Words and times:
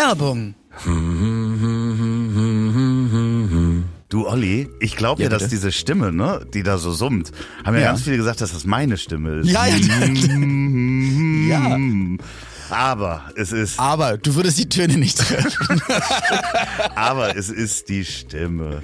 Werbung. 0.00 0.54
Du 4.08 4.26
Olli, 4.26 4.68
ich 4.80 4.96
glaube 4.96 5.20
ja, 5.22 5.26
Ja, 5.26 5.30
dass 5.30 5.42
bitte. 5.42 5.56
diese 5.56 5.72
Stimme, 5.72 6.10
ne, 6.10 6.40
die 6.54 6.62
da 6.62 6.78
so 6.78 6.90
summt, 6.90 7.32
haben 7.64 7.74
ja, 7.74 7.80
Ja. 7.82 7.86
ganz 7.88 8.02
viele 8.02 8.16
gesagt, 8.16 8.40
dass 8.40 8.52
das 8.52 8.64
meine 8.64 8.96
Stimme 8.96 9.40
ist. 9.40 9.50
Ja, 9.50 9.66
ja. 9.66 9.78
ja. 11.48 11.78
Aber 12.70 13.24
es 13.36 13.52
ist, 13.52 13.78
Aber 13.78 14.16
du 14.16 14.34
würdest 14.36 14.58
die 14.58 14.68
Töne 14.70 14.96
nicht 14.96 15.18
treffen. 15.18 15.82
aber 16.94 17.36
es 17.36 17.50
ist 17.50 17.88
die 17.90 18.04
Stimme 18.06 18.82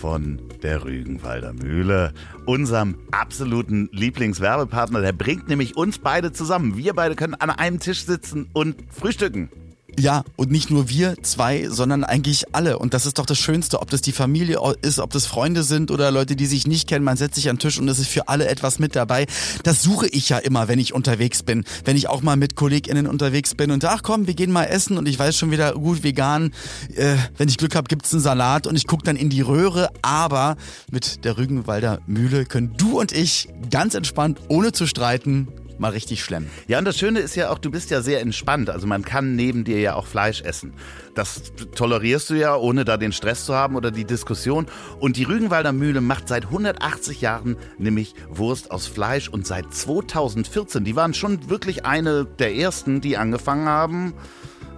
von 0.00 0.40
der 0.62 0.82
Rügenwalder 0.84 1.52
Mühle, 1.52 2.12
unserem 2.46 2.96
absoluten 3.12 3.88
Lieblingswerbepartner. 3.92 5.02
Der 5.02 5.12
bringt 5.12 5.48
nämlich 5.48 5.76
uns 5.76 5.98
beide 5.98 6.32
zusammen. 6.32 6.76
Wir 6.76 6.94
beide 6.94 7.14
können 7.14 7.34
an 7.34 7.50
einem 7.50 7.78
Tisch 7.78 8.04
sitzen 8.04 8.48
und 8.54 8.74
frühstücken. 8.90 9.50
Ja, 9.98 10.22
und 10.36 10.52
nicht 10.52 10.70
nur 10.70 10.88
wir 10.88 11.16
zwei, 11.22 11.68
sondern 11.68 12.04
eigentlich 12.04 12.54
alle. 12.54 12.78
Und 12.78 12.94
das 12.94 13.04
ist 13.04 13.18
doch 13.18 13.26
das 13.26 13.38
Schönste, 13.38 13.82
ob 13.82 13.90
das 13.90 14.00
die 14.00 14.12
Familie 14.12 14.60
ist, 14.80 15.00
ob 15.00 15.10
das 15.10 15.26
Freunde 15.26 15.64
sind 15.64 15.90
oder 15.90 16.12
Leute, 16.12 16.36
die 16.36 16.46
sich 16.46 16.68
nicht 16.68 16.88
kennen. 16.88 17.04
Man 17.04 17.16
setzt 17.16 17.34
sich 17.34 17.50
an 17.50 17.56
den 17.56 17.60
Tisch 17.60 17.80
und 17.80 17.88
es 17.88 17.98
ist 17.98 18.06
für 18.06 18.28
alle 18.28 18.46
etwas 18.46 18.78
mit 18.78 18.94
dabei. 18.94 19.26
Das 19.64 19.82
suche 19.82 20.06
ich 20.06 20.28
ja 20.28 20.38
immer, 20.38 20.68
wenn 20.68 20.78
ich 20.78 20.94
unterwegs 20.94 21.42
bin. 21.42 21.64
Wenn 21.84 21.96
ich 21.96 22.08
auch 22.08 22.22
mal 22.22 22.36
mit 22.36 22.54
KollegInnen 22.54 23.08
unterwegs 23.08 23.56
bin 23.56 23.72
und 23.72 23.84
ach 23.84 24.04
komm, 24.04 24.28
wir 24.28 24.34
gehen 24.34 24.52
mal 24.52 24.66
essen 24.66 24.98
und 24.98 25.08
ich 25.08 25.18
weiß 25.18 25.36
schon 25.36 25.50
wieder 25.50 25.72
gut 25.72 26.04
vegan. 26.04 26.52
Äh, 26.94 27.16
wenn 27.36 27.48
ich 27.48 27.56
Glück 27.56 27.74
habe, 27.74 27.88
gibt's 27.88 28.12
einen 28.12 28.22
Salat 28.22 28.68
und 28.68 28.76
ich 28.76 28.86
gucke 28.86 29.02
dann 29.02 29.16
in 29.16 29.30
die 29.30 29.40
Röhre. 29.40 29.90
Aber 30.02 30.56
mit 30.92 31.24
der 31.24 31.38
Rügenwalder 31.38 31.98
Mühle 32.06 32.44
können 32.44 32.72
du 32.76 33.00
und 33.00 33.10
ich 33.10 33.48
ganz 33.68 33.96
entspannt, 33.96 34.38
ohne 34.46 34.70
zu 34.70 34.86
streiten, 34.86 35.48
mal 35.80 35.90
richtig 35.90 36.22
schlemmen. 36.22 36.50
Ja, 36.66 36.78
und 36.78 36.84
das 36.84 36.98
Schöne 36.98 37.20
ist 37.20 37.34
ja 37.34 37.50
auch, 37.50 37.58
du 37.58 37.70
bist 37.70 37.90
ja 37.90 38.02
sehr 38.02 38.20
entspannt. 38.20 38.70
Also 38.70 38.86
man 38.86 39.04
kann 39.04 39.36
neben 39.36 39.64
dir 39.64 39.80
ja 39.80 39.94
auch 39.94 40.06
Fleisch 40.06 40.42
essen. 40.42 40.74
Das 41.14 41.52
tolerierst 41.74 42.30
du 42.30 42.34
ja, 42.34 42.56
ohne 42.56 42.84
da 42.84 42.96
den 42.96 43.12
Stress 43.12 43.44
zu 43.44 43.54
haben 43.54 43.76
oder 43.76 43.90
die 43.90 44.04
Diskussion. 44.04 44.66
Und 45.00 45.16
die 45.16 45.24
Rügenwalder 45.24 45.72
Mühle 45.72 46.00
macht 46.00 46.28
seit 46.28 46.44
180 46.44 47.20
Jahren 47.20 47.56
nämlich 47.78 48.14
Wurst 48.28 48.70
aus 48.70 48.86
Fleisch. 48.86 49.28
Und 49.28 49.46
seit 49.46 49.72
2014, 49.74 50.84
die 50.84 50.96
waren 50.96 51.14
schon 51.14 51.50
wirklich 51.50 51.84
eine 51.84 52.24
der 52.24 52.54
ersten, 52.54 53.00
die 53.00 53.16
angefangen 53.16 53.68
haben, 53.68 54.14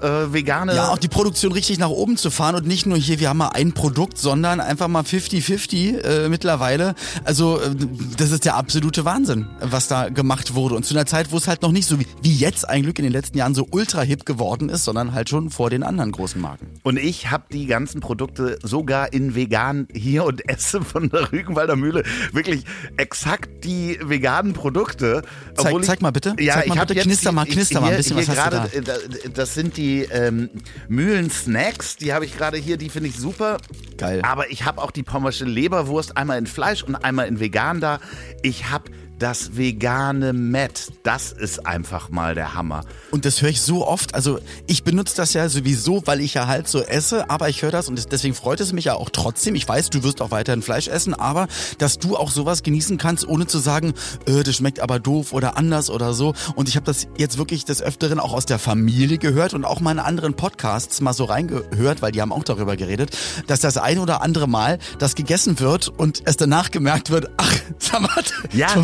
äh, 0.03 0.33
vegane... 0.33 0.75
Ja, 0.75 0.89
auch 0.91 0.99
die 0.99 1.09
Produktion 1.09 1.53
richtig 1.53 1.79
nach 1.79 1.89
oben 1.89 2.17
zu 2.17 2.31
fahren 2.31 2.55
und 2.55 2.67
nicht 2.67 2.87
nur 2.87 2.97
hier, 2.99 3.21
wir 3.21 3.29
haben 3.29 3.39
mal 3.39 3.49
ein 3.51 3.73
Produkt, 3.73 4.19
sondern 4.19 4.61
einfach 4.61 4.89
mal 4.89 5.03
50-50 5.03 5.99
äh, 5.99 6.29
mittlerweile. 6.29 6.95
Also 7.25 7.61
äh, 7.61 7.71
das 8.17 8.31
ist 8.31 8.45
der 8.45 8.57
absolute 8.57 9.05
Wahnsinn, 9.05 9.47
was 9.61 9.89
da 9.89 10.09
gemacht 10.09 10.55
wurde. 10.55 10.75
Und 10.75 10.85
zu 10.85 10.95
einer 10.95 11.07
Zeit, 11.07 11.33
wo 11.33 11.37
es 11.37 11.49
halt 11.49 11.63
noch 11.63 11.73
nicht 11.73 11.87
so 11.87 11.99
wie, 12.01 12.07
wie 12.23 12.35
jetzt 12.35 12.69
ein 12.69 12.83
Glück 12.83 12.99
in 12.99 13.05
den 13.05 13.13
letzten 13.13 13.39
Jahren 13.39 13.55
so 13.55 13.67
ultra 13.71 14.03
hip 14.03 14.25
geworden 14.27 14.69
ist, 14.69 14.85
sondern 14.85 15.13
halt 15.15 15.29
schon 15.29 15.51
vor 15.51 15.71
den 15.71 15.83
anderen 15.83 16.13
großen 16.13 16.41
Marken. 16.41 16.67
Und 16.83 16.99
ich 16.99 17.31
habe 17.31 17.45
die 17.53 17.67
ganzen 17.67 18.01
Produkte 18.01 18.59
sogar 18.63 19.13
in 19.13 19.35
vegan 19.35 19.89
hier 19.93 20.25
und 20.25 20.49
esse 20.49 20.83
von 20.83 21.09
der 21.11 21.31
Rügenwalder 21.33 21.77
Mühle 21.77 22.03
wirklich 22.33 22.65
exakt 22.97 23.65
die 23.65 23.99
veganen 24.03 24.53
Produkte. 24.53 25.23
Zeig- 25.57 25.85
zeig 25.85 26.03
mal 26.03 26.11
bitte. 26.11 26.35
Ja, 26.39 26.55
Zeig 26.55 26.69
mal 26.69 26.75
ich 26.77 26.81
bitte. 26.89 27.01
Knister 27.01 27.31
die- 27.31 27.35
mal, 27.37 27.47
knister 27.47 27.81
mal 27.81 27.87
ein 27.87 27.91
hier- 27.91 27.97
bisschen, 27.99 28.17
was 28.17 28.25
hier 28.27 28.37
hast 28.37 28.73
du 28.75 28.81
gerade, 28.81 29.25
äh, 29.25 29.31
Das 29.31 29.55
sind 29.55 29.77
die 29.77 29.90
ähm, 29.99 30.51
Mühlen-Snacks, 30.89 31.97
die 31.97 32.13
habe 32.13 32.25
ich 32.25 32.37
gerade 32.37 32.57
hier, 32.57 32.77
die 32.77 32.89
finde 32.89 33.09
ich 33.09 33.17
super. 33.17 33.59
Geil. 33.97 34.23
Aber 34.23 34.51
ich 34.51 34.65
habe 34.65 34.81
auch 34.81 34.91
die 34.91 35.03
pommersche 35.03 35.45
Leberwurst 35.45 36.17
einmal 36.17 36.39
in 36.39 36.47
Fleisch 36.47 36.83
und 36.83 36.95
einmal 36.97 37.29
in 37.29 37.41
vegan 37.41 37.81
da. 37.81 38.01
Ich 38.43 38.71
habe 38.71 38.91
das 39.21 39.57
vegane 39.57 40.33
Met. 40.33 40.89
Das 41.03 41.31
ist 41.31 41.67
einfach 41.67 42.09
mal 42.09 42.35
der 42.35 42.55
Hammer. 42.55 42.85
Und 43.11 43.25
das 43.25 43.43
höre 43.43 43.51
ich 43.51 43.61
so 43.61 43.87
oft. 43.87 44.15
Also 44.15 44.41
ich 44.67 44.83
benutze 44.83 45.15
das 45.15 45.35
ja 45.35 45.49
sowieso, 45.49 46.03
weil 46.07 46.21
ich 46.21 46.35
ja 46.35 46.47
halt 46.47 46.67
so 46.67 46.81
esse, 46.81 47.31
aber 47.31 47.49
ich 47.49 47.63
höre 47.63 47.71
das 47.71 47.89
und 47.89 48.11
deswegen 48.11 48.35
freut 48.35 48.61
es 48.61 48.73
mich 48.73 48.87
ja 48.87 48.95
auch 48.95 49.11
trotzdem. 49.11 49.55
Ich 49.55 49.69
weiß, 49.69 49.91
du 49.91 50.03
wirst 50.03 50.23
auch 50.23 50.31
weiterhin 50.31 50.63
Fleisch 50.63 50.89
essen, 50.89 51.15
aber 51.15 51.49
dass 51.79 51.99
du 51.99 52.17
auch 52.17 52.31
sowas 52.31 52.63
genießen 52.63 52.97
kannst, 52.99 53.29
ohne 53.29 53.47
zu 53.47 53.59
sagen, 53.59 53.93
äh, 54.27 54.43
das 54.43 54.57
schmeckt 54.57 54.81
aber 54.81 54.99
doof 54.99 55.33
oder 55.33 55.57
anders 55.57 55.91
oder 55.91 56.15
so. 56.15 56.35
Und 56.55 56.69
ich 56.69 56.77
habe 56.77 56.87
das 56.87 57.07
jetzt 57.19 57.37
wirklich 57.37 57.65
des 57.67 57.83
Öfteren 57.83 58.21
auch 58.21 58.33
aus 58.33 58.47
der 58.47 58.59
Familie 58.59 59.19
gehört 59.19 59.55
und 59.55 59.65
auch 59.65 59.81
in 59.81 59.99
anderen 59.99 60.35
Podcasts 60.35 61.01
mal 61.01 61.13
so 61.13 61.25
reingehört, 61.25 62.01
weil 62.01 62.13
die 62.13 62.23
haben 62.23 62.33
auch 62.33 62.45
darüber 62.45 62.77
geredet, 62.77 63.17
dass 63.47 63.61
das 63.61 63.77
ein 63.77 63.99
oder 63.99 64.23
andere 64.23 64.47
Mal 64.47 64.79
das 64.99 65.15
gegessen 65.15 65.59
wird 65.59 65.89
und 65.89 66.23
es 66.25 66.37
danach 66.37 66.71
gemerkt 66.71 67.11
wird, 67.11 67.29
ach, 67.37 67.53
sag 67.79 68.03
mal, 68.03 68.11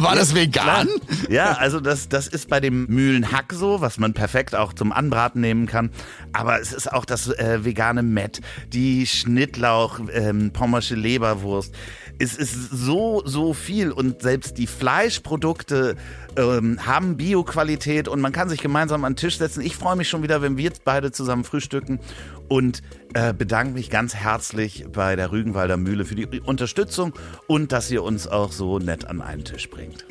war 0.02 0.16
das 0.16 0.25
vegan? 0.34 0.86
klar. 0.86 0.86
Ja, 1.30 1.52
also 1.52 1.80
das, 1.80 2.08
das 2.08 2.26
ist 2.26 2.48
bei 2.48 2.60
dem 2.60 2.86
Mühlenhack 2.86 3.52
so, 3.52 3.80
was 3.80 3.98
man 3.98 4.14
perfekt 4.14 4.54
auch 4.54 4.72
zum 4.72 4.92
Anbraten 4.92 5.40
nehmen 5.40 5.66
kann. 5.66 5.90
Aber 6.32 6.60
es 6.60 6.72
ist 6.72 6.92
auch 6.92 7.04
das 7.04 7.28
äh, 7.28 7.64
vegane 7.64 8.02
Met, 8.02 8.40
die 8.72 9.06
Schnittlauch, 9.06 10.00
ähm, 10.12 10.50
pommersche 10.52 10.94
Leberwurst. 10.94 11.74
Es 12.18 12.36
ist 12.36 12.70
so, 12.70 13.22
so 13.24 13.52
viel 13.52 13.90
und 13.90 14.22
selbst 14.22 14.58
die 14.58 14.66
Fleischprodukte 14.66 15.96
ähm, 16.36 16.86
haben 16.86 17.16
Bioqualität 17.16 18.08
und 18.08 18.20
man 18.20 18.32
kann 18.32 18.48
sich 18.48 18.60
gemeinsam 18.60 19.04
an 19.04 19.12
den 19.12 19.16
Tisch 19.16 19.38
setzen. 19.38 19.60
Ich 19.62 19.76
freue 19.76 19.96
mich 19.96 20.08
schon 20.08 20.22
wieder, 20.22 20.42
wenn 20.42 20.56
wir 20.56 20.64
jetzt 20.64 20.84
beide 20.84 21.12
zusammen 21.12 21.44
frühstücken 21.44 22.00
und 22.48 22.82
äh, 23.14 23.32
bedanke 23.32 23.74
mich 23.74 23.90
ganz 23.90 24.14
herzlich 24.14 24.86
bei 24.92 25.16
der 25.16 25.32
Rügenwalder 25.32 25.76
Mühle 25.76 26.04
für 26.04 26.14
die 26.14 26.40
Unterstützung 26.40 27.12
und 27.46 27.72
dass 27.72 27.90
ihr 27.90 28.02
uns 28.02 28.26
auch 28.26 28.52
so 28.52 28.78
nett 28.78 29.06
an 29.06 29.20
einen 29.20 29.44
Tisch 29.44 29.68
bringt. 29.70 30.04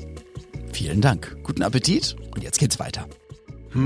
Vielen 0.74 1.02
Dank. 1.02 1.38
Guten 1.44 1.64
Appetit 1.64 2.16
und 2.34 2.44
jetzt 2.44 2.60
geht's 2.60 2.80
weiter. 2.80 3.08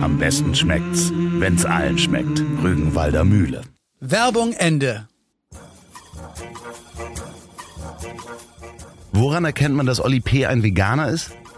Am 0.02 0.20
besten 0.20 0.54
schmeckt's, 0.54 1.12
wenn's 1.14 1.66
allen 1.66 1.98
schmeckt. 1.98 2.44
Rügenwalder 2.64 3.24
Mühle. 3.24 3.62
Werbung 4.00 4.54
Ende. 4.54 5.08
Woran 9.12 9.46
erkennt 9.46 9.76
man, 9.76 9.86
dass 9.86 10.00
Olli 10.00 10.20
P. 10.20 10.46
ein 10.46 10.64
Veganer 10.64 11.10
ist? 11.10 11.32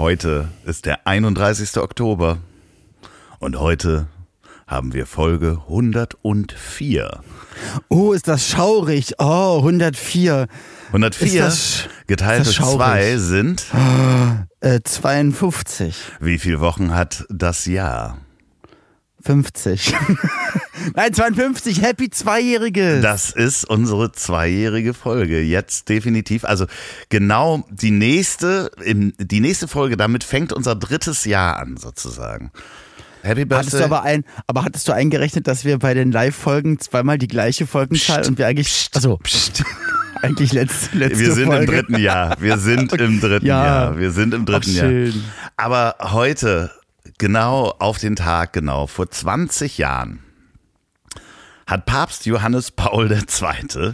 Heute 0.00 0.48
ist 0.64 0.86
der 0.86 1.06
31. 1.06 1.76
Oktober 1.78 2.38
und 3.38 3.58
heute 3.58 4.06
haben 4.66 4.92
wir 4.92 5.04
Folge 5.06 5.58
104. 5.68 7.20
Oh, 7.88 8.12
ist 8.12 8.28
das 8.28 8.48
schaurig. 8.48 9.14
Oh, 9.18 9.58
104. 9.58 10.46
104 10.88 11.26
Ist 11.26 11.38
das- 11.38 11.88
geteilt 12.06 12.46
durch 12.46 12.56
schaurig? 12.56 12.76
zwei 12.76 13.16
sind, 13.18 13.64
Äh, 14.60 14.80
52. 14.84 15.96
wie 16.20 16.38
viele 16.38 16.60
Wochen 16.60 16.94
hat 16.94 17.24
das 17.28 17.66
Jahr? 17.66 18.18
50. 19.22 19.94
Nein, 20.94 21.12
52. 21.12 21.82
Happy 21.82 22.10
Zweijährige. 22.10 23.00
Das 23.00 23.30
ist 23.32 23.64
unsere 23.64 24.12
zweijährige 24.12 24.94
Folge. 24.94 25.40
Jetzt 25.42 25.88
definitiv. 25.88 26.44
Also 26.44 26.66
genau 27.08 27.64
die 27.70 27.90
nächste, 27.90 28.70
die 28.86 29.40
nächste 29.40 29.68
Folge, 29.68 29.96
damit 29.96 30.24
fängt 30.24 30.52
unser 30.52 30.74
drittes 30.76 31.24
Jahr 31.24 31.58
an, 31.58 31.76
sozusagen. 31.76 32.50
Happy 33.22 33.42
Hattest 33.42 33.72
Birthday. 33.72 33.78
du 33.80 33.84
aber 33.84 34.02
ein, 34.04 34.24
aber 34.46 34.64
hattest 34.64 34.88
du 34.88 34.92
eingerechnet, 34.92 35.46
dass 35.46 35.64
wir 35.64 35.78
bei 35.78 35.92
den 35.92 36.10
Live-Folgen 36.10 36.78
zweimal 36.80 37.18
die 37.18 37.28
gleiche 37.28 37.66
Folgenzahl 37.66 38.20
Psst, 38.20 38.30
und 38.30 38.38
wir 38.38 38.46
eigentlich, 38.46 38.88
also 38.94 39.18
eigentlich 40.22 40.52
letzte, 40.52 40.96
letzte 40.96 41.18
wir 41.18 41.32
sind 41.32 41.46
Folge. 41.48 41.64
im 41.64 41.70
dritten 41.70 41.98
Jahr. 41.98 42.36
Wir 42.40 42.56
sind 42.58 42.92
im 42.98 43.20
dritten 43.20 43.44
Ja. 43.46 43.64
Jahr. 43.64 43.98
Wir 43.98 44.10
sind 44.12 44.32
im 44.32 44.46
dritten 44.46 44.70
Ach, 44.70 44.82
Jahr. 44.90 45.12
Aber 45.58 45.96
heute, 46.12 46.70
genau 47.18 47.74
auf 47.78 47.98
den 47.98 48.16
Tag, 48.16 48.54
genau 48.54 48.86
vor 48.86 49.10
20 49.10 49.76
Jahren, 49.76 50.20
hat 51.70 51.86
Papst 51.86 52.26
Johannes 52.26 52.72
Paul 52.72 53.10
II., 53.12 53.92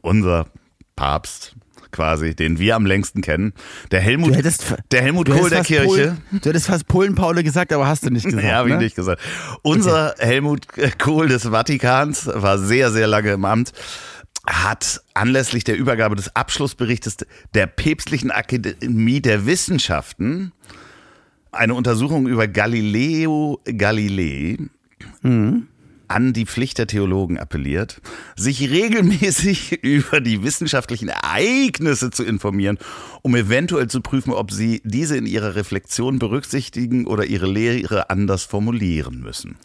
unser 0.00 0.46
Papst 0.94 1.56
quasi, 1.90 2.34
den 2.36 2.58
wir 2.58 2.76
am 2.76 2.86
längsten 2.86 3.20
kennen, 3.20 3.52
der 3.90 4.00
Helmut, 4.00 4.36
hättest, 4.36 4.76
der 4.92 5.02
Helmut 5.02 5.28
Kohl 5.28 5.50
der 5.50 5.62
Kirche. 5.62 5.86
Polen, 5.86 6.22
du 6.42 6.48
hättest 6.48 6.66
fast 6.66 6.86
Polen-Paule 6.86 7.42
gesagt, 7.42 7.72
aber 7.72 7.86
hast 7.86 8.04
du 8.04 8.10
nicht 8.10 8.24
gesagt. 8.24 8.44
Ja, 8.46 8.56
habe 8.56 8.68
ich 8.68 8.74
ne? 8.74 8.82
nicht 8.82 8.96
gesagt. 8.96 9.20
Unser 9.62 10.14
Helmut 10.18 10.68
Kohl 10.98 11.28
des 11.28 11.44
Vatikans 11.44 12.26
war 12.32 12.58
sehr, 12.58 12.92
sehr 12.92 13.06
lange 13.06 13.32
im 13.32 13.44
Amt, 13.44 13.72
hat 14.46 15.00
anlässlich 15.14 15.64
der 15.64 15.76
Übergabe 15.76 16.14
des 16.14 16.36
Abschlussberichtes 16.36 17.16
der 17.54 17.66
Päpstlichen 17.66 18.30
Akademie 18.30 19.20
der 19.20 19.46
Wissenschaften 19.46 20.52
eine 21.50 21.74
Untersuchung 21.74 22.28
über 22.28 22.46
Galileo 22.46 23.60
Galilei 23.64 24.58
an 26.08 26.32
die 26.32 26.46
Pflicht 26.46 26.78
der 26.78 26.86
Theologen 26.86 27.38
appelliert, 27.38 28.00
sich 28.36 28.70
regelmäßig 28.70 29.72
über 29.82 30.20
die 30.20 30.42
wissenschaftlichen 30.42 31.08
Ereignisse 31.08 32.10
zu 32.10 32.24
informieren, 32.24 32.78
um 33.22 33.34
eventuell 33.34 33.88
zu 33.88 34.00
prüfen, 34.00 34.32
ob 34.32 34.50
sie 34.50 34.80
diese 34.84 35.16
in 35.16 35.26
ihrer 35.26 35.54
Reflexion 35.54 36.18
berücksichtigen 36.18 37.06
oder 37.06 37.24
ihre 37.24 37.46
Lehre 37.46 38.10
anders 38.10 38.44
formulieren 38.44 39.20
müssen. 39.20 39.56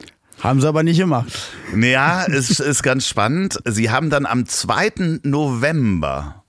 Haben 0.41 0.59
sie 0.59 0.67
aber 0.67 0.81
nicht 0.81 0.97
gemacht. 0.97 1.31
Ja, 1.79 2.25
es 2.25 2.59
ist 2.59 2.81
ganz 2.81 3.07
spannend. 3.07 3.59
Sie 3.65 3.91
haben 3.91 4.09
dann 4.09 4.25
am 4.25 4.47
2. 4.47 5.19
November 5.23 6.40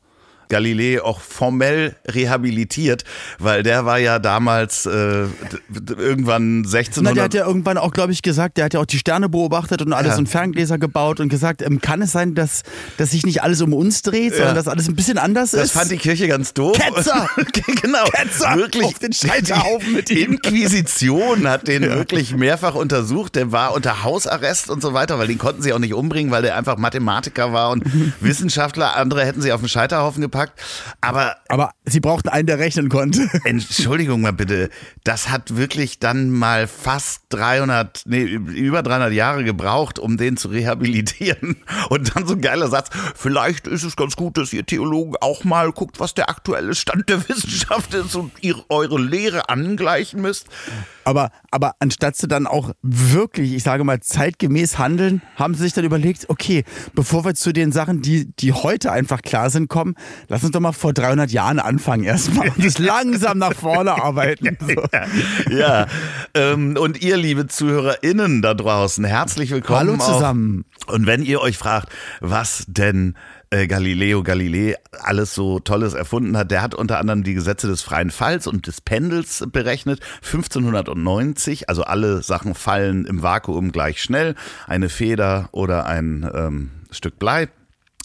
Galilei 0.52 1.02
auch 1.02 1.20
formell 1.20 1.96
rehabilitiert, 2.06 3.04
weil 3.38 3.62
der 3.62 3.87
war 3.87 3.99
ja 3.99 4.19
damals 4.19 4.84
äh, 4.87 5.25
irgendwann 5.88 6.58
1600. 6.58 7.02
Na, 7.02 7.14
der 7.14 7.25
hat 7.25 7.34
ja 7.34 7.46
irgendwann 7.46 7.78
auch, 7.78 7.90
glaube 7.93 8.12
ich, 8.12 8.20
gesagt, 8.20 8.58
der 8.58 8.66
hat 8.66 8.75
ja 8.75 8.81
auch 8.81 8.87
die 8.87 8.99
Sterne 8.99 9.28
beobachtet 9.31 9.81
und 9.81 9.93
alles 9.94 10.12
Ja. 10.12 10.19
und 10.19 10.28
Ferngläser 10.28 10.76
gebaut 10.78 11.20
und 11.20 11.31
gesagt, 11.31 11.62
ähm, 11.62 11.81
kann 11.81 12.02
es 12.02 12.12
sein, 12.12 12.34
dass, 12.34 12.62
dass 12.99 13.12
sich 13.12 13.25
nicht 13.25 13.43
alles 13.43 13.62
um 13.62 13.72
uns 13.72 14.02
dreht, 14.02 14.34
sondern 14.34 14.54
dass 14.54 14.69
alles 14.69 14.88
ein 14.88 14.94
bisschen 14.94 15.16
anders 15.16 15.52
das 15.52 15.64
ist? 15.64 15.72
fand 15.72 15.90
die 15.90 15.96
Kirche 15.96 16.28
ganz 16.28 16.52
doof. 16.52 16.76
Ketzer! 16.78 17.28
genau. 17.82 18.05
Ketzer 18.05 18.56
wirklich. 18.56 18.84
auf 18.84 18.98
den 18.98 19.12
Scheiterhaufen 19.14 19.94
mit 19.94 20.10
die 20.10 20.20
ihm. 20.25 20.32
Inquisition 20.32 21.48
hat 21.48 21.66
den 21.66 21.82
wirklich 21.88 22.37
mehrfach 22.37 22.75
untersucht. 22.75 23.37
Der 23.37 23.52
war 23.52 23.72
unter 23.75 24.02
Hausarrest 24.05 24.69
und 24.69 24.82
so 24.82 24.93
weiter, 24.93 25.19
weil 25.19 25.28
den 25.28 25.38
konnten 25.38 25.62
sie 25.62 25.72
auch 25.72 25.78
nicht 25.78 25.94
umbringen, 25.94 26.31
weil 26.31 26.43
der 26.43 26.56
einfach 26.56 26.76
Mathematiker 26.76 27.52
war 27.55 27.70
und 27.70 27.84
Wissenschaftler. 28.20 28.96
Andere 28.96 29.25
hätten 29.25 29.40
sie 29.40 29.52
auf 29.52 29.60
den 29.60 29.69
Scheiterhaufen 29.69 30.20
gepackt. 30.20 30.42
Aber 31.00 31.37
aber 31.49 31.73
sie 31.85 32.00
brauchten 32.00 32.29
einen, 32.29 32.47
der 32.47 32.59
rechnen 32.59 32.89
konnte. 32.89 33.29
Entschuldigung 33.44 34.23
mal 34.23 34.33
bitte, 34.33 34.71
das 35.05 35.29
hat 35.29 35.56
wirklich 35.56 35.99
dann 35.99 36.31
mal 36.31 36.67
fast 36.67 37.25
300, 37.29 38.05
nee, 38.06 38.23
über 38.23 38.83
300 38.83 39.12
Jahre 39.12 39.44
gebraucht, 39.44 39.99
um 39.99 40.17
den 40.17 40.37
zu 40.37 40.49
rehabilitieren. 40.49 41.56
Und 41.91 42.15
dann 42.15 42.27
so 42.27 42.35
ein 42.35 42.41
geiler 42.41 42.69
Satz, 42.69 42.91
vielleicht 43.15 43.67
ist 43.67 43.83
es 43.83 43.97
ganz 43.97 44.17
gut, 44.17 44.39
dass 44.39 44.53
ihr 44.53 44.65
Theologen 44.65 45.17
auch 45.21 45.44
mal 45.44 45.73
guckt, 45.73 46.00
was 46.00 46.15
der 46.15 46.31
aktuelle 46.31 46.75
Stand 46.75 47.09
der 47.09 47.29
Wissenschaft 47.29 47.93
ist 47.94 48.15
und 48.15 48.33
ihr 48.41 48.56
eure 48.69 48.99
Lehre 48.99 49.49
angleichen 49.49 50.23
müsst. 50.23 50.47
Aber, 51.04 51.31
aber 51.50 51.75
anstatt 51.78 52.16
sie 52.16 52.28
dann 52.28 52.46
auch 52.46 52.72
wirklich, 52.82 53.52
ich 53.54 53.62
sage 53.62 53.84
mal, 53.84 54.00
zeitgemäß 54.00 54.78
handeln, 54.78 55.22
haben 55.37 55.54
sie 55.54 55.64
sich 55.64 55.72
dann 55.72 55.84
überlegt, 55.84 56.28
okay, 56.28 56.64
bevor 56.94 57.25
wir 57.25 57.34
zu 57.34 57.52
den 57.52 57.72
Sachen, 57.72 58.02
die, 58.02 58.32
die 58.37 58.52
heute 58.52 58.93
einfach 58.93 59.22
klar 59.22 59.50
sind, 59.50 59.69
kommen, 59.69 59.94
lass 60.28 60.43
uns 60.43 60.52
doch 60.52 60.60
mal 60.60 60.72
vor 60.72 60.93
300 60.93 61.31
Jahren 61.31 61.58
anfangen 61.58 62.04
erstmal 62.04 62.49
und 62.50 62.64
das 62.64 62.78
langsam 62.78 63.38
nach 63.38 63.54
vorne 63.54 64.02
arbeiten. 64.02 64.56
So. 64.62 64.84
Ja, 65.50 65.87
ähm, 66.34 66.76
und 66.78 67.02
ihr, 67.02 67.16
liebe 67.16 67.46
ZuhörerInnen 67.46 68.43
da 68.43 68.55
draußen, 68.55 69.05
herzlich 69.05 69.50
willkommen. 69.50 69.78
Hallo 69.81 69.96
zusammen. 69.96 70.64
Auch. 70.87 70.94
Und 70.94 71.06
wenn 71.06 71.22
ihr 71.22 71.40
euch 71.40 71.58
fragt, 71.58 71.88
was 72.20 72.64
denn 72.69 73.14
äh, 73.52 73.66
Galileo 73.66 74.22
Galilei 74.22 74.76
alles 75.02 75.34
so 75.34 75.60
Tolles 75.60 75.94
erfunden 75.94 76.37
hat, 76.37 76.50
der 76.50 76.62
hat 76.62 76.75
unter 76.75 76.99
anderem 76.99 77.22
die 77.22 77.34
Gesetze 77.34 77.66
des 77.69 77.82
freien 77.82 78.10
Falls 78.10 78.46
und 78.46 78.66
des 78.66 78.81
Pendels 78.81 79.44
berechnet, 79.52 80.00
1590, 80.25 81.69
also 81.69 81.84
alle 81.84 82.22
Sachen 82.22 82.54
fallen 82.54 83.04
im 83.04 83.22
Vakuum 83.22 83.70
gleich 83.70 84.02
schnell, 84.02 84.34
eine 84.66 84.88
Feder 84.88 85.50
oder 85.52 85.87
ein 85.87 86.28
ähm, 86.34 86.70
Stück 86.90 87.19
Blei. 87.19 87.49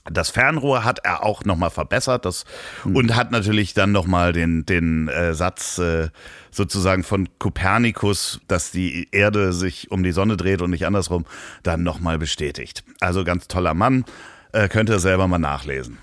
Das 0.10 0.30
Fernrohr 0.30 0.86
hat 0.86 1.00
er 1.04 1.24
auch 1.26 1.44
nochmal 1.44 1.70
verbessert. 1.70 2.24
Das, 2.24 2.46
und 2.86 3.16
hat 3.16 3.32
natürlich 3.32 3.74
dann 3.74 3.92
nochmal 3.92 4.32
den, 4.32 4.66
den 4.66 5.10
äh, 5.10 5.34
Satz 5.34 5.80
äh, 5.80 6.10
sozusagen 6.50 7.04
von 7.04 7.28
Kopernikus, 7.40 8.40
dass 8.48 8.72
die 8.72 9.10
Erde 9.12 9.52
sich 9.52 9.92
um 9.92 10.04
die 10.04 10.14
Sonne 10.14 10.38
dreht 10.38 10.62
und 10.62 10.70
nicht 10.70 10.86
andersrum, 10.86 11.26
dann 11.64 11.84
nochmal 11.84 12.18
bestätigt. 12.18 12.86
Also 13.02 13.26
ganz 13.26 13.50
toller 13.50 13.74
Mann, 13.74 14.06
äh, 14.54 14.68
könnt 14.68 14.90
ihr 14.90 15.00
selber 15.00 15.28
mal 15.28 15.38
nachlesen. 15.40 15.98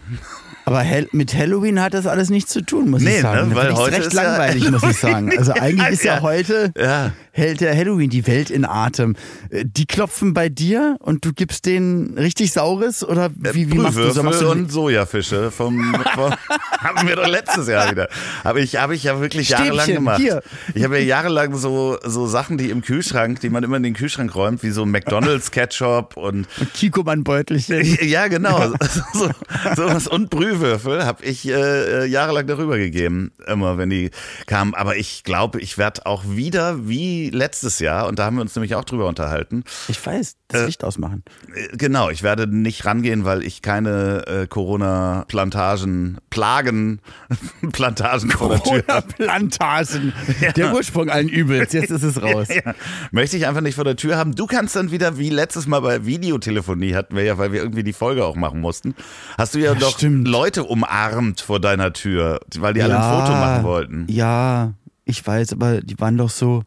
Aber 0.66 0.80
Hel 0.80 1.08
mit 1.12 1.34
Halloween 1.34 1.80
hat 1.80 1.92
das 1.92 2.06
alles 2.06 2.30
nichts 2.30 2.50
zu 2.52 2.62
tun, 2.62 2.88
muss 2.90 3.02
Nee, 3.02 3.16
ich 3.16 3.22
sagen. 3.22 3.50
ne, 3.50 3.54
weil 3.54 3.74
heute 3.74 3.96
recht 3.96 4.06
ist 4.06 4.14
ja- 4.14 4.22
langweilig, 4.22 4.70
muss 4.70 4.82
ich 4.82 4.98
sagen. 4.98 5.30
Also 5.36 5.52
eigentlich 5.60 5.88
ist 5.90 6.04
ja, 6.04 6.16
Ja. 6.16 6.22
heute 6.22 6.72
Ja. 6.76 7.12
Hält 7.34 7.60
der 7.60 7.76
Halloween 7.76 8.10
die 8.10 8.26
Welt 8.26 8.48
in 8.50 8.64
Atem. 8.64 9.16
Äh, 9.50 9.64
Die 9.66 9.86
klopfen 9.86 10.34
bei 10.34 10.48
dir 10.48 10.96
und 11.00 11.24
du 11.24 11.32
gibst 11.32 11.66
denen 11.66 12.16
richtig 12.16 12.52
Saures 12.52 13.06
oder 13.06 13.30
wie, 13.36 13.70
wie 13.70 13.74
machst 13.78 13.98
du 13.98 14.02
so? 14.02 14.22
Brühwürfel 14.22 14.22
Machst 14.22 14.40
du 14.42 14.50
und 14.50 14.72
Sojafische 14.72 15.50
vom, 15.50 15.94
vom 16.14 16.32
haben 16.78 17.08
wir 17.08 17.16
doch 17.16 17.26
letztes 17.26 17.66
Jahr 17.68 17.90
wieder. 17.90 18.08
Habe 18.44 18.60
ich, 18.60 18.76
habe 18.76 18.94
ich 18.94 19.04
ja 19.04 19.20
wirklich 19.20 19.48
jahrelang 19.48 19.74
Stäbchen, 19.84 19.94
gemacht. 19.94 20.20
hier. 20.20 20.42
Ich 20.74 20.84
habe 20.84 20.98
ja 20.98 21.04
jahrelang 21.04 21.54
so, 21.56 21.98
so 22.04 22.26
Sachen, 22.26 22.56
die 22.56 22.70
im 22.70 22.82
Kühlschrank, 22.82 23.40
die 23.40 23.50
man 23.50 23.64
immer 23.64 23.76
in 23.76 23.82
den 23.82 23.94
Kühlschrank 23.94 24.34
räumt, 24.34 24.62
wie 24.62 24.70
so 24.70 24.86
McDonalds 24.86 25.50
Ketchup 25.50 26.16
und 26.16 26.46
Kikoman-Beutelchen. 26.74 27.98
ja, 28.08 28.28
genau. 28.28 28.72
So, 29.12 29.28
sowas 29.76 30.06
und 30.06 30.30
Brühwürfel 30.30 31.04
habe 31.04 31.24
ich 31.24 31.48
äh, 31.48 32.06
jahrelang 32.06 32.46
darüber 32.46 32.78
gegeben, 32.78 33.32
immer 33.46 33.76
wenn 33.78 33.90
die 33.90 34.10
kamen. 34.46 34.74
Aber 34.74 34.96
ich 34.96 35.24
glaube, 35.24 35.60
ich 35.60 35.78
werde 35.78 36.06
auch 36.06 36.24
wieder 36.26 36.86
wie 36.88 37.23
letztes 37.30 37.78
Jahr, 37.78 38.06
und 38.08 38.18
da 38.18 38.24
haben 38.26 38.36
wir 38.36 38.42
uns 38.42 38.54
nämlich 38.54 38.74
auch 38.74 38.84
drüber 38.84 39.06
unterhalten, 39.06 39.64
Ich 39.88 40.04
weiß, 40.04 40.36
das 40.48 40.66
Licht 40.66 40.84
ausmachen. 40.84 41.22
äh, 41.54 41.76
Genau, 41.76 42.10
ich 42.10 42.22
werde 42.22 42.46
nicht 42.46 42.84
rangehen, 42.84 43.24
weil 43.24 43.42
ich 43.42 43.62
keine 43.62 44.26
äh, 44.26 44.46
Corona-Plantagen, 44.46 46.18
Plagen, 46.30 47.00
Plantagen 47.72 48.30
vor 48.30 48.50
der 48.50 48.62
Tür. 48.62 48.82
Plantagen. 49.16 50.12
Der 50.56 50.72
Ursprung 50.74 51.10
allen 51.10 51.28
Übels. 51.28 51.72
Jetzt 51.72 51.90
ist 51.90 52.02
es 52.02 52.22
raus. 52.22 52.48
Ja, 52.48 52.74
möchte 53.10 53.36
ich 53.36 53.46
einfach 53.46 53.60
nicht 53.60 53.74
vor 53.74 53.84
der 53.84 53.96
Tür 53.96 54.16
haben. 54.16 54.34
Du 54.34 54.46
kannst 54.46 54.76
dann 54.76 54.90
wieder, 54.90 55.18
wie 55.18 55.30
letztes 55.30 55.66
Mal 55.66 55.80
bei 55.80 56.04
Videotelefonie 56.06 56.94
hatten 56.94 57.16
wir 57.16 57.24
ja, 57.24 57.38
weil 57.38 57.52
wir 57.52 57.60
irgendwie 57.62 57.82
die 57.84 57.92
Folge 57.92 58.24
auch 58.24 58.36
machen 58.36 58.60
mussten, 58.60 58.94
hast 59.38 59.54
du 59.54 59.58
ja, 59.58 59.72
Ja, 59.72 59.78
doch 59.78 59.96
stimmt. 59.98 60.28
Leute 60.28 60.64
umarmt 60.64 61.40
vor 61.40 61.60
deiner 61.60 61.92
Tür, 61.92 62.40
weil 62.58 62.74
die 62.74 62.82
alle 62.82 62.96
ein 62.98 63.02
Foto 63.20 63.32
machen 63.32 63.64
wollten. 63.64 64.06
Ja, 64.08 64.72
ich 65.04 65.26
weiß, 65.26 65.52
aber 65.52 65.80
die 65.80 65.98
waren 66.00 66.16
doch 66.16 66.30
so. 66.30 66.62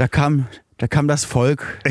Da 0.00 0.08
kam, 0.08 0.46
da 0.78 0.88
kam 0.88 1.08
das 1.08 1.26
Volk. 1.26 1.78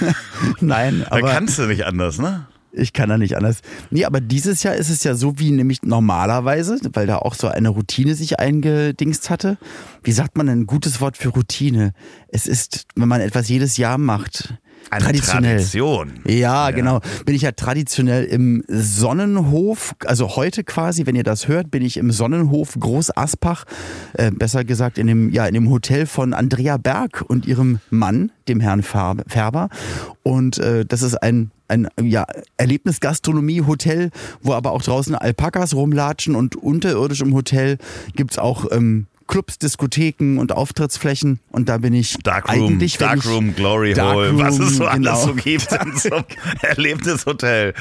Nein, 0.60 1.06
Da 1.08 1.16
aber 1.16 1.30
kannst 1.30 1.60
du 1.60 1.62
nicht 1.66 1.86
anders, 1.86 2.18
ne? 2.18 2.48
ich 2.72 2.92
kann 2.92 3.08
da 3.08 3.18
nicht 3.18 3.36
anders. 3.36 3.60
Nee, 3.90 4.04
aber 4.04 4.20
dieses 4.20 4.64
Jahr 4.64 4.74
ist 4.74 4.90
es 4.90 5.04
ja 5.04 5.14
so 5.14 5.38
wie 5.38 5.52
nämlich 5.52 5.84
normalerweise, 5.84 6.80
weil 6.92 7.06
da 7.06 7.18
auch 7.18 7.34
so 7.34 7.46
eine 7.46 7.68
Routine 7.68 8.16
sich 8.16 8.40
eingedingst 8.40 9.30
hatte. 9.30 9.58
Wie 10.02 10.10
sagt 10.10 10.36
man 10.36 10.48
denn 10.48 10.62
ein 10.62 10.66
gutes 10.66 11.00
Wort 11.00 11.16
für 11.16 11.28
Routine? 11.28 11.92
Es 12.26 12.48
ist, 12.48 12.88
wenn 12.96 13.06
man 13.06 13.20
etwas 13.20 13.48
jedes 13.48 13.76
Jahr 13.76 13.96
macht. 13.96 14.54
Eine 14.90 15.04
traditionell. 15.04 15.56
Tradition. 15.56 16.12
Ja, 16.26 16.70
genau. 16.70 17.00
Bin 17.24 17.34
ich 17.34 17.42
ja 17.42 17.52
traditionell 17.52 18.24
im 18.24 18.62
Sonnenhof, 18.68 19.94
also 20.04 20.36
heute 20.36 20.64
quasi, 20.64 21.06
wenn 21.06 21.16
ihr 21.16 21.24
das 21.24 21.48
hört, 21.48 21.70
bin 21.70 21.82
ich 21.82 21.96
im 21.96 22.10
Sonnenhof 22.10 22.74
Groß 22.78 23.16
Aspach, 23.16 23.64
äh, 24.14 24.30
besser 24.30 24.64
gesagt 24.64 24.98
in 24.98 25.06
dem, 25.06 25.30
ja, 25.30 25.46
in 25.46 25.54
dem 25.54 25.70
Hotel 25.70 26.06
von 26.06 26.32
Andrea 26.32 26.76
Berg 26.76 27.24
und 27.26 27.46
ihrem 27.46 27.80
Mann, 27.90 28.30
dem 28.48 28.60
Herrn 28.60 28.82
Färb- 28.82 29.24
Färber. 29.28 29.68
Und 30.22 30.58
äh, 30.58 30.84
das 30.84 31.02
ist 31.02 31.16
ein 31.16 31.50
ein 31.66 31.88
ja, 31.98 32.26
Erlebnisgastronomie-Hotel, 32.58 34.10
wo 34.42 34.52
aber 34.52 34.72
auch 34.72 34.82
draußen 34.82 35.14
Alpakas 35.14 35.74
rumlatschen 35.74 36.36
und 36.36 36.56
unterirdisch 36.56 37.22
im 37.22 37.34
Hotel 37.34 37.78
gibt's 38.14 38.38
auch 38.38 38.66
ähm, 38.70 39.06
Clubs, 39.26 39.58
Diskotheken 39.58 40.38
und 40.38 40.52
Auftrittsflächen. 40.52 41.40
Und 41.50 41.68
da 41.68 41.78
bin 41.78 41.94
ich 41.94 42.16
Darkroom, 42.22 42.54
eigentlich, 42.74 43.00
wenn 43.00 43.06
ich- 43.16 43.22
Darkroom, 43.22 43.54
Glory 43.54 43.94
Darkroom, 43.94 44.36
Hole, 44.36 44.44
was 44.44 44.58
es 44.58 44.76
so 44.76 44.84
genau. 44.88 45.10
alles 45.12 45.22
so 45.24 45.34
gibt 45.34 45.72
in 45.72 45.96
so 45.96 46.14
einem 46.14 46.24
Erlebnishotel 46.62 47.74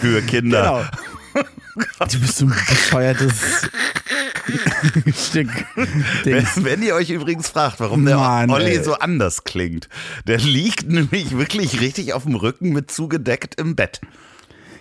für 0.00 0.22
Kinder. 0.22 0.90
Genau. 1.34 1.44
Du 2.10 2.18
bist 2.18 2.38
so 2.38 2.46
ein 2.46 2.54
bescheuertes 2.68 3.68
Stück. 5.14 5.48
Wenn, 6.24 6.44
wenn 6.56 6.82
ihr 6.82 6.94
euch 6.96 7.10
übrigens 7.10 7.48
fragt, 7.50 7.78
warum 7.78 8.04
der 8.04 8.16
Mann, 8.16 8.50
Olli 8.50 8.76
ey. 8.76 8.82
so 8.82 8.94
anders 8.94 9.44
klingt, 9.44 9.88
der 10.26 10.38
liegt 10.38 10.88
nämlich 10.88 11.36
wirklich 11.36 11.80
richtig 11.80 12.14
auf 12.14 12.24
dem 12.24 12.34
Rücken 12.34 12.70
mit 12.70 12.90
zugedeckt 12.90 13.60
im 13.60 13.76
Bett. 13.76 14.00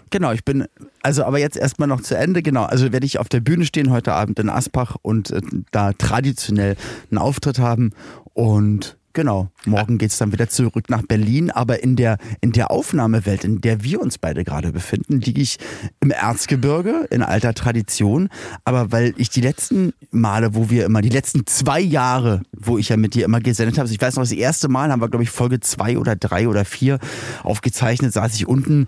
Genau, 0.10 0.32
ich 0.32 0.46
bin, 0.46 0.66
also 1.02 1.24
aber 1.24 1.40
jetzt 1.40 1.58
erstmal 1.58 1.88
noch 1.88 2.02
zu 2.02 2.18
Ende, 2.18 2.42
genau. 2.42 2.64
Also 2.64 2.92
werde 2.92 3.06
ich 3.06 3.20
auf 3.20 3.30
der 3.30 3.42
Bühne 3.42 3.66
stehen 3.66 3.92
heute 3.92 4.14
Abend 4.14 4.40
in 4.40 4.50
Aspach 4.50 4.96
und 5.02 5.32
äh, 5.32 5.42
da 5.72 5.94
traditionell 5.94 6.76
einen 7.12 7.18
Auftritt 7.18 7.60
haben 7.60 7.92
und 8.34 8.98
genau, 9.18 9.50
morgen 9.66 9.98
geht's 9.98 10.20
dann 10.20 10.32
wieder 10.32 10.48
zurück 10.48 10.92
nach 10.92 11.02
Berlin, 11.02 11.50
aber 11.50 11.82
in 11.82 11.96
der, 11.96 12.20
in 12.40 12.52
der 12.52 12.70
Aufnahmewelt, 12.70 13.44
in 13.44 13.62
der 13.62 13.84
wir 13.84 14.00
uns 14.00 14.20
beide 14.20 14.44
gerade 14.44 14.72
befinden, 14.72 15.20
liege 15.22 15.42
ich 15.42 15.58
im 16.02 16.12
Erzgebirge 16.12 17.08
in 17.10 17.24
alter 17.24 17.56
Tradition, 17.56 18.30
aber 18.64 18.92
weil 18.92 19.16
ich 19.18 19.32
die 19.32 19.42
letzten 19.42 19.94
Male, 20.12 20.54
wo 20.54 20.70
wir 20.70 20.86
immer, 20.86 21.02
die 21.02 21.10
letzten 21.10 21.48
zwei 21.48 21.80
Jahre, 21.80 22.44
wo 22.56 22.78
ich 22.78 22.90
ja 22.90 22.98
mit 22.98 23.16
dir 23.16 23.26
immer 23.26 23.40
gesendet 23.40 23.80
habe, 23.80 23.90
ich 23.90 24.00
weiß 24.00 24.18
noch, 24.18 24.24
das 24.24 24.32
erste 24.32 24.68
Mal 24.68 24.92
haben 24.92 25.02
wir, 25.02 25.10
glaube 25.10 25.24
ich, 25.24 25.32
Folge 25.32 25.62
zwei 25.62 25.98
oder 25.98 26.16
drei 26.16 26.48
oder 26.48 26.64
vier 26.64 27.00
aufgezeichnet, 27.42 28.14
saß 28.14 28.36
ich 28.36 28.48
unten 28.48 28.88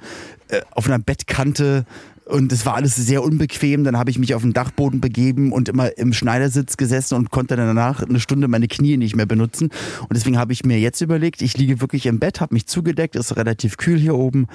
äh, 0.50 0.62
auf 0.70 0.86
einer 0.86 1.00
Bettkante 1.00 1.86
und 2.30 2.52
es 2.52 2.66
war 2.66 2.76
alles 2.76 2.96
sehr 2.96 3.24
unbequem. 3.24 3.84
Dann 3.84 3.98
habe 3.98 4.12
ich 4.12 4.20
mich 4.20 4.36
auf 4.36 4.44
den 4.44 4.54
Dachboden 4.54 5.02
begeben 5.02 5.52
und 5.52 5.68
immer 5.68 5.98
im 5.98 6.14
Schneidersitz 6.14 6.78
gesessen 6.78 7.16
und 7.16 7.32
konnte 7.32 7.56
danach 7.56 8.04
eine 8.04 8.20
Stunde 8.20 8.48
meine 8.48 8.68
Knie 8.68 8.98
nicht 8.98 9.16
mehr 9.16 9.26
benutzen. 9.26 9.70
Und 10.02 10.14
deswegen 10.14 10.38
habe 10.38 10.54
ich 10.54 10.64
mir 10.64 10.80
jetzt 10.80 11.02
überlegt, 11.02 11.42
ich 11.42 11.58
liege 11.58 11.82
wirklich 11.82 12.06
im 12.06 12.20
Bett, 12.20 12.40
habe 12.40 12.54
mich 12.54 12.68
zugedeckt, 12.68 13.16
ist 13.16 13.36
relativ 13.36 13.78
kühl 13.78 13.98
hier 13.98 14.16
oben 14.16 14.48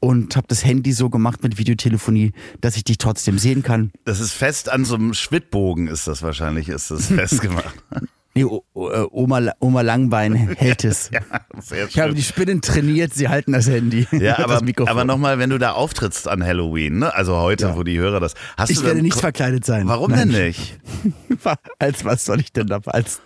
und 0.00 0.34
habe 0.36 0.46
das 0.48 0.64
Handy 0.64 0.92
so 0.92 1.10
gemacht 1.10 1.42
mit 1.42 1.58
Videotelefonie, 1.58 2.32
dass 2.60 2.76
ich 2.76 2.84
dich 2.84 2.98
trotzdem 2.98 3.38
sehen 3.38 3.62
kann. 3.62 3.92
Das 4.04 4.18
ist 4.18 4.32
fest 4.32 4.70
an 4.70 4.84
so 4.84 4.96
einem 4.96 5.14
Schwittbogen, 5.14 5.86
ist 5.86 6.08
das 6.08 6.22
wahrscheinlich, 6.22 6.68
ist 6.68 6.90
das 6.90 7.06
festgemacht. 7.06 7.74
Nee, 8.32 8.44
o 8.44 8.64
Oma, 8.74 9.40
Oma 9.58 9.80
Langbein 9.80 10.34
hält 10.56 10.84
es. 10.84 11.10
ja, 11.12 11.20
sehr 11.58 11.88
Ich 11.88 11.98
habe 11.98 12.14
die 12.14 12.22
Spinnen 12.22 12.60
trainiert, 12.62 13.12
sie 13.12 13.28
halten 13.28 13.52
das 13.52 13.68
Handy. 13.68 14.06
Ja, 14.12 14.38
aber, 14.44 14.60
aber 14.86 15.04
nochmal, 15.04 15.40
wenn 15.40 15.50
du 15.50 15.58
da 15.58 15.72
auftrittst 15.72 16.28
an 16.28 16.44
Halloween, 16.44 17.00
ne? 17.00 17.12
also 17.14 17.36
heute, 17.38 17.66
Ja. 17.66 17.76
wo 17.76 17.82
die 17.82 17.98
Hörer 17.98 18.20
das. 18.20 18.34
Hast 18.56 18.70
ich 18.70 18.78
du 18.78 18.84
werde 18.84 18.96
dann, 18.98 19.04
nicht 19.04 19.18
verkleidet 19.18 19.64
sein. 19.64 19.88
Warum 19.88 20.12
Nein. 20.12 20.28
denn 20.30 20.46
nicht? 20.46 20.78
Als 21.80 22.04
was 22.04 22.24
soll 22.24 22.38
ich 22.40 22.52
denn 22.52 22.68
da? 22.68 22.80
Als, 22.86 23.20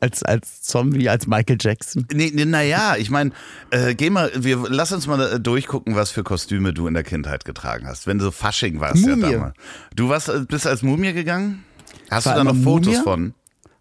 als, 0.00 0.22
als 0.24 0.62
Zombie, 0.62 1.08
als 1.08 1.26
Michael 1.28 1.58
Jackson? 1.60 2.06
Nee, 2.12 2.32
nee, 2.34 2.44
naja, 2.44 2.96
ich 2.98 3.10
meine, 3.10 3.30
äh, 3.70 3.94
geh 3.94 4.10
mal, 4.10 4.30
wir, 4.34 4.64
lass 4.68 4.90
uns 4.90 5.06
mal 5.06 5.20
äh, 5.34 5.38
durchgucken, 5.40 5.94
was 5.94 6.10
für 6.10 6.24
Kostüme 6.24 6.72
du 6.72 6.86
in 6.88 6.94
der 6.94 7.04
Kindheit 7.04 7.44
getragen 7.44 7.86
hast. 7.86 8.06
Wenn 8.08 8.18
du 8.18 8.24
so 8.24 8.30
Fasching 8.32 8.80
warst 8.80 9.04
ja 9.06 9.14
Mumie. 9.14 9.32
damals. 9.32 9.54
Du 9.94 10.08
warst, 10.08 10.28
äh, 10.30 10.40
bist 10.48 10.66
als 10.66 10.82
Mumie 10.82 11.12
gegangen? 11.12 11.62
Hast 12.10 12.26
War 12.26 12.34
du 12.34 12.38
da 12.38 12.44
noch 12.52 12.56
Fotos 12.62 12.94
Mumie? 12.94 13.02
von? 13.04 13.34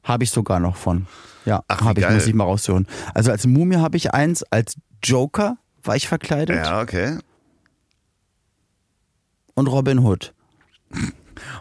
Habe 0.08 0.24
ich 0.24 0.32
sogar 0.32 0.60
noch 0.60 0.76
von. 0.78 1.06
Ja, 1.46 1.64
habe 1.70 2.00
ich, 2.00 2.10
muss 2.10 2.28
ich 2.28 2.34
mal 2.34 2.44
rausholen. 2.44 2.88
Also 3.14 3.32
als 3.32 3.46
Mumie 3.48 3.78
habe 3.78 3.98
ich 3.98 4.14
eins, 4.14 4.44
als 4.44 4.76
Joker 5.04 5.58
war 5.84 5.96
ich 5.96 6.08
verkleidet 6.08 6.58
Ja, 6.58 6.82
okay. 6.82 7.18
und 9.54 9.68
Robin 9.68 10.00
Hood. 10.00 10.34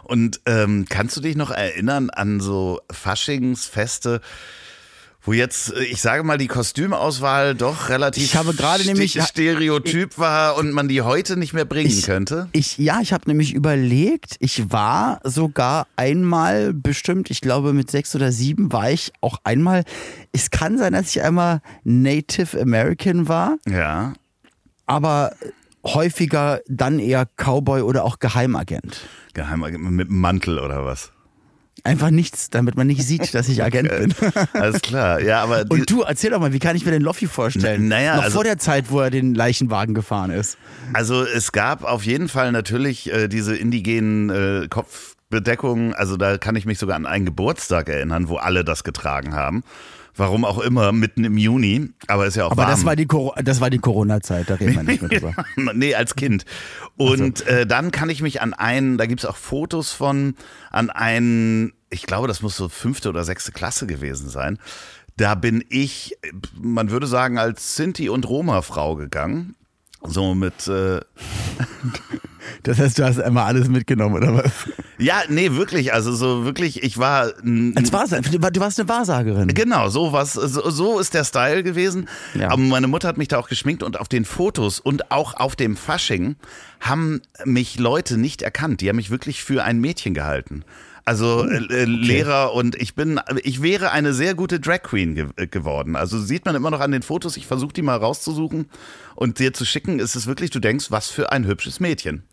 Und 0.03 0.41
ähm, 0.45 0.85
kannst 0.89 1.15
du 1.17 1.21
dich 1.21 1.35
noch 1.35 1.51
erinnern 1.51 2.09
an 2.09 2.39
so 2.39 2.81
Faschingsfeste, 2.91 4.21
wo 5.27 5.33
jetzt, 5.33 5.73
äh, 5.73 5.83
ich 5.83 6.01
sage 6.01 6.23
mal, 6.23 6.37
die 6.37 6.47
Kostümauswahl 6.47 7.53
doch 7.53 7.89
relativ 7.89 8.23
Ich 8.23 8.35
habe 8.35 8.53
gerade 8.55 8.83
nämlich- 8.85 9.21
Stereotyp 9.21 10.17
war 10.17 10.57
und 10.57 10.71
man 10.71 10.87
die 10.87 11.01
heute 11.01 11.37
nicht 11.37 11.53
mehr 11.53 11.65
bringen 11.65 11.89
Ich- 11.89 12.05
könnte? 12.05 12.47
Ich, 12.53 12.77
ja, 12.77 12.99
ich 13.01 13.13
habe 13.13 13.25
nämlich 13.27 13.53
überlegt, 13.53 14.37
ich 14.39 14.71
war 14.71 15.19
sogar 15.23 15.85
einmal 15.97 16.73
bestimmt, 16.73 17.29
ich 17.29 17.41
glaube 17.41 17.73
mit 17.73 17.91
sechs 17.91 18.15
oder 18.15 18.31
sieben 18.31 18.71
war 18.71 18.89
ich 18.89 19.11
auch 19.21 19.37
einmal, 19.43 19.83
es 20.31 20.49
kann 20.49 20.77
sein, 20.77 20.93
dass 20.93 21.09
ich 21.09 21.21
einmal 21.21 21.61
Native 21.83 22.59
American 22.59 23.27
war, 23.27 23.57
Ja. 23.69 24.13
aber 24.85 25.33
häufiger 25.85 26.61
dann 26.67 26.99
eher 26.99 27.25
Cowboy 27.37 27.81
oder 27.81 28.03
auch 28.05 28.19
Geheimagent. 28.19 29.01
Geheimagent 29.33 29.83
mit 29.91 30.09
einem 30.09 30.19
Mantel 30.19 30.59
oder 30.59 30.85
was? 30.85 31.11
Einfach 31.83 32.09
nichts, 32.09 32.49
damit 32.49 32.75
man 32.75 32.87
nicht 32.87 33.03
sieht, 33.03 33.33
dass 33.33 33.47
ich 33.49 33.63
Agent 33.63 33.89
bin. 33.89 34.13
Alles 34.53 34.81
klar. 34.81 35.21
Ja, 35.21 35.43
aber 35.43 35.65
Und 35.69 35.89
du, 35.89 36.01
erzähl 36.01 36.31
doch 36.31 36.39
mal, 36.39 36.53
wie 36.53 36.59
kann 36.59 36.75
ich 36.75 36.85
mir 36.85 36.91
den 36.91 37.01
Loffi 37.01 37.27
vorstellen? 37.27 37.87
Naja, 37.87 38.15
Noch 38.17 38.23
also- 38.23 38.35
vor 38.35 38.43
der 38.43 38.57
Zeit, 38.57 38.85
wo 38.89 38.99
er 38.99 39.09
den 39.09 39.35
Leichenwagen 39.35 39.93
gefahren 39.95 40.31
ist. 40.31 40.57
Also 40.93 41.23
es 41.23 41.51
gab 41.51 41.83
auf 41.83 42.03
jeden 42.05 42.29
Fall 42.29 42.51
natürlich 42.51 43.11
äh, 43.11 43.27
diese 43.27 43.55
indigenen 43.55 44.29
äh, 44.63 44.67
Kopfbedeckungen. 44.69 45.93
Also 45.93 46.17
da 46.17 46.37
kann 46.37 46.55
ich 46.55 46.65
mich 46.65 46.79
sogar 46.79 46.95
an 46.95 47.05
einen 47.05 47.25
Geburtstag 47.25 47.89
erinnern, 47.89 48.29
wo 48.29 48.37
alle 48.37 48.63
das 48.63 48.83
getragen 48.83 49.35
haben. 49.35 49.63
Warum 50.17 50.43
auch 50.45 50.59
immer, 50.59 50.91
mitten 50.91 51.23
im 51.23 51.37
Juni. 51.37 51.89
Aber 52.07 52.25
ist 52.25 52.35
ja 52.35 52.45
auch 52.47 52.51
Aber 52.51 52.63
warm. 52.63 52.71
das 52.71 52.85
war 52.85 52.95
die, 52.95 53.05
Coro- 53.05 53.35
das 53.41 53.61
war 53.61 53.69
die 53.69 53.77
Corona-Zeit, 53.79 54.49
da 54.49 54.55
reden 54.55 54.75
wir 54.75 54.83
nicht 54.83 55.01
mehr 55.01 55.09
drüber. 55.19 55.35
nee, 55.73 55.93
als 55.95 56.15
Kind. 56.15 56.43
Und 56.97 57.45
äh, 57.47 57.65
dann 57.67 57.91
kann 57.91 58.09
ich 58.09 58.21
mich 58.21 58.41
an 58.41 58.53
einen, 58.53 58.97
da 58.97 59.05
gibt's 59.05 59.25
auch 59.25 59.37
Fotos 59.37 59.91
von, 59.93 60.35
an 60.71 60.89
einen, 60.89 61.73
ich 61.89 62.03
glaube, 62.07 62.27
das 62.27 62.41
muss 62.41 62.57
so 62.57 62.67
fünfte 62.67 63.09
oder 63.09 63.23
sechste 63.23 63.51
Klasse 63.51 63.85
gewesen 63.87 64.27
sein. 64.29 64.57
Da 65.17 65.35
bin 65.35 65.63
ich, 65.69 66.17
man 66.59 66.89
würde 66.91 67.07
sagen, 67.07 67.37
als 67.37 67.75
Sinti- 67.75 68.09
und 68.09 68.27
Roma-Frau 68.27 68.95
gegangen. 68.95 69.55
So 70.03 70.35
mit, 70.35 70.67
äh, 70.67 70.99
Das 72.63 72.79
heißt, 72.79 72.97
du 72.99 73.03
hast 73.05 73.19
einmal 73.19 73.45
alles 73.45 73.67
mitgenommen, 73.69 74.15
oder 74.15 74.33
was? 74.35 74.51
ja, 74.97 75.21
nee, 75.29 75.51
wirklich, 75.51 75.93
also 75.93 76.13
so 76.13 76.45
wirklich, 76.45 76.83
ich 76.83 76.97
war, 76.97 77.31
Als 77.75 77.93
Wahrsager, 77.93 78.29
du 78.29 78.41
war- 78.41 78.51
du 78.51 78.59
warst 78.59 78.79
eine 78.79 78.89
Wahrsagerin. 78.89 79.47
Genau, 79.53 79.89
so 79.89 80.13
was, 80.13 80.33
so, 80.33 80.69
so 80.69 80.99
ist 80.99 81.13
der 81.13 81.23
Style 81.23 81.63
gewesen. 81.63 82.07
Ja. 82.33 82.49
Aber 82.49 82.61
meine 82.61 82.87
Mutter 82.87 83.07
hat 83.07 83.17
mich 83.17 83.27
da 83.27 83.37
auch 83.37 83.49
geschminkt 83.49 83.83
und 83.83 83.99
auf 83.99 84.07
den 84.07 84.25
Fotos 84.25 84.79
und 84.79 85.11
auch 85.11 85.33
auf 85.35 85.55
dem 85.55 85.77
Fasching 85.77 86.35
haben 86.79 87.21
mich 87.45 87.79
Leute 87.79 88.17
nicht 88.17 88.41
erkannt. 88.41 88.81
Die 88.81 88.89
haben 88.89 88.97
mich 88.97 89.09
wirklich 89.09 89.43
für 89.43 89.63
ein 89.63 89.79
Mädchen 89.79 90.13
gehalten. 90.13 90.63
Also 91.05 91.45
Oh, 91.45 91.47
äh, 91.49 91.83
äh, 91.83 91.85
Lehrer 91.85 92.53
und 92.53 92.75
ich 92.75 92.93
bin, 92.93 93.17
ich 93.43 93.61
wäre 93.61 93.91
eine 93.91 94.11
sehr 94.13 94.35
gute 94.35 94.59
Drag 94.59 94.81
Queen 94.83 95.15
ge 95.15 95.27
äh, 95.37 95.47
geworden. 95.47 95.95
Also 95.95 96.19
sieht 96.19 96.43
man 96.45 96.53
immer 96.53 96.69
noch 96.69 96.81
an 96.81 96.91
den 96.91 97.01
Fotos. 97.01 97.37
Ich 97.37 97.47
versuche 97.47 97.71
die 97.71 97.81
mal 97.81 97.95
rauszusuchen 97.95 98.65
und 99.15 99.39
dir 99.39 99.53
zu 99.53 99.63
schicken. 99.63 99.99
Ist 99.99 100.15
es 100.17 100.27
wirklich, 100.27 100.49
du 100.51 100.59
denkst, 100.59 100.91
was 100.91 101.09
für 101.09 101.31
ein 101.31 101.45
hübsches 101.45 101.79
Mädchen. 101.79 102.23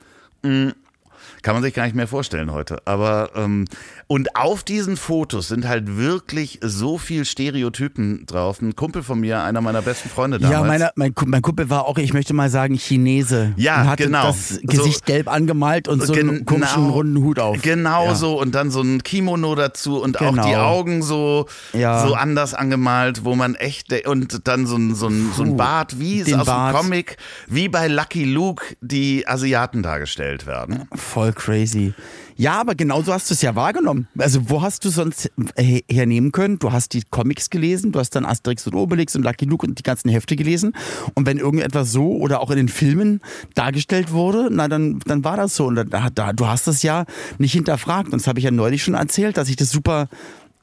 Kann 1.43 1.55
man 1.55 1.63
sich 1.63 1.75
gar 1.75 1.85
nicht 1.85 1.97
mehr 1.97 2.09
vorstellen 2.09 2.53
heute. 2.53 2.79
Aber 2.87 3.31
ähm, 3.35 3.67
und 4.07 4.37
auf 4.37 4.63
diesen 4.63 4.97
Fotos 4.97 5.49
sind 5.49 5.67
halt 5.67 5.97
wirklich 5.97 6.59
so 6.63 6.99
viel 6.99 7.25
Stereotypen 7.25 8.27
drauf. 8.27 8.61
Ein 8.61 8.77
Kumpel 8.77 9.03
von 9.03 9.21
mir, 9.21 9.43
einer 9.43 9.61
meiner 9.61 9.83
besten 9.83 10.09
Freunde 10.09 10.39
damals. 10.39 10.53
Ja, 10.61 10.65
meiner, 10.65 10.91
mein, 10.97 11.15
mein 11.27 11.43
Kumpel 11.43 11.71
war 11.71 11.87
auch, 11.87 11.99
ich 11.99 12.13
möchte 12.13 12.35
mal 12.35 12.51
sagen, 12.51 12.77
Chinese. 12.77 13.53
Ja, 13.57 13.83
und 13.83 13.89
hatte 13.89 14.05
genau. 14.05 14.27
das 14.27 14.59
Gesicht 14.63 14.99
So- 15.07 15.13
gelb 15.13 15.29
angemalt 15.29 15.89
und 15.89 16.03
so 16.03 16.13
einen 16.13 16.45
komischen 16.45 16.89
runden 16.91 17.23
Hut 17.23 17.39
auf. 17.39 17.61
Genau 17.63 18.07
Ja. 18.07 18.15
so 18.15 18.41
und 18.41 18.55
dann 18.55 18.71
so 18.71 18.81
ein 18.83 19.03
Kimono 19.03 19.55
dazu 19.55 20.01
und 20.03 20.21
auch 20.21 20.31
Genau. 20.31 20.47
die 20.49 20.57
Augen 20.57 21.03
so, 21.03 21.47
Ja. 21.73 22.07
so 22.07 22.15
anders 22.15 22.55
angemalt, 22.55 23.25
wo 23.25 23.35
man 23.35 23.55
echt 23.55 23.93
und 24.07 24.47
dann 24.49 24.67
so 24.67 24.77
ein, 24.77 24.95
so 24.95 25.09
ein, 25.09 25.31
so 25.37 25.43
ein 25.43 25.57
Bart, 25.57 25.99
wie 25.99 26.21
es 26.21 26.33
aus 26.33 26.47
Bart. 26.47 26.75
dem 26.75 26.81
Comic, 26.81 27.17
wie 27.49 27.69
bei 27.69 27.89
Lucky 27.89 28.25
Luke 28.25 28.65
die 28.81 29.27
Asiaten 29.27 29.83
dargestellt 29.83 30.47
werden. 30.47 30.89
Voll 30.95 31.33
crazy. 31.33 31.95
Ja, 32.37 32.61
aber 32.61 32.75
genauso 32.75 33.13
hast 33.13 33.31
du 33.31 33.35
es 33.35 33.43
ja 33.43 33.55
wahrgenommen. 33.55 34.09
Also 34.19 34.51
wo 34.51 34.61
hast 34.63 34.85
du 34.85 34.89
sonst 34.91 35.31
he- 35.57 35.85
hernehmen 35.91 36.33
können? 36.33 36.59
Du 36.59 36.73
hast 36.73 36.93
die 36.93 37.03
Comics 37.11 37.49
gelesen, 37.51 37.93
du 37.93 37.99
hast 38.01 38.11
dann 38.17 38.25
Asterix 38.25 38.67
und 38.67 38.75
Obelix 38.75 39.15
und 39.15 39.23
Lucky 39.23 39.45
Luke 39.45 39.67
und 39.67 39.79
die 39.79 39.83
ganzen 39.85 40.09
Hefte 40.09 40.35
gelesen. 40.37 40.73
Und 41.15 41.27
wenn 41.27 41.39
irgendetwas 41.39 41.93
so 41.93 42.13
oder 42.17 42.41
auch 42.41 42.51
in 42.51 42.57
den 42.57 42.69
Filmen 42.69 43.21
dargestellt 43.55 44.11
wurde, 44.13 44.49
na 44.51 44.69
dann, 44.69 44.99
dann 45.07 45.23
war 45.25 45.37
das 45.37 45.55
so. 45.57 45.67
Und 45.67 45.77
da, 45.77 46.09
da, 46.13 46.33
du 46.33 46.47
hast 46.47 46.67
es 46.67 46.83
ja 46.83 47.05
nicht 47.39 47.53
hinterfragt. 47.53 48.07
Und 48.13 48.21
das 48.21 48.27
habe 48.27 48.39
ich 48.41 48.45
ja 48.45 48.51
neulich 48.51 48.83
schon 48.83 48.95
erzählt, 48.95 49.37
dass 49.37 49.49
ich 49.49 49.57
das 49.57 49.71
super 49.71 50.09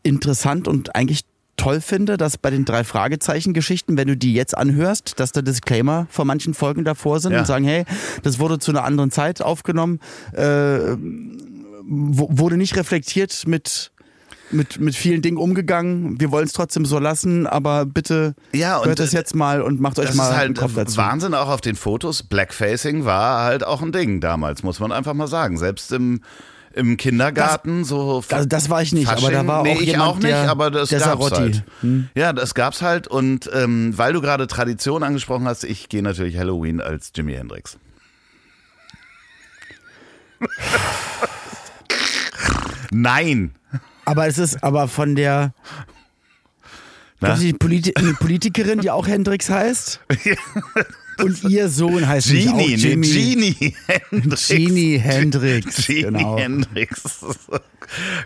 interessant 0.04 0.68
und 0.68 0.96
eigentlich 0.96 1.22
toll 1.58 1.80
finde, 1.80 2.18
dass 2.18 2.38
bei 2.40 2.50
den 2.50 2.66
drei 2.66 2.84
Fragezeichen-Geschichten, 2.84 3.96
wenn 3.96 4.08
du 4.08 4.18
die 4.18 4.34
jetzt 4.34 4.58
anhörst, 4.58 5.20
dass 5.20 5.32
da 5.32 5.44
Disclaimer 5.44 6.08
vor 6.10 6.26
manchen 6.26 6.56
Folgen 6.56 6.84
davor 6.84 7.20
sind 7.20 7.34
Ja. 7.34 7.40
und 7.40 7.46
sagen, 7.46 7.66
hey, 7.66 7.86
das 8.24 8.40
wurde 8.40 8.58
zu 8.58 8.72
einer 8.72 8.84
anderen 8.84 9.12
Zeit 9.12 9.44
aufgenommen, 9.44 10.00
äh, 10.34 10.96
wurde 11.86 12.58
nicht 12.58 12.76
reflektiert 12.76 13.44
mit 13.48 13.92
mit, 14.54 14.80
mit 14.82 14.96
vielen 14.96 15.22
Dingen 15.22 15.38
umgegangen. 15.38 16.20
Wir 16.20 16.30
wollen 16.32 16.46
es 16.46 16.52
trotzdem 16.52 16.86
so 16.86 17.00
lassen, 17.00 17.48
aber 17.48 17.86
bitte 17.86 18.36
Ja, 18.52 18.84
hört 18.84 19.00
das 19.00 19.14
äh, 19.14 19.18
jetzt 19.18 19.34
mal 19.34 19.62
und 19.62 19.80
macht 19.80 19.98
euch 19.98 20.08
Das 20.08 20.16
mal 20.16 20.24
ist 20.26 20.30
einen 20.32 20.38
halt 20.50 20.58
Kopf 20.58 20.74
dazu. 20.76 20.98
Wahnsinn 20.98 21.34
auch 21.34 21.48
auf 21.48 21.62
den 21.62 21.78
Fotos. 21.78 22.24
Blackfacing 22.24 23.06
war 23.06 23.44
halt 23.46 23.64
auch 23.64 23.82
ein 23.82 23.94
Ding 23.94 24.20
damals, 24.20 24.62
muss 24.64 24.82
man 24.82 24.92
einfach 24.92 25.14
mal 25.14 25.28
sagen. 25.28 25.58
Selbst 25.58 25.94
im, 25.94 26.22
im 26.74 26.98
Kindergarten 26.98 27.86
so. 27.86 28.24
Also 28.30 28.46
das 28.46 28.70
war 28.70 28.82
ich 28.82 28.92
nicht, 28.92 29.08
aber 29.08 29.32
da 29.32 29.48
war 29.48 29.64
nee, 29.64 29.76
auch 29.76 29.82
ich 29.82 29.88
jemand, 29.88 30.10
auch 30.10 30.16
nicht, 30.18 30.28
der- 30.28 30.50
aber 30.50 30.70
das 30.70 30.90
gab's 30.90 31.04
Sarotti. 31.06 31.62
Hm. 31.82 32.10
halt. 32.10 32.18
Ja, 32.18 32.34
das 32.34 32.54
gab's 32.54 32.82
halt 32.82 33.08
und 33.08 33.50
ähm, 33.54 33.98
weil 33.98 34.12
du 34.12 34.20
gerade 34.22 34.48
Tradition 34.48 35.04
angesprochen 35.04 35.48
hast, 35.48 35.64
ich 35.64 35.88
gehe 35.88 36.04
natürlich 36.04 36.38
Halloween 36.38 36.82
als 36.82 37.12
Jimi 37.16 37.36
Hendrix. 37.36 37.78
Nein. 42.92 43.56
Aber 44.06 44.28
es 44.28 44.38
ist 44.38 44.64
aber 44.64 44.88
von 44.88 45.16
der 45.16 45.54
Na? 47.22 47.36
Die 47.36 47.56
eine 47.96 48.14
Politikerin, 48.16 48.80
die 48.80 48.92
auch 48.92 49.08
Hendrix 49.08 49.50
heißt? 49.50 50.02
Und 51.24 51.44
ihr 51.44 51.70
Sohn 51.70 52.08
heißt 52.08 52.32
nicht 52.32 52.50
auch 52.50 52.58
Genie, 52.58 52.96
nee, 52.96 53.08
Jimmy. 53.08 53.54
Genie 53.54 53.76
Hendrix. 54.10 54.48
Genie 54.48 54.98
Hendrix, 54.98 55.88
Genie 55.88 56.02
genau. 56.02 56.38
Hendrix. 56.38 57.26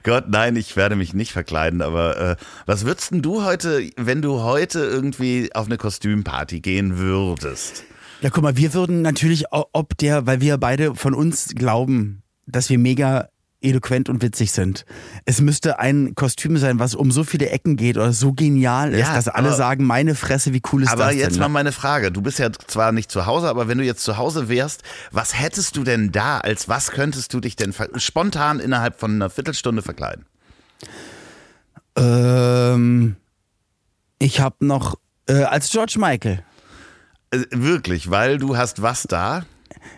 Gott, 0.04 0.26
nein, 0.30 0.56
ich 0.56 0.76
werde 0.76 0.96
mich 0.96 1.14
nicht 1.14 1.34
verkleiden, 1.34 1.82
aber 1.82 2.18
äh, 2.18 2.36
was 2.66 2.86
würdest 2.86 3.12
denn 3.12 3.22
du 3.22 3.44
heute, 3.44 3.90
wenn 3.98 4.22
du 4.22 4.42
heute 4.42 4.80
irgendwie 4.80 5.50
auf 5.54 5.66
eine 5.66 5.78
Kostümparty 5.78 6.62
gehen 6.62 6.98
würdest? 6.98 7.84
Ja, 8.22 8.30
guck 8.30 8.44
mal, 8.44 8.56
wir 8.56 8.74
würden 8.74 9.02
natürlich, 9.02 9.46
ob 9.52 9.98
der, 9.98 10.26
weil 10.26 10.40
wir 10.40 10.58
beide 10.58 10.96
von 10.96 11.14
uns 11.14 11.50
glauben, 11.54 12.24
dass 12.46 12.70
wir 12.70 12.80
mega 12.80 13.28
eloquent 13.66 14.08
und 14.10 14.22
witzig 14.22 14.52
sind. 14.52 14.86
Es 15.26 15.42
müsste 15.42 15.80
ein 15.80 16.16
Kostüm 16.16 16.58
sein, 16.58 16.80
was 16.80 16.96
um 16.96 17.12
so 17.12 17.24
viele 17.24 17.50
Ecken 17.50 17.76
geht 17.76 17.98
oder 17.98 18.14
so 18.14 18.32
genial 18.34 18.94
ist, 18.94 19.00
Ja, 19.08 19.16
dass 19.16 19.28
alle 19.28 19.48
aber- 19.50 19.58
sagen, 19.58 19.84
meine 19.86 20.16
Fresse, 20.16 20.54
wie 20.54 20.62
cool 20.72 20.84
ist 20.84 20.90
Aber 20.90 21.06
das 21.08 21.16
jetzt 21.16 21.34
denn? 21.34 21.40
mal 21.42 21.50
meine 21.50 21.72
Frage. 21.72 22.12
Du 22.12 22.22
bist 22.22 22.40
ja 22.40 22.50
zwar 22.52 22.92
nicht 22.92 23.12
zu 23.12 23.26
Hause, 23.26 23.50
aber 23.50 23.68
wenn 23.68 23.78
du 23.78 23.84
jetzt 23.84 24.04
zu 24.04 24.18
Hause 24.18 24.48
wärst, 24.50 24.84
was 25.12 25.38
hättest 25.40 25.76
du 25.78 25.84
denn 25.84 26.12
da? 26.12 26.38
Als 26.40 26.70
was 26.70 26.92
könntest 26.92 27.34
du 27.34 27.40
dich 27.40 27.56
denn 27.56 27.74
spontan 27.98 28.60
innerhalb 28.60 29.00
von 29.00 29.12
einer 29.12 29.30
Viertelstunde 29.30 29.82
verkleiden? 29.82 30.26
ähm, 31.98 33.16
ich 34.20 34.40
habe 34.40 34.66
noch 34.66 34.96
äh, 35.28 35.44
als 35.44 35.70
George 35.72 35.96
Michael, 35.98 36.44
Äh, 37.32 37.40
wirklich, 37.52 38.10
weil 38.12 38.38
du 38.38 38.58
hast 38.58 38.82
was 38.82 39.04
da? 39.04 39.46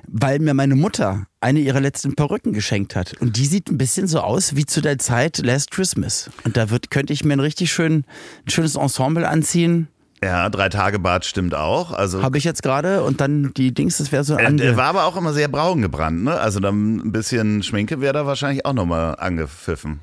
Weil 0.07 0.39
mir 0.39 0.53
meine 0.53 0.75
Mutter 0.75 1.27
eine 1.41 1.59
ihrer 1.59 1.79
letzten 1.79 2.15
Perücken 2.15 2.53
geschenkt 2.53 2.95
hat 2.95 3.13
und 3.19 3.37
die 3.37 3.45
sieht 3.45 3.69
ein 3.69 3.77
bisschen 3.77 4.07
so 4.07 4.19
aus 4.21 4.55
wie 4.55 4.65
zu 4.65 4.81
der 4.81 4.97
Zeit 4.97 5.37
Last 5.39 5.71
Christmas 5.71 6.29
und 6.43 6.57
da 6.57 6.69
wird 6.69 6.91
könnte 6.91 7.13
ich 7.13 7.23
mir 7.23 7.33
ein 7.33 7.39
richtig 7.39 7.71
schön 7.71 8.05
ein 8.45 8.49
schönes 8.49 8.75
Ensemble 8.75 9.27
anziehen. 9.27 9.87
Ja, 10.23 10.49
drei 10.49 10.69
Tage 10.69 10.97
Bart 10.97 11.25
stimmt 11.25 11.53
auch. 11.53 11.91
Also 11.91 12.23
Habe 12.23 12.39
ich 12.39 12.43
jetzt 12.43 12.63
gerade 12.63 13.03
und 13.03 13.21
dann 13.21 13.53
die 13.55 13.71
Dings, 13.71 13.97
das 13.97 14.11
wäre 14.11 14.23
so 14.23 14.35
er, 14.35 14.47
ange 14.47 14.63
er 14.63 14.75
war 14.75 14.85
aber 14.85 15.05
auch 15.05 15.15
immer 15.15 15.31
sehr 15.31 15.47
braun 15.47 15.81
gebrannt, 15.81 16.23
ne? 16.23 16.39
Also 16.39 16.59
dann 16.59 16.97
ein 16.97 17.11
bisschen 17.11 17.61
Schminke 17.61 18.01
wäre 18.01 18.13
da 18.13 18.25
wahrscheinlich 18.25 18.65
auch 18.65 18.73
nochmal 18.73 19.15
angepfiffen. 19.19 19.99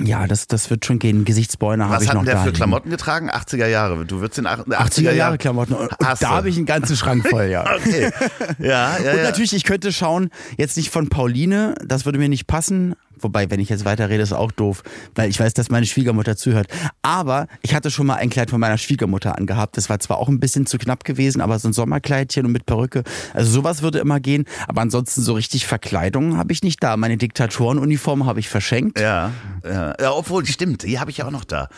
Ja, 0.00 0.26
das, 0.26 0.46
das 0.46 0.70
wird 0.70 0.86
schon 0.86 0.98
gehen. 0.98 1.24
Gesichtsbräune 1.26 1.84
habe 1.84 1.96
Was 1.96 2.02
ich 2.04 2.08
hat 2.08 2.14
noch 2.14 2.22
denn 2.22 2.26
der 2.26 2.34
da 2.36 2.40
für 2.40 2.46
liegen. 2.46 2.56
Klamotten 2.56 2.88
getragen? 2.90 3.30
80er 3.30 3.66
Jahre. 3.66 4.06
Du 4.06 4.20
würdest 4.20 4.38
in 4.38 4.46
80er, 4.46 4.74
80er 4.74 5.12
Jahre 5.12 5.36
Klamotten. 5.36 5.74
Und, 5.74 5.90
da 5.98 6.30
habe 6.30 6.48
ich 6.48 6.56
einen 6.56 6.64
ganzen 6.64 6.96
Schrank 6.96 7.28
voll, 7.28 7.44
ja. 7.46 7.64
Okay. 7.76 8.10
Ja, 8.58 8.96
ja, 8.98 9.10
Und 9.12 9.18
ja. 9.18 9.22
natürlich, 9.22 9.52
ich 9.52 9.64
könnte 9.64 9.92
schauen, 9.92 10.30
jetzt 10.56 10.76
nicht 10.78 10.90
von 10.90 11.08
Pauline, 11.08 11.74
das 11.84 12.06
würde 12.06 12.18
mir 12.18 12.28
nicht 12.30 12.46
passen. 12.46 12.94
Wobei, 13.22 13.50
wenn 13.50 13.60
ich 13.60 13.68
jetzt 13.68 13.84
weiterrede, 13.84 14.22
ist 14.22 14.32
auch 14.32 14.52
doof, 14.52 14.82
weil 15.14 15.28
ich 15.30 15.38
weiß, 15.38 15.54
dass 15.54 15.70
meine 15.70 15.86
Schwiegermutter 15.86 16.36
zuhört. 16.36 16.66
Aber 17.02 17.46
ich 17.62 17.74
hatte 17.74 17.90
schon 17.90 18.06
mal 18.06 18.16
ein 18.16 18.30
Kleid 18.30 18.50
von 18.50 18.60
meiner 18.60 18.78
Schwiegermutter 18.78 19.36
angehabt. 19.38 19.76
Das 19.76 19.88
war 19.88 19.98
zwar 20.00 20.18
auch 20.18 20.28
ein 20.28 20.40
bisschen 20.40 20.66
zu 20.66 20.78
knapp 20.78 21.04
gewesen, 21.04 21.40
aber 21.40 21.58
so 21.58 21.68
ein 21.68 21.72
Sommerkleidchen 21.72 22.46
und 22.46 22.52
mit 22.52 22.66
Perücke. 22.66 23.02
Also 23.34 23.50
sowas 23.50 23.82
würde 23.82 23.98
immer 23.98 24.20
gehen. 24.20 24.44
Aber 24.68 24.80
ansonsten 24.80 25.22
so 25.22 25.34
richtig 25.34 25.66
Verkleidung 25.66 26.36
habe 26.36 26.52
ich 26.52 26.62
nicht 26.62 26.82
da. 26.82 26.96
Meine 26.96 27.16
Diktatorenuniform 27.16 28.26
habe 28.26 28.40
ich 28.40 28.48
verschenkt. 28.48 29.00
Ja, 29.00 29.32
ja. 29.64 29.94
ja, 30.00 30.12
obwohl, 30.12 30.46
stimmt, 30.46 30.82
die 30.82 30.98
habe 30.98 31.10
ich 31.10 31.18
ja 31.18 31.26
auch 31.26 31.30
noch 31.30 31.44
da. 31.44 31.68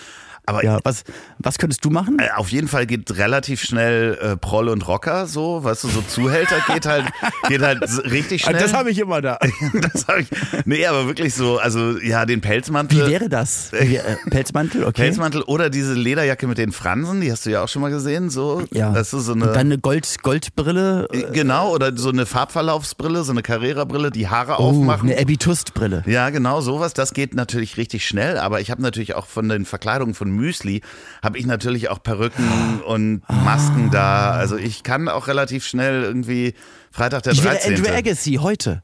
Aber 0.47 0.63
Ja, 0.65 0.79
was, 0.85 1.05
was 1.39 1.59
könntest 1.59 1.85
du 1.85 1.91
machen? 1.91 2.19
äh, 2.19 2.29
auf 2.37 2.51
jeden 2.51 2.69
Fall 2.69 2.87
geht 2.87 3.17
relativ 3.17 3.63
schnell 3.63 4.19
äh, 4.21 4.37
Proll 4.37 4.69
und 4.69 4.87
Rocker 4.87 5.27
so, 5.27 5.65
weißt 5.65 5.85
du, 5.85 5.89
so 5.89 6.03
Zuhälter 6.03 6.57
geht 6.73 6.87
halt, 6.87 7.07
geht 7.49 7.63
halt 7.63 7.83
richtig 8.11 8.43
schnell. 8.43 8.61
Das 8.61 8.73
habe 8.75 8.91
ich 8.91 8.99
immer 8.99 9.23
da. 9.23 9.39
das 9.93 10.07
hab 10.07 10.19
ich. 10.19 10.29
Nee, 10.65 10.87
aber 10.87 11.07
wirklich 11.07 11.35
so, 11.35 11.59
also 11.59 11.99
ja, 11.99 12.27
den 12.27 12.41
Pelzmantel. 12.41 13.07
Wie 13.07 13.11
wäre 13.11 13.29
das? 13.29 13.71
Wie, 13.73 13.97
äh, 13.97 14.17
Pelzmantel, 14.31 14.85
okay. 14.85 15.03
Pelzmantel 15.03 15.43
oder 15.43 15.71
diese 15.71 15.95
Lederjacke 15.95 16.47
mit 16.47 16.59
den 16.59 16.73
Fransen, 16.73 17.21
die 17.21 17.33
hast 17.33 17.47
du 17.47 17.51
ja 17.51 17.63
auch 17.65 17.69
schon 17.69 17.83
mal 17.83 17.91
gesehen, 17.91 18.29
so. 18.31 18.63
Ja. 18.73 18.93
Das 18.93 19.13
ist 19.15 19.27
so 19.27 19.33
Und 19.33 19.41
dann 19.41 19.51
eine. 19.51 19.59
eine 19.61 19.79
Gold, 19.79 20.23
Goldbrille. 20.23 21.09
äh, 21.13 21.23
Genau, 21.33 21.73
oder 21.73 21.97
so 21.97 22.11
eine 22.11 22.27
Farbverlaufsbrille, 22.27 23.25
so 23.25 23.33
eine 23.33 23.43
Carrera-Brille, 23.43 24.11
die 24.11 24.29
Haare 24.29 24.57
Oh, 24.59 24.65
aufmachen. 24.71 25.11
eine 25.11 25.21
Abby 25.21 25.37
Tust-Brille. 25.37 26.05
Ja, 26.07 26.31
genau, 26.31 26.61
sowas. 26.61 26.93
Das 26.95 27.15
geht 27.15 27.35
natürlich 27.35 27.77
richtig 27.77 28.07
schnell, 28.07 28.39
aber 28.39 28.61
ich 28.61 28.71
habe 28.71 28.83
natürlich 28.83 29.15
auch 29.15 29.27
von 29.27 29.49
den 29.49 29.65
Verkleidungen 29.65 30.15
von 30.15 30.31
Müsli, 30.35 30.83
habe 31.23 31.39
ich 31.39 31.47
natürlich 31.47 31.89
auch 31.91 32.03
Perücken 32.03 32.81
und 32.87 33.23
Masken 33.45 33.91
da. 33.91 34.33
Also 34.33 34.57
ich 34.57 34.83
kann 34.83 35.09
auch 35.09 35.27
relativ 35.29 35.65
schnell 35.65 36.03
irgendwie 36.03 36.55
Freitag 36.91 37.23
der 37.25 37.33
Ich 37.33 37.43
wäre 37.45 37.55
13. 37.55 37.75
Andrew 37.77 37.93
Agassi 37.93 38.35
heute. 38.35 38.83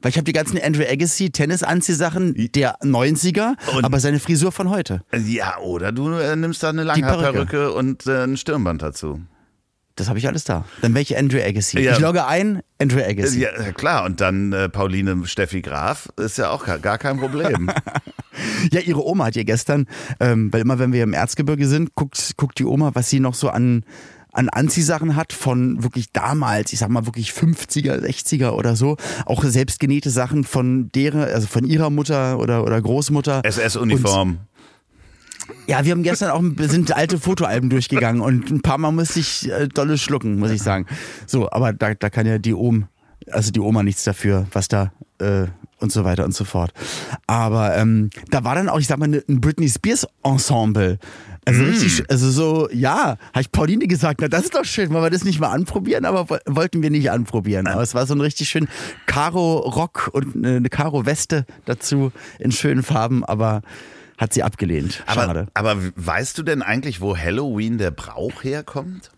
Weil 0.00 0.10
ich 0.10 0.16
habe 0.16 0.24
die 0.24 0.32
ganzen 0.32 0.60
Andrew 0.62 0.84
Agassi 0.88 1.30
Tennisanziehsachen 1.30 2.50
der 2.54 2.76
90er, 2.82 3.54
Und- 3.74 3.84
aber 3.84 3.98
seine 4.00 4.20
Frisur 4.20 4.52
von 4.52 4.70
heute. 4.70 5.02
Ja, 5.26 5.58
oder 5.58 5.90
du 5.92 6.10
äh, 6.12 6.36
nimmst 6.36 6.62
da 6.62 6.68
eine 6.68 6.84
Perücke. 6.84 7.00
Langhaarperücke 7.00 7.72
und 7.72 8.06
äh, 8.06 8.22
ein 8.24 8.36
Stirnband 8.36 8.82
dazu. 8.82 9.20
Das 9.98 10.08
habe 10.08 10.18
ich 10.18 10.28
alles 10.28 10.44
da. 10.44 10.64
Dann 10.80 10.94
ich 10.94 11.16
Andrew 11.16 11.38
Agassi. 11.38 11.80
Ja. 11.80 11.92
Ich 11.92 11.98
logge 11.98 12.24
ein, 12.24 12.62
Andrew 12.78 13.00
Agassi. 13.00 13.40
Ja, 13.40 13.72
klar. 13.72 14.04
Und 14.04 14.20
dann 14.20 14.52
äh, 14.52 14.68
Pauline 14.68 15.26
Steffi 15.26 15.60
Graf 15.60 16.08
ist 16.16 16.38
ja 16.38 16.50
auch 16.50 16.64
gar, 16.64 16.78
gar 16.78 16.98
kein 16.98 17.18
Problem. 17.18 17.70
Ja, 18.70 18.80
ihre 18.80 19.04
Oma 19.04 19.26
hat 19.26 19.36
ihr 19.36 19.44
gestern, 19.44 19.86
ähm, 20.20 20.52
weil 20.52 20.60
immer 20.60 20.78
wenn 20.78 20.92
wir 20.92 21.02
im 21.02 21.12
Erzgebirge 21.12 21.66
sind, 21.66 21.96
guckt, 21.96 22.34
guckt 22.36 22.60
die 22.60 22.64
Oma, 22.64 22.92
was 22.94 23.10
sie 23.10 23.18
noch 23.18 23.34
so 23.34 23.48
an, 23.48 23.82
an 24.32 24.48
Anziehsachen 24.48 25.16
hat 25.16 25.32
von 25.32 25.82
wirklich 25.82 26.12
damals, 26.12 26.72
ich 26.72 26.78
sag 26.78 26.88
mal 26.88 27.04
wirklich 27.04 27.30
50er, 27.30 28.00
60er 28.00 28.50
oder 28.50 28.76
so. 28.76 28.96
Auch 29.26 29.42
selbstgenähte 29.42 30.10
Sachen 30.10 30.44
von 30.44 30.88
deren, 30.94 31.22
also 31.22 31.48
von 31.48 31.64
ihrer 31.64 31.90
Mutter 31.90 32.38
oder, 32.38 32.62
oder 32.62 32.80
Großmutter. 32.80 33.40
SS-Uniform. 33.44 34.38
Ja, 35.66 35.84
wir 35.84 35.92
haben 35.92 36.02
gestern 36.02 36.30
auch 36.30 36.42
sind 36.68 36.94
alte 36.96 37.18
Fotoalben 37.18 37.70
durchgegangen 37.70 38.20
und 38.22 38.50
ein 38.50 38.62
paar 38.62 38.78
Mal 38.78 38.90
musste 38.92 39.20
ich 39.20 39.50
äh, 39.50 39.68
dolle 39.68 39.98
schlucken, 39.98 40.38
muss 40.38 40.50
ich 40.50 40.62
sagen. 40.62 40.86
So, 41.26 41.50
aber 41.50 41.72
da, 41.72 41.94
da 41.94 42.10
kann 42.10 42.26
ja 42.26 42.38
die 42.38 42.54
Om, 42.54 42.86
also 43.30 43.50
die 43.50 43.60
Oma 43.60 43.82
nichts 43.82 44.04
dafür, 44.04 44.46
was 44.52 44.68
da 44.68 44.92
äh, 45.18 45.46
und 45.80 45.92
so 45.92 46.04
weiter 46.04 46.24
und 46.24 46.34
so 46.34 46.44
fort. 46.44 46.72
Aber 47.26 47.76
ähm, 47.76 48.10
da 48.30 48.44
war 48.44 48.54
dann 48.54 48.68
auch, 48.68 48.80
ich 48.80 48.86
sag 48.86 48.98
mal, 48.98 49.08
ne- 49.08 49.22
ein 49.28 49.40
Britney 49.40 49.68
Spears 49.68 50.06
Ensemble. 50.24 50.98
Also 51.44 51.62
richtig, 51.64 52.04
also 52.10 52.30
so, 52.30 52.68
ja, 52.72 53.16
habe 53.32 53.40
ich 53.40 53.50
Pauline 53.52 53.86
gesagt, 53.86 54.20
na 54.20 54.28
das 54.28 54.44
ist 54.44 54.54
doch 54.54 54.66
schön, 54.66 54.90
wollen 54.90 55.04
wir 55.04 55.08
das 55.10 55.24
nicht 55.24 55.40
mal 55.40 55.48
anprobieren, 55.48 56.04
aber 56.04 56.28
wo- 56.28 56.36
wollten 56.46 56.82
wir 56.82 56.90
nicht 56.90 57.10
anprobieren. 57.10 57.66
Aber 57.68 57.80
es 57.82 57.94
war 57.94 58.06
so 58.06 58.14
ein 58.14 58.20
richtig 58.20 58.50
schön 58.50 58.68
Karo 59.06 59.58
Rock 59.60 60.10
und 60.12 60.44
eine 60.44 60.68
Karo 60.68 61.06
Weste 61.06 61.46
dazu 61.64 62.12
in 62.38 62.52
schönen 62.52 62.82
Farben, 62.82 63.24
aber 63.24 63.62
hat 64.18 64.34
sie 64.34 64.42
abgelehnt. 64.42 65.02
Schade. 65.12 65.48
Aber, 65.54 65.70
aber 65.70 65.82
weißt 65.96 66.36
du 66.36 66.42
denn 66.42 66.60
eigentlich, 66.62 67.00
wo 67.00 67.16
Halloween 67.16 67.78
der 67.78 67.92
Brauch 67.92 68.42
herkommt? 68.44 69.10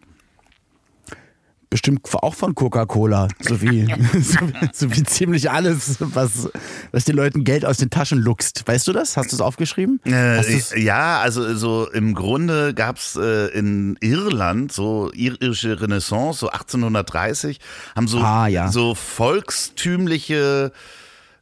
Bestimmt 1.73 2.01
auch 2.15 2.35
von 2.35 2.57
Coca-Cola, 2.57 3.29
so 3.39 3.63
wie, 3.63 3.87
so, 4.21 4.39
so 4.73 4.91
wie 4.93 5.05
ziemlich 5.05 5.53
alles, 5.53 5.99
was, 6.01 6.49
was 6.91 7.05
den 7.05 7.15
Leuten 7.15 7.45
Geld 7.45 7.65
aus 7.65 7.77
den 7.77 7.91
Taschen 7.91 8.19
luchst. 8.19 8.67
Weißt 8.67 8.89
du 8.89 8.93
das? 8.93 9.17
Hast 9.17 9.31
du 9.31 9.37
es 9.37 9.41
aufgeschrieben? 9.41 10.01
Äh, 10.05 10.43
ja, 10.81 11.21
also 11.21 11.55
so 11.55 11.89
im 11.89 12.17
Grunde 12.17 12.75
gab's 12.75 13.15
äh, 13.15 13.47
in 13.57 13.97
Irland 14.01 14.73
so 14.73 15.13
irische 15.13 15.81
Renaissance, 15.81 16.41
so 16.41 16.49
1830, 16.49 17.61
haben 17.95 18.09
so, 18.09 18.19
Ah, 18.19 18.49
ja. 18.49 18.67
so 18.73 18.97
volkstümliche 18.97 20.73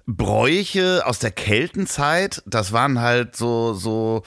Bräuche 0.09 1.03
aus 1.05 1.19
der 1.19 1.31
Keltenzeit. 1.31 2.43
Das 2.47 2.73
waren 2.73 3.01
halt 3.01 3.37
so, 3.37 3.75
so 3.75 4.23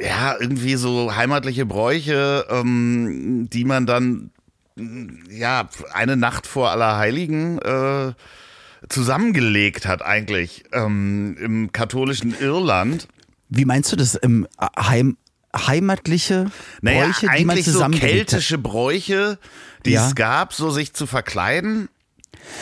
ja, 0.00 0.34
irgendwie 0.38 0.74
so 0.74 1.14
heimatliche 1.14 1.64
Bräuche, 1.64 2.44
ähm, 2.50 3.48
die 3.50 3.64
man 3.64 3.86
dann 3.86 4.30
ja 5.30 5.68
eine 5.92 6.16
Nacht 6.16 6.46
vor 6.46 6.70
Allerheiligen 6.70 7.58
äh, 7.60 8.12
zusammengelegt 8.88 9.86
hat 9.86 10.02
eigentlich 10.02 10.64
ähm, 10.72 11.36
im 11.40 11.72
katholischen 11.72 12.34
Irland. 12.38 13.06
Wie 13.48 13.64
meinst 13.64 13.92
du 13.92 13.96
das? 13.96 14.14
Im 14.16 14.46
Heim, 14.78 15.16
heimatliche 15.54 16.46
Naja, 16.80 17.04
Bräuche, 17.06 17.20
die 17.36 17.44
man 17.44 17.56
eigentlich 17.56 17.66
so 17.66 17.84
hat? 17.84 17.92
keltische 17.92 18.58
Bräuche, 18.58 19.38
die 19.84 19.92
Ja. 19.92 20.08
es 20.08 20.14
gab, 20.14 20.52
so 20.52 20.70
sich 20.70 20.94
zu 20.94 21.06
verkleiden. 21.06 21.88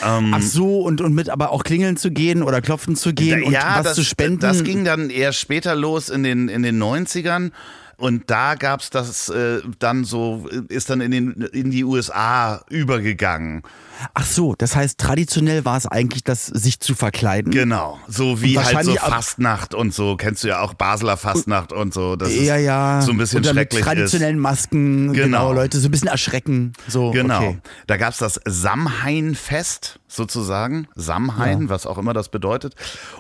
Ähm, 0.05 0.33
Ach 0.35 0.42
so, 0.42 0.81
und, 0.81 1.01
und 1.01 1.14
mit 1.14 1.31
aber 1.31 1.51
auch 1.51 1.64
klingeln 1.64 1.96
zu 1.96 2.11
gehen 2.11 2.42
oder 2.42 2.61
klopfen 2.61 2.96
zu 2.96 3.12
gehen 3.12 3.42
und 3.42 3.53
ja, 3.53 3.77
was 3.79 3.85
das, 3.85 3.94
zu 3.96 4.05
spenden. 4.05 4.40
das 4.40 4.64
ging 4.64 4.85
dann 4.85 5.11
eher 5.11 5.33
später 5.33 5.74
los 5.74 6.09
in 6.09 6.22
den, 6.22 6.48
in 6.48 6.62
den 6.62 6.83
90ern. 6.83 7.51
Und 7.96 8.31
da 8.31 8.55
gab's 8.55 8.90
das 8.90 9.29
äh, 9.29 9.61
dann 9.81 10.05
so, 10.05 10.48
ist 10.68 10.88
dann 10.88 11.01
in, 11.01 11.11
den, 11.11 11.33
in 11.53 11.72
die 11.72 11.83
USA 11.83 12.64
übergegangen. 12.70 13.62
Ach 14.14 14.26
so, 14.26 14.54
das 14.56 14.76
heißt, 14.76 14.98
traditionell 14.98 15.64
war 15.64 15.76
es 15.76 15.87
eigentlich 15.87 16.24
das, 16.24 16.46
sich 16.46 16.80
zu 16.80 16.94
verkleiden. 16.94 17.52
Genau, 17.52 17.98
so 18.08 18.40
wie 18.40 18.56
Und 18.56 18.64
halt 18.64 18.84
so 18.84 18.94
Fastnacht 18.94 19.74
und 19.74 19.92
so, 19.94 20.16
kennst 20.16 20.44
du 20.44 20.48
ja 20.48 20.61
auch 20.61 20.74
Basler 20.74 21.16
Fastnacht 21.16 21.72
und 21.72 21.92
so. 21.92 22.16
Das 22.16 22.30
ist 22.30 22.42
ja, 22.42 22.56
ja. 22.56 23.02
so 23.02 23.12
ein 23.12 23.18
bisschen 23.18 23.38
und 23.38 23.46
dann 23.46 23.56
mit 23.56 23.72
schrecklich 23.72 23.80
ist. 23.80 23.87
traditionellen 23.87 24.38
Masken, 24.38 25.12
genau. 25.12 25.48
Genau. 25.48 25.52
Leute 25.52 25.78
so 25.78 25.88
ein 25.88 25.90
bisschen 25.90 26.08
erschrecken. 26.08 26.72
So, 26.87 27.11
Genau. 27.11 27.38
Okay. 27.38 27.58
Da 27.87 27.96
gab's 27.96 28.18
das 28.18 28.40
Samhain-Fest 28.44 30.00
sozusagen. 30.08 30.88
Samhain, 30.94 31.68
was 31.68 31.87
auch 31.87 31.98
immer 31.98 32.14
das 32.14 32.30
bedeutet. 32.30 32.74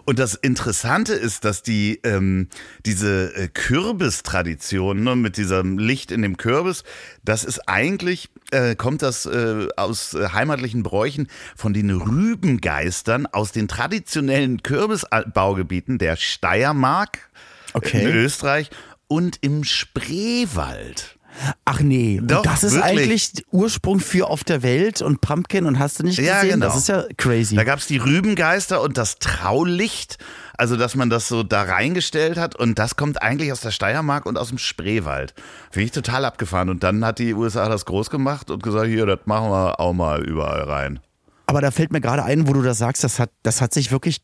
Und 0.04 0.18
das 0.18 0.34
Interessante 0.34 1.12
ist, 1.12 1.44
dass 1.44 1.62
die 1.62 2.00
ähm, 2.02 2.48
diese 2.86 3.34
äh, 3.36 3.48
Kürbistradition 3.48 5.02
ne, 5.02 5.16
mit 5.16 5.36
diesem 5.36 5.78
Licht 5.78 6.10
in 6.10 6.22
dem 6.22 6.36
Kürbis, 6.36 6.84
das 7.28 7.44
ist 7.44 7.68
eigentlich, 7.68 8.30
äh, 8.50 8.74
kommt 8.74 9.02
das 9.02 9.26
äh, 9.26 9.68
aus 9.76 10.14
äh, 10.14 10.28
heimatlichen 10.30 10.82
Bräuchen 10.82 11.28
von 11.56 11.72
den 11.74 11.90
Rübengeistern 11.90 13.26
aus 13.26 13.52
den 13.52 13.68
traditionellen 13.68 14.62
Kürbisbaugebieten 14.62 15.98
der 15.98 16.16
Steiermark 16.16 17.28
Okay. 17.74 18.02
in 18.02 18.08
Österreich 18.08 18.70
und 19.08 19.36
im 19.42 19.62
Spreewald. 19.62 21.18
Ach 21.64 21.80
nee, 21.80 22.20
Doch, 22.22 22.42
das 22.42 22.64
ist 22.64 22.74
wirklich. 22.74 22.98
eigentlich 22.98 23.32
Ursprung 23.52 24.00
für 24.00 24.28
auf 24.28 24.42
der 24.42 24.62
Welt 24.62 25.02
und 25.02 25.20
Pumpkin 25.20 25.66
und 25.66 25.78
hast 25.78 26.00
du 26.00 26.04
nicht 26.04 26.16
gesehen? 26.16 26.26
Ja, 26.34 26.42
genau. 26.42 26.66
Das 26.66 26.76
ist 26.76 26.88
ja 26.88 27.04
crazy. 27.16 27.54
Da 27.54 27.64
gab 27.64 27.78
es 27.78 27.86
die 27.86 27.98
Rübengeister 27.98 28.80
und 28.80 28.96
das 28.98 29.18
Traulicht, 29.18 30.18
also 30.58 30.76
dass 30.76 30.94
man 30.94 31.08
das 31.08 31.28
so 31.28 31.42
da 31.42 31.62
reingestellt 31.62 32.36
hat 32.36 32.56
und 32.56 32.78
das 32.78 32.96
kommt 32.96 33.22
eigentlich 33.22 33.52
aus 33.52 33.60
der 33.60 33.70
Steiermark 33.70 34.26
und 34.26 34.36
aus 34.36 34.48
dem 34.48 34.58
Spreewald. 34.58 35.32
Finde 35.70 35.84
ich 35.86 35.92
total 35.92 36.24
abgefahren 36.24 36.68
und 36.68 36.82
dann 36.82 37.04
hat 37.04 37.20
die 37.20 37.32
USA 37.32 37.68
das 37.68 37.86
groß 37.86 38.10
gemacht 38.10 38.50
und 38.50 38.62
gesagt, 38.62 38.88
hier, 38.88 39.06
das 39.06 39.20
machen 39.24 39.50
wir 39.50 39.80
auch 39.80 39.94
mal 39.94 40.22
überall 40.22 40.62
rein. 40.64 41.00
Aber 41.46 41.62
da 41.62 41.70
fällt 41.70 41.92
mir 41.92 42.02
gerade 42.02 42.24
ein, 42.24 42.46
wo 42.46 42.52
du 42.52 42.60
das 42.60 42.76
sagst, 42.76 43.04
das 43.04 43.18
hat, 43.18 43.30
das 43.42 43.62
hat 43.62 43.72
sich 43.72 43.90
wirklich 43.90 44.20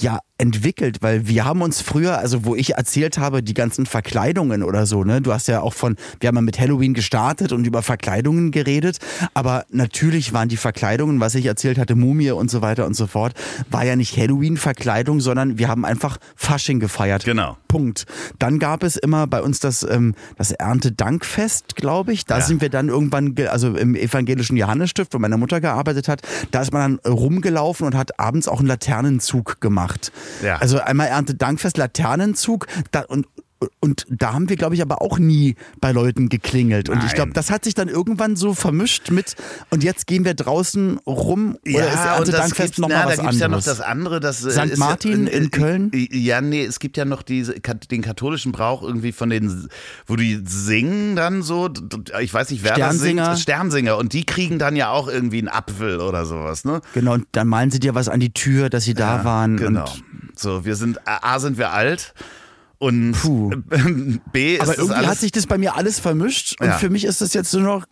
ja 0.00 0.18
entwickelt, 0.40 0.98
weil 1.00 1.26
wir 1.26 1.44
haben 1.44 1.62
uns 1.62 1.80
früher, 1.82 2.18
also 2.18 2.44
wo 2.44 2.54
ich 2.54 2.74
erzählt 2.74 3.18
habe, 3.18 3.42
die 3.42 3.54
ganzen 3.54 3.86
Verkleidungen 3.86 4.62
oder 4.62 4.86
so, 4.86 5.02
ne? 5.02 5.20
Du 5.20 5.32
hast 5.32 5.48
ja 5.48 5.60
auch 5.62 5.72
von, 5.74 5.96
wir 6.20 6.28
haben 6.28 6.36
ja 6.36 6.42
mit 6.42 6.60
Halloween 6.60 6.94
gestartet 6.94 7.50
und 7.52 7.66
über 7.66 7.82
Verkleidungen 7.82 8.52
geredet, 8.52 8.98
aber 9.34 9.64
natürlich 9.70 10.32
waren 10.32 10.48
die 10.48 10.56
Verkleidungen, 10.56 11.18
was 11.18 11.34
ich 11.34 11.44
erzählt 11.46 11.76
hatte, 11.78 11.96
Mumie 11.96 12.30
und 12.30 12.50
so 12.52 12.62
weiter 12.62 12.86
und 12.86 12.94
so 12.94 13.08
fort, 13.08 13.32
war 13.68 13.84
ja 13.84 13.96
nicht 13.96 14.16
Halloween-Verkleidung, 14.16 15.18
sondern 15.20 15.58
wir 15.58 15.66
haben 15.66 15.84
einfach 15.84 16.18
Fasching 16.36 16.78
gefeiert. 16.78 17.24
Genau. 17.24 17.56
Punkt. 17.66 18.06
Dann 18.38 18.60
gab 18.60 18.84
es 18.84 18.96
immer 18.96 19.26
bei 19.26 19.42
uns 19.42 19.58
das, 19.58 19.82
ähm, 19.82 20.14
das 20.36 20.52
Erntedankfest, 20.52 21.74
glaube 21.74 22.12
ich. 22.12 22.24
Da 22.26 22.38
Ja. 22.38 22.44
sind 22.44 22.60
wir 22.60 22.68
dann 22.70 22.88
irgendwann, 22.88 23.34
ge- 23.34 23.48
also 23.48 23.74
im 23.76 23.96
evangelischen 23.96 24.56
Johannesstift, 24.56 25.12
wo 25.14 25.18
meine 25.18 25.36
Mutter 25.36 25.60
gearbeitet 25.60 26.06
hat, 26.08 26.22
da 26.52 26.60
ist 26.62 26.72
man 26.72 26.98
dann 27.02 27.12
rumgelaufen 27.12 27.86
und 27.86 27.96
hat 27.96 28.18
abends 28.20 28.46
auch 28.48 28.60
einen 28.60 28.68
Laternenzug 28.68 29.60
gemacht. 29.60 29.77
Ja. 30.42 30.56
Also 30.56 30.80
einmal 30.80 31.08
Erntedankfest, 31.08 31.76
Laternenzug 31.76 32.66
da, 32.90 33.02
und 33.02 33.26
und 33.80 34.06
da 34.08 34.34
haben 34.34 34.48
wir, 34.48 34.56
glaube 34.56 34.74
ich, 34.76 34.82
aber 34.82 35.02
auch 35.02 35.18
nie 35.18 35.56
bei 35.80 35.90
Leuten 35.90 36.28
geklingelt. 36.28 36.88
Und 36.88 36.98
ich 36.98 37.06
Nein. 37.06 37.14
glaube, 37.14 37.32
das 37.32 37.50
hat 37.50 37.64
sich 37.64 37.74
dann 37.74 37.88
irgendwann 37.88 38.36
so 38.36 38.54
vermischt 38.54 39.10
mit, 39.10 39.34
und 39.70 39.82
jetzt 39.82 40.06
gehen 40.06 40.24
wir 40.24 40.34
draußen 40.34 40.98
rum 41.06 41.58
oder 41.66 41.88
ist 41.88 42.20
und 42.20 42.32
das 42.32 42.54
gibt's- 42.54 42.78
nochmal 42.78 43.04
na, 43.04 43.08
was 43.08 43.16
da 43.16 43.22
gibt's 43.22 43.38
ja 43.40 43.48
noch 43.48 43.62
das 43.62 43.80
andere, 43.80 44.20
das 44.20 44.38
St. 44.42 44.76
Martin 44.76 45.26
ja, 45.26 45.32
in 45.32 45.50
Köln? 45.50 45.90
Ja, 45.92 46.40
nee, 46.40 46.64
es 46.64 46.78
gibt 46.78 46.96
ja 46.96 47.04
noch 47.04 47.22
diese, 47.22 47.54
den 47.90 48.02
katholischen 48.02 48.52
Brauch 48.52 48.82
irgendwie 48.82 49.12
von 49.12 49.28
den, 49.30 49.68
wo 50.06 50.14
die 50.14 50.40
singen 50.44 51.16
dann 51.16 51.42
so, 51.42 51.68
ich 52.20 52.32
weiß 52.32 52.50
nicht, 52.50 52.62
wer 52.62 52.74
das 52.76 52.98
singt, 53.00 53.20
Sternsinger 53.38 53.96
und 53.96 54.12
die 54.12 54.24
kriegen 54.24 54.58
dann 54.60 54.76
ja 54.76 54.90
auch 54.90 55.08
irgendwie 55.08 55.38
einen 55.38 55.48
Apfel 55.48 56.00
oder 56.00 56.26
sowas, 56.26 56.64
ne? 56.64 56.80
Genau, 56.94 57.14
und 57.14 57.26
dann 57.32 57.48
malen 57.48 57.70
sie 57.70 57.80
dir 57.80 57.94
was 57.96 58.08
an 58.08 58.20
die 58.20 58.32
Tür, 58.32 58.70
dass 58.70 58.84
sie 58.84 58.94
da 58.94 59.24
waren. 59.24 59.56
Genau. 59.56 59.86
So, 60.36 60.64
wir 60.64 60.76
sind, 60.76 61.00
A, 61.06 61.40
sind 61.40 61.58
wir 61.58 61.72
alt 61.72 62.14
und 62.78 63.12
Puh. 63.12 63.50
B 64.32 64.54
ist 64.54 64.62
Aber 64.62 64.76
irgendwie 64.78 64.94
alles, 64.94 65.08
hat 65.10 65.18
sich 65.18 65.32
das 65.32 65.46
bei 65.46 65.58
mir 65.58 65.76
alles 65.76 65.98
vermischt 66.00 66.60
und 66.60 66.68
Ja. 66.68 66.78
für 66.78 66.90
mich 66.90 67.04
ist 67.04 67.20
das 67.20 67.34
jetzt 67.34 67.52
nur 67.54 67.62
noch, 67.62 67.84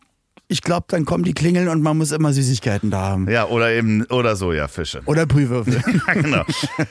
ich 0.49 0.63
glaube, 0.63 0.87
dann 0.91 1.05
kommen 1.05 1.25
die 1.25 1.35
Klingeln 1.35 1.67
und 1.69 1.83
man 1.83 1.99
muss 1.99 2.13
immer 2.13 2.33
Süßigkeiten 2.33 2.91
da 2.91 3.01
haben. 3.01 3.29
ja, 3.29 3.47
oder 3.49 3.73
eben, 3.73 4.05
oder 4.07 4.37
Sojafische. 4.37 5.03
Oder 5.07 5.27
Brühwürfel. 5.27 5.83
Ja, 6.07 6.15
genau. 6.15 6.45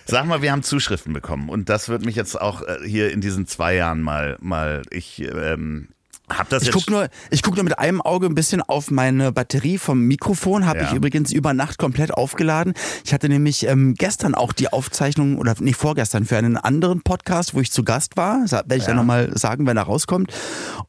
Sag 0.05 0.25
mal, 0.25 0.41
wir 0.41 0.51
haben 0.51 0.61
Zuschriften 0.63 1.13
bekommen 1.13 1.47
und 1.49 1.69
das 1.69 1.87
wird 1.87 2.03
mich 2.05 2.15
jetzt 2.17 2.39
auch 2.39 2.61
äh, 2.63 2.79
hier 2.85 3.11
in 3.13 3.21
diesen 3.21 3.47
zwei 3.47 3.75
Jahren 3.75 4.01
mal, 4.01 4.35
mal 4.41 4.81
ich 4.91 5.21
ähm, 5.21 5.87
hab 6.29 6.49
das 6.49 6.63
Ich 6.63 6.71
gucke 6.71 6.91
nur, 6.91 7.07
ich 7.29 7.41
guck 7.43 7.55
nur 7.55 7.63
mit 7.63 7.77
einem 7.77 8.01
Auge 8.01 8.25
ein 8.27 8.35
bisschen 8.35 8.61
auf 8.61 8.89
meine 8.91 9.31
Batterie 9.31 9.77
vom 9.77 9.99
Mikrofon, 10.01 10.65
habe 10.65 10.79
Ja. 10.79 10.87
ich 10.87 10.93
übrigens 10.93 11.31
über 11.31 11.53
Nacht 11.53 11.77
komplett 11.77 12.11
aufgeladen. 12.13 12.73
Ich 13.03 13.13
hatte 13.13 13.29
nämlich 13.29 13.67
ähm, 13.67 13.93
gestern 13.93 14.33
auch 14.35 14.51
die 14.53 14.71
Aufzeichnung, 14.73 15.37
oder 15.37 15.53
nee, 15.59 15.73
vorgestern 15.73 16.25
für 16.25 16.37
einen 16.37 16.57
anderen 16.57 17.01
Podcast, 17.01 17.53
wo 17.53 17.59
ich 17.61 17.71
zu 17.71 17.83
Gast 17.83 18.17
war. 18.17 18.39
Das 18.41 18.51
werde 18.53 18.75
ich 18.75 18.81
Ja. 18.83 18.87
dann 18.87 18.97
nochmal 18.97 19.37
sagen, 19.37 19.67
wenn 19.67 19.77
er 19.77 19.83
rauskommt. 19.83 20.33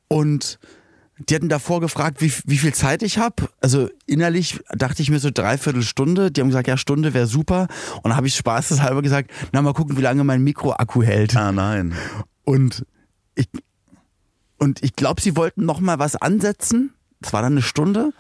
Und 0.09 0.59
die 1.31 1.35
hatten 1.35 1.49
davor 1.49 1.81
gefragt, 1.81 2.21
wie, 2.21 2.31
wie 2.45 2.59
viel 2.59 2.75
Zeit 2.75 3.03
ich 3.03 3.17
habe. 3.19 3.49
Also 3.63 3.89
innerlich 4.07 4.61
dachte 4.77 5.01
ich 5.01 5.11
mir 5.11 5.19
so 5.19 5.31
dreiviertel 5.33 5.83
Stunde. 5.83 6.31
Die 6.31 6.41
haben 6.43 6.49
gesagt, 6.49 6.69
ja, 6.69 6.77
Stunde 6.77 7.15
wäre 7.15 7.27
super. 7.27 7.69
Und 7.97 8.05
dann 8.11 8.17
habe 8.17 8.27
ich 8.27 8.37
spaßeshalber 8.37 9.01
gesagt, 9.01 9.31
na 9.53 9.63
mal 9.63 9.73
gucken, 9.73 9.97
wie 9.97 10.03
lange 10.03 10.25
mein 10.25 10.43
Mikroakku 10.43 11.03
hält. 11.03 11.35
ah 11.37 11.53
nein. 11.53 11.95
Und 12.45 12.85
ich, 13.35 13.49
und 14.59 14.83
ich 14.83 14.97
glaube, 14.97 15.21
sie 15.21 15.37
wollten 15.37 15.65
noch 15.65 15.81
mal 15.81 15.99
was 15.99 16.17
ansetzen. 16.17 16.93
Das 17.21 17.33
war 17.33 17.43
dann 17.43 17.53
eine 17.55 17.63
Stunde. 17.63 18.13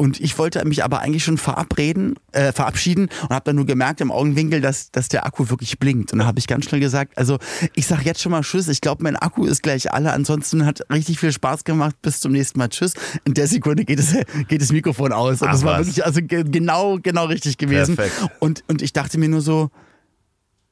Und 0.00 0.20
ich 0.20 0.38
wollte 0.38 0.64
mich 0.64 0.84
aber 0.84 1.00
eigentlich 1.00 1.24
schon 1.24 1.38
verabreden, 1.38 2.14
äh, 2.30 2.52
verabschieden 2.52 3.08
und 3.22 3.30
habe 3.30 3.46
dann 3.46 3.56
nur 3.56 3.66
gemerkt 3.66 4.00
im 4.00 4.12
Augenwinkel, 4.12 4.60
dass, 4.60 4.92
dass 4.92 5.08
der 5.08 5.26
Akku 5.26 5.50
wirklich 5.50 5.80
blinkt. 5.80 6.12
Und 6.12 6.20
dann 6.20 6.28
habe 6.28 6.38
ich 6.38 6.46
ganz 6.46 6.66
schnell 6.66 6.80
gesagt, 6.80 7.18
also 7.18 7.38
ich 7.74 7.88
sag 7.88 8.04
jetzt 8.04 8.22
schon 8.22 8.30
mal 8.30 8.42
Tschüss. 8.42 8.68
Ich 8.68 8.80
glaube, 8.80 9.02
mein 9.02 9.16
Akku 9.16 9.44
ist 9.44 9.60
gleich 9.64 9.92
alle. 9.92 10.12
Ansonsten 10.12 10.64
hat 10.64 10.82
richtig 10.92 11.18
viel 11.18 11.32
Spaß 11.32 11.64
gemacht. 11.64 11.96
Bis 12.00 12.20
zum 12.20 12.30
nächsten 12.30 12.60
Mal. 12.60 12.68
Tschüss. 12.68 12.94
In 13.24 13.34
der 13.34 13.48
Sekunde 13.48 13.84
geht 13.84 13.98
es 13.98 14.14
geht 14.48 14.62
das 14.62 14.70
Mikrofon 14.70 15.12
aus. 15.12 15.42
Und 15.42 15.48
Ach, 15.48 15.52
das 15.52 15.64
war 15.64 15.80
was. 15.80 15.86
wirklich 15.88 16.04
also 16.06 16.20
ge- 16.22 16.44
genau 16.44 16.98
genau 17.02 17.24
richtig 17.24 17.58
gewesen. 17.58 17.96
Perfekt. 17.96 18.30
Und 18.38 18.62
und 18.68 18.82
ich 18.82 18.92
dachte 18.92 19.18
mir 19.18 19.28
nur 19.28 19.40
so, 19.40 19.70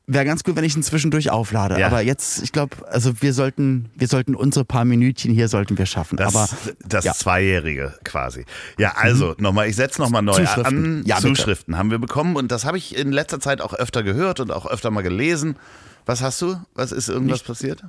Wäre 0.08 0.24
ganz 0.24 0.44
gut, 0.44 0.54
wenn 0.54 0.62
ich 0.62 0.76
ihn 0.76 0.84
zwischendurch 0.84 1.30
auflade. 1.30 1.80
Ja. 1.80 1.88
Aber 1.88 2.00
jetzt, 2.00 2.40
ich 2.42 2.52
glaube, 2.52 2.76
also 2.88 3.22
wir 3.22 3.32
sollten, 3.32 3.90
wir 3.96 4.06
sollten 4.06 4.36
unsere 4.36 4.64
paar 4.64 4.84
Minütchen 4.84 5.34
hier 5.34 5.48
sollten 5.48 5.76
wir 5.78 5.86
schaffen. 5.86 6.16
Das, 6.16 6.34
Aber 6.34 6.48
das 6.86 7.04
ja. 7.04 7.12
Zweijährige 7.12 7.92
quasi. 8.04 8.44
Ja, 8.78 8.92
also 8.96 9.34
nochmal, 9.38 9.68
ich 9.68 9.74
setze 9.74 10.00
nochmal 10.00 10.22
neu 10.22 10.34
Zuschriften. 10.34 11.00
an. 11.00 11.02
Ja, 11.06 11.16
bitte. 11.16 11.28
Zuschriften 11.28 11.76
haben 11.76 11.90
wir 11.90 11.98
bekommen 11.98 12.36
und 12.36 12.52
das 12.52 12.64
habe 12.64 12.78
ich 12.78 12.96
in 12.96 13.10
letzter 13.10 13.40
Zeit 13.40 13.60
auch 13.60 13.74
öfter 13.74 14.04
gehört 14.04 14.38
und 14.38 14.52
auch 14.52 14.66
öfter 14.66 14.92
mal 14.92 15.02
gelesen. 15.02 15.56
Was 16.04 16.22
hast 16.22 16.40
du? 16.40 16.56
Was 16.74 16.92
ist 16.92 17.08
irgendwas 17.08 17.42
passiert? 17.42 17.82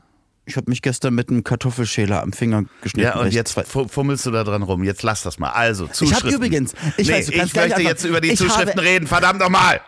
Ich 0.47 0.55
habe 0.55 0.69
mich 0.71 0.81
gestern 0.81 1.13
mit 1.13 1.29
einem 1.29 1.43
Kartoffelschäler 1.43 2.23
am 2.23 2.31
Finger 2.31 2.63
geschnitten. 2.81 3.05
Ja, 3.05 3.19
und 3.19 3.27
ich 3.27 3.33
jetzt 3.33 3.59
fummelst 3.89 4.25
du 4.25 4.31
da 4.31 4.43
dran 4.45 4.63
rum. 4.63 4.83
Jetzt 4.83 5.03
lass 5.03 5.21
das 5.21 5.39
mal. 5.39 5.49
Also, 5.49 5.85
Ich 5.85 5.91
Zuschriften. 5.91 6.27
habe 6.33 6.35
übrigens, 6.35 6.73
ich 6.95 7.07
nee, 7.09 7.13
weiß, 7.15 7.29
ich 7.29 7.37
möchte 7.37 7.61
einfach- 7.61 7.79
jetzt 7.79 8.05
über 8.05 8.21
die 8.21 8.29
ich 8.29 8.39
Zuschriften 8.39 8.79
reden, 8.79 9.07
verdammt 9.07 9.39
nochmal! 9.41 9.81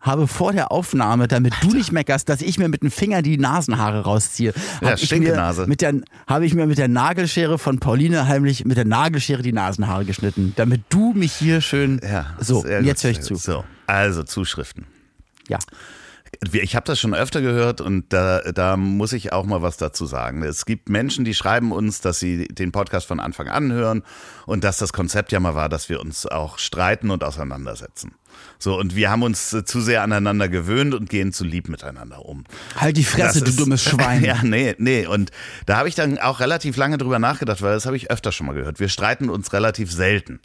habe 0.00 0.28
vor 0.28 0.52
der 0.52 0.70
Aufnahme, 0.72 1.26
damit 1.28 1.52
du 1.60 1.74
nicht 1.74 1.90
meckerst, 1.92 2.28
dass 2.28 2.40
ich 2.40 2.56
mir 2.58 2.68
mit 2.68 2.82
dem 2.82 2.90
Finger 2.90 3.20
die 3.20 3.36
Nasenhaare 3.36 4.02
rausziehe, 4.04 4.54
Ja, 4.80 4.90
habe 4.90 5.00
ich, 5.00 5.10
mir 5.10 5.66
mit 5.66 5.80
der, 5.82 5.94
habe 6.26 6.46
ich 6.46 6.54
mir 6.54 6.66
mit 6.66 6.78
der 6.78 6.88
Nagelschere 6.88 7.58
von 7.58 7.80
Pauline 7.80 8.28
heimlich 8.28 8.64
mit 8.64 8.76
der 8.76 8.84
Nagelschere 8.86 9.42
die 9.42 9.52
Nasenhaare 9.52 10.04
geschnitten, 10.04 10.52
damit 10.56 10.82
du 10.88 11.12
mich 11.14 11.32
hier 11.32 11.60
schön. 11.60 12.00
Ja, 12.02 12.26
so, 12.38 12.64
jetzt 12.64 13.02
höre 13.04 13.10
ich 13.10 13.20
zu. 13.20 13.34
So, 13.34 13.64
also 13.86 14.22
Zuschriften. 14.22 14.86
Ja. 15.48 15.58
Ich 16.52 16.76
habe 16.76 16.86
das 16.86 17.00
schon 17.00 17.14
öfter 17.14 17.40
gehört 17.40 17.80
und 17.80 18.12
da, 18.12 18.40
da 18.52 18.76
muss 18.76 19.12
ich 19.12 19.32
auch 19.32 19.44
mal 19.44 19.60
was 19.60 19.76
dazu 19.76 20.06
sagen. 20.06 20.42
Es 20.44 20.66
gibt 20.66 20.88
Menschen, 20.88 21.24
die 21.24 21.34
schreiben 21.34 21.72
uns, 21.72 22.00
dass 22.00 22.20
sie 22.20 22.46
den 22.46 22.70
Podcast 22.70 23.08
von 23.08 23.18
Anfang 23.18 23.48
an 23.48 23.72
hören 23.72 24.04
und 24.46 24.62
dass 24.62 24.78
das 24.78 24.92
Konzept 24.92 25.32
ja 25.32 25.40
mal 25.40 25.56
war, 25.56 25.68
dass 25.68 25.88
wir 25.88 26.00
uns 26.00 26.26
auch 26.26 26.58
streiten 26.58 27.10
und 27.10 27.24
auseinandersetzen. 27.24 28.14
So, 28.60 28.78
und 28.78 28.94
wir 28.94 29.10
haben 29.10 29.24
uns 29.24 29.52
äh, 29.52 29.64
zu 29.64 29.80
sehr 29.80 30.02
aneinander 30.02 30.48
gewöhnt 30.48 30.94
und 30.94 31.10
gehen 31.10 31.32
zu 31.32 31.42
lieb 31.42 31.68
miteinander 31.68 32.24
um. 32.24 32.44
Halt 32.76 32.96
die 32.96 33.02
Fresse, 33.04 33.40
Das 33.40 33.44
du 33.44 33.50
ist- 33.50 33.58
dummes 33.60 33.82
Schwein. 33.90 34.22
Ja, 34.24 34.40
nee, 34.44 34.76
nee. 34.78 35.06
Und 35.06 35.32
da 35.66 35.76
habe 35.78 35.88
ich 35.88 35.96
dann 35.96 36.18
auch 36.18 36.38
relativ 36.38 36.76
lange 36.76 36.98
drüber 36.98 37.18
nachgedacht, 37.18 37.62
weil 37.62 37.74
das 37.74 37.84
habe 37.86 37.96
ich 37.96 38.12
öfter 38.12 38.30
schon 38.30 38.46
mal 38.46 38.52
gehört. 38.54 38.78
Wir 38.78 38.88
streiten 38.88 39.28
uns 39.28 39.52
relativ 39.52 39.90
selten. 39.90 40.38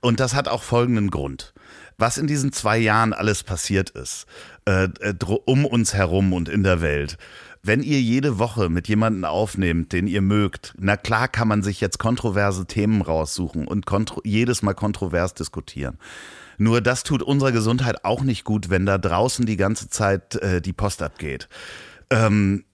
Und 0.00 0.20
das 0.20 0.34
hat 0.34 0.46
auch 0.46 0.62
folgenden 0.62 1.10
Grund. 1.10 1.52
Was 1.98 2.16
in 2.16 2.26
diesen 2.26 2.52
zwei 2.52 2.78
Jahren 2.78 3.12
alles 3.12 3.42
passiert 3.42 3.90
ist, 3.90 4.26
äh, 4.64 4.84
äh, 5.00 5.14
um 5.44 5.64
uns 5.64 5.94
herum 5.94 6.32
und 6.32 6.48
in 6.48 6.62
der 6.62 6.80
Welt. 6.80 7.18
Wenn 7.64 7.82
ihr 7.82 8.00
jede 8.00 8.38
Woche 8.38 8.68
mit 8.68 8.88
jemandem 8.88 9.24
aufnehmt, 9.24 9.92
den 9.92 10.08
ihr 10.08 10.20
mögt, 10.20 10.74
na 10.78 10.96
klar 10.96 11.28
kann 11.28 11.46
man 11.46 11.62
sich 11.62 11.80
jetzt 11.80 11.98
kontroverse 11.98 12.66
Themen 12.66 13.02
raussuchen 13.02 13.68
und 13.68 13.86
jedes 14.24 14.62
Mal 14.62 14.74
kontrovers 14.74 15.34
diskutieren. 15.34 15.98
Nur 16.58 16.80
das 16.80 17.04
tut 17.04 17.22
unserer 17.22 17.52
Gesundheit 17.52 18.04
auch 18.04 18.22
nicht 18.22 18.44
gut, 18.44 18.68
wenn 18.68 18.84
da 18.84 18.98
draußen 18.98 19.46
die 19.46 19.56
ganze 19.56 19.88
Zeit 19.88 20.36
äh, 20.36 20.60
die 20.60 20.72
Post 20.72 21.02
abgeht. 21.02 21.48
Ähm, 22.12 22.64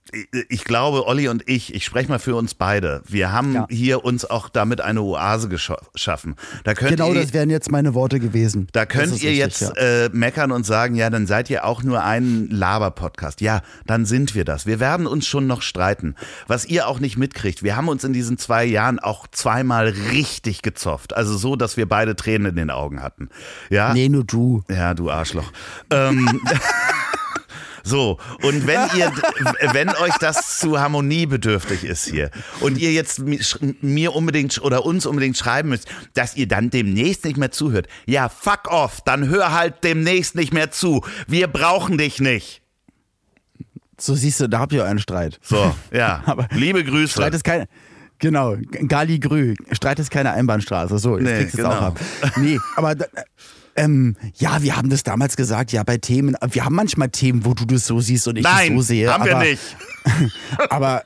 ich- 0.49 0.63
glaube, 0.63 1.05
Olli 1.05 1.27
und 1.27 1.47
ich, 1.47 1.71
ich 1.75 1.85
spreche 1.85 2.09
mal 2.09 2.17
für 2.17 2.35
uns 2.35 2.55
beide, 2.55 3.03
wir 3.07 3.31
haben 3.31 3.53
Ja. 3.53 3.67
hier 3.69 4.03
uns 4.03 4.25
auch 4.25 4.49
damit 4.49 4.81
eine 4.81 5.01
Oase 5.03 5.49
gescha- 5.49 5.77
geschaffen. 5.93 6.35
Da 6.63 6.73
könnt 6.73 6.89
Genau 6.89 7.13
ihr, 7.13 7.21
das 7.21 7.31
wären 7.31 7.51
jetzt 7.51 7.69
meine 7.71 7.93
Worte 7.93 8.19
gewesen. 8.19 8.67
da 8.71 8.87
könnt 8.87 9.21
ihr 9.21 9.29
richtig, 9.29 9.37
jetzt 9.37 9.61
ja. 9.61 9.69
äh, 9.75 10.09
meckern 10.11 10.51
und 10.51 10.65
sagen, 10.65 10.95
ja, 10.95 11.11
dann 11.11 11.27
seid 11.27 11.51
ihr 11.51 11.63
auch 11.63 11.83
nur 11.83 12.03
ein 12.03 12.47
Laber-Podcast. 12.49 13.39
Ja, 13.41 13.61
dann 13.85 14.05
sind 14.07 14.33
wir 14.33 14.45
das. 14.45 14.65
Wir 14.65 14.79
werden 14.79 15.05
uns 15.05 15.27
schon 15.27 15.45
noch 15.45 15.61
streiten. 15.61 16.15
Was 16.47 16.65
ihr 16.65 16.87
auch 16.87 16.99
nicht 16.99 17.15
mitkriegt, 17.17 17.61
wir 17.61 17.75
haben 17.75 17.87
uns 17.87 18.03
in 18.03 18.11
diesen 18.11 18.39
zwei 18.39 18.65
Jahren 18.65 18.97
auch 18.97 19.27
zweimal 19.27 19.89
richtig 20.11 20.63
gezofft. 20.63 21.15
Also 21.15 21.37
so, 21.37 21.55
dass 21.55 21.77
wir 21.77 21.87
beide 21.87 22.15
Tränen 22.15 22.47
in 22.49 22.55
den 22.55 22.71
Augen 22.71 23.03
hatten. 23.03 23.29
Ja, 23.69 23.93
Nee, 23.93 24.09
nur 24.09 24.23
du. 24.23 24.63
ja, 24.71 24.95
du 24.95 25.11
Arschloch. 25.11 25.51
Ähm, 25.91 26.41
so, 27.83 28.17
und 28.41 28.67
wenn 28.67 28.79
ihr, 28.97 29.11
wenn 29.73 29.89
euch 29.89 30.15
das 30.19 30.59
zu 30.59 30.79
harmoniebedürftig 30.79 31.83
ist 31.83 32.05
hier 32.05 32.31
und 32.59 32.77
ihr 32.77 32.91
jetzt 32.91 33.21
mir 33.81 34.15
unbedingt 34.15 34.61
oder 34.61 34.85
uns 34.85 35.05
unbedingt 35.05 35.37
schreiben 35.37 35.69
müsst, 35.69 35.87
dass 36.13 36.35
ihr 36.35 36.47
dann 36.47 36.69
demnächst 36.69 37.25
nicht 37.25 37.37
mehr 37.37 37.51
zuhört, 37.51 37.87
ja, 38.05 38.29
fuck 38.29 38.67
off, 38.71 39.01
dann 39.05 39.27
hör 39.29 39.51
halt 39.53 39.83
demnächst 39.83 40.35
nicht 40.35 40.53
mehr 40.53 40.71
zu. 40.71 41.01
Wir 41.27 41.47
brauchen 41.47 41.97
dich 41.97 42.19
nicht. 42.19 42.61
So 43.99 44.15
siehst 44.15 44.39
du, 44.39 44.47
da 44.47 44.59
habt 44.59 44.71
ihr 44.73 44.85
einen 44.85 44.99
Streit. 44.99 45.39
So, 45.43 45.75
ja. 45.91 46.23
Aber 46.25 46.47
Liebe 46.53 46.83
Grüße. 46.83 47.13
Streit 47.13 47.33
ist 47.33 47.43
kein. 47.43 47.65
Genau, 48.21 48.55
Gali 48.87 49.17
Grü, 49.19 49.55
Streit 49.71 49.97
ist 49.99 50.11
keine 50.11 50.31
Einbahnstraße. 50.31 50.97
So, 50.97 51.17
jetzt 51.17 51.25
Nee, 51.25 51.37
kriegst 51.39 51.53
du 51.57 51.61
es 51.61 51.63
genau. 51.63 51.75
auch 51.77 51.81
ab. 51.83 51.99
Nee, 52.35 52.59
aber 52.75 52.95
ähm, 53.79 54.17
ja, 54.35 54.61
wir 54.61 54.75
haben 54.75 54.89
das 54.89 55.03
damals 55.03 55.37
gesagt, 55.37 55.71
ja, 55.71 55.83
bei 55.83 55.97
Themen, 55.97 56.35
wir 56.51 56.65
haben 56.65 56.75
manchmal 56.75 57.09
Themen, 57.09 57.45
wo 57.45 57.53
du 57.53 57.65
das 57.65 57.87
so 57.87 58.01
siehst 58.01 58.27
und 58.27 58.35
ich 58.35 58.43
Nein, 58.43 58.75
das 58.75 58.75
so 58.75 58.81
sehe. 58.81 59.11
haben 59.11 59.23
aber, 59.23 59.41
wir 59.41 59.51
nicht. 59.51 59.77
Aber 60.69 61.03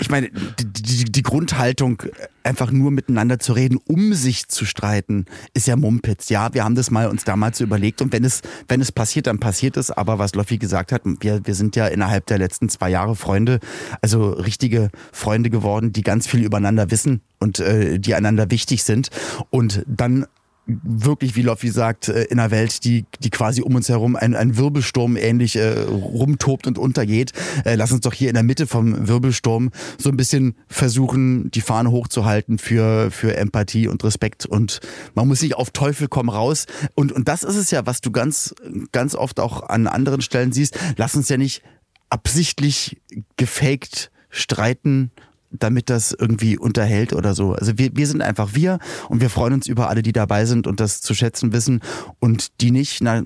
ich 0.00 0.08
meine, 0.08 0.30
die, 0.30 0.64
die, 0.64 1.04
die 1.04 1.22
Grundhaltung, 1.22 2.02
einfach 2.44 2.70
nur 2.70 2.90
miteinander 2.90 3.38
zu 3.38 3.52
reden, 3.52 3.78
um 3.86 4.14
sich 4.14 4.48
zu 4.48 4.64
streiten, 4.64 5.26
ist 5.54 5.66
ja 5.66 5.76
Mumpitz. 5.76 6.30
Ja, 6.30 6.54
wir 6.54 6.64
haben 6.64 6.76
das 6.76 6.90
mal 6.90 7.08
uns 7.08 7.24
damals 7.24 7.58
so 7.58 7.64
überlegt 7.64 8.00
und 8.00 8.12
wenn 8.12 8.24
es, 8.24 8.40
wenn 8.68 8.80
es 8.80 8.90
passiert, 8.90 9.26
dann 9.26 9.38
passiert 9.38 9.76
es. 9.76 9.90
Aber 9.90 10.18
was 10.18 10.34
Loffi 10.34 10.56
gesagt 10.56 10.92
hat, 10.92 11.02
wir, 11.04 11.44
wir 11.44 11.54
sind 11.54 11.76
ja 11.76 11.88
innerhalb 11.88 12.26
der 12.26 12.38
letzten 12.38 12.68
zwei 12.70 12.88
Jahre 12.90 13.16
Freunde, 13.16 13.60
also 14.00 14.30
richtige 14.30 14.90
Freunde 15.12 15.50
geworden, 15.50 15.92
die 15.92 16.02
ganz 16.02 16.26
viel 16.26 16.42
übereinander 16.42 16.90
wissen 16.90 17.20
und 17.38 17.58
äh, 17.58 17.98
die 17.98 18.14
einander 18.14 18.50
wichtig 18.50 18.84
sind. 18.84 19.10
Und 19.50 19.84
dann 19.86 20.26
wirklich, 20.66 21.34
wie 21.34 21.42
Loffi 21.42 21.70
sagt, 21.70 22.08
äh, 22.08 22.24
in 22.24 22.38
einer 22.38 22.50
Welt, 22.50 22.84
die, 22.84 23.04
die 23.20 23.30
quasi 23.30 23.62
um 23.62 23.74
uns 23.74 23.88
herum 23.88 24.16
ein, 24.16 24.34
ein 24.34 24.56
Wirbelsturm 24.56 25.16
ähnlich 25.16 25.56
äh, 25.56 25.80
rumtobt 25.80 26.66
und 26.66 26.78
untergeht. 26.78 27.32
Äh, 27.64 27.74
lass 27.74 27.92
uns 27.92 28.02
doch 28.02 28.14
hier 28.14 28.28
in 28.28 28.34
der 28.34 28.42
Mitte 28.42 28.66
vom 28.66 29.08
Wirbelsturm 29.08 29.70
so 29.98 30.08
ein 30.08 30.16
bisschen 30.16 30.54
versuchen, 30.68 31.50
die 31.50 31.60
Fahne 31.60 31.90
hochzuhalten 31.90 32.58
für, 32.58 33.10
für 33.10 33.36
Empathie 33.36 33.88
und 33.88 34.04
Respekt. 34.04 34.46
Und 34.46 34.80
man 35.14 35.26
muss 35.26 35.42
nicht 35.42 35.56
auf 35.56 35.70
Teufel 35.70 36.08
komm 36.08 36.28
raus. 36.28 36.66
Und, 36.94 37.12
und 37.12 37.28
das 37.28 37.42
ist 37.42 37.56
es 37.56 37.70
ja, 37.70 37.86
was 37.86 38.00
du 38.00 38.12
ganz, 38.12 38.54
ganz 38.92 39.14
oft 39.14 39.40
auch 39.40 39.68
an 39.68 39.86
anderen 39.86 40.20
Stellen 40.20 40.52
siehst. 40.52 40.78
Lass 40.96 41.16
uns 41.16 41.28
ja 41.28 41.36
nicht 41.36 41.62
absichtlich 42.08 43.00
gefaked 43.36 44.10
streiten 44.30 45.10
damit 45.52 45.90
das 45.90 46.12
irgendwie 46.12 46.58
unterhält 46.58 47.12
oder 47.12 47.34
so. 47.34 47.52
Also 47.52 47.78
wir, 47.78 47.90
wir 47.94 48.06
sind 48.06 48.22
einfach 48.22 48.54
wir 48.54 48.78
und 49.08 49.20
wir 49.20 49.30
freuen 49.30 49.54
uns 49.54 49.66
über 49.66 49.88
alle, 49.88 50.02
die 50.02 50.12
dabei 50.12 50.46
sind 50.46 50.66
und 50.66 50.80
das 50.80 51.00
zu 51.00 51.14
schätzen 51.14 51.52
wissen 51.52 51.80
und 52.18 52.60
die 52.60 52.70
nicht, 52.70 53.00
na, 53.02 53.22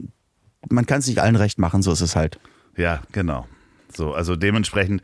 man 0.68 0.86
kann 0.86 1.00
es 1.00 1.06
nicht 1.06 1.20
allen 1.20 1.36
recht 1.36 1.58
machen, 1.58 1.82
so 1.82 1.92
ist 1.92 2.00
es 2.00 2.16
halt. 2.16 2.38
Ja, 2.76 3.02
genau. 3.12 3.46
So, 3.94 4.12
also 4.12 4.36
dementsprechend 4.36 5.02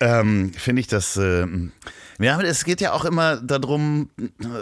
ähm, 0.00 0.52
finde 0.52 0.80
ich 0.80 0.86
das. 0.86 1.16
Äh, 1.16 1.46
ja, 2.18 2.40
es 2.40 2.64
geht 2.64 2.80
ja 2.80 2.92
auch 2.92 3.04
immer 3.04 3.36
darum, 3.36 4.10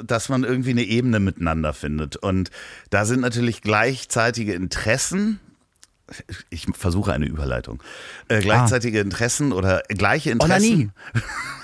dass 0.05 0.29
man 0.29 0.45
irgendwie 0.45 0.71
eine 0.71 0.85
Ebene 0.85 1.21
miteinander 1.21 1.73
findet. 1.73 2.17
Und 2.17 2.51
da 2.91 3.05
sind 3.05 3.21
natürlich 3.21 3.61
gleichzeitige 3.63 4.55
Interessen. 4.55 5.41
Ich 6.51 6.67
versuche 6.75 7.13
eine 7.13 7.27
Überleitung. 7.27 7.83
Äh, 8.29 8.41
gleichzeitige 8.41 9.01
Interessen 9.01 9.53
oder 9.53 9.83
gleiche 9.89 10.31
Interessen. 10.31 10.73
Onanie. 10.73 10.91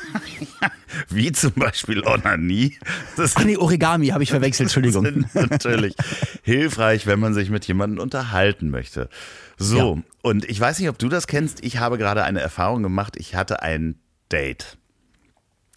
Wie 1.08 1.32
zum 1.32 1.52
Beispiel 1.52 2.02
Onanie. 2.06 2.78
Das 3.16 3.34
Ach 3.36 3.44
nee, 3.44 3.56
Origami 3.56 4.08
habe 4.08 4.22
ich 4.22 4.30
verwechselt, 4.30 4.66
Entschuldigung. 4.68 5.04
sind 5.04 5.34
natürlich 5.50 5.94
hilfreich, 6.42 7.06
wenn 7.06 7.20
man 7.20 7.34
sich 7.34 7.50
mit 7.50 7.66
jemandem 7.66 8.00
unterhalten 8.00 8.70
möchte. 8.70 9.08
So, 9.56 9.96
Ja. 9.96 10.02
und 10.22 10.44
ich 10.48 10.58
weiß 10.60 10.78
nicht, 10.78 10.88
ob 10.88 10.98
du 10.98 11.08
das 11.08 11.26
kennst. 11.26 11.64
Ich 11.64 11.78
habe 11.78 11.98
gerade 11.98 12.24
eine 12.24 12.40
Erfahrung 12.40 12.82
gemacht. 12.82 13.16
Ich 13.18 13.34
hatte 13.34 13.62
ein 13.62 13.98
Date. 14.30 14.78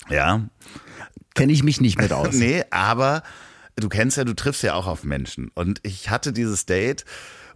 Ja, 0.10 0.48
Kenne 1.34 1.54
ich 1.54 1.64
mich 1.64 1.80
nicht 1.80 1.98
mit 1.98 2.12
aus. 2.12 2.34
nee, 2.34 2.64
aber 2.72 3.24
du 3.78 3.88
kennst 3.88 4.18
ja, 4.18 4.24
du 4.26 4.34
triffst 4.34 4.64
ja 4.64 4.74
auch 4.74 4.88
auf 4.88 5.04
Menschen. 5.04 5.50
Und 5.54 5.80
ich 5.84 6.10
hatte 6.10 6.34
dieses 6.34 6.66
Date 6.66 7.06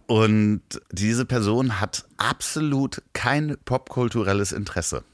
und 0.06 0.62
diese 0.92 1.24
Person 1.26 1.80
hat 1.80 2.06
absolut 2.16 3.02
kein 3.12 3.56
popkulturelles 3.64 4.52
Interesse. 4.52 5.04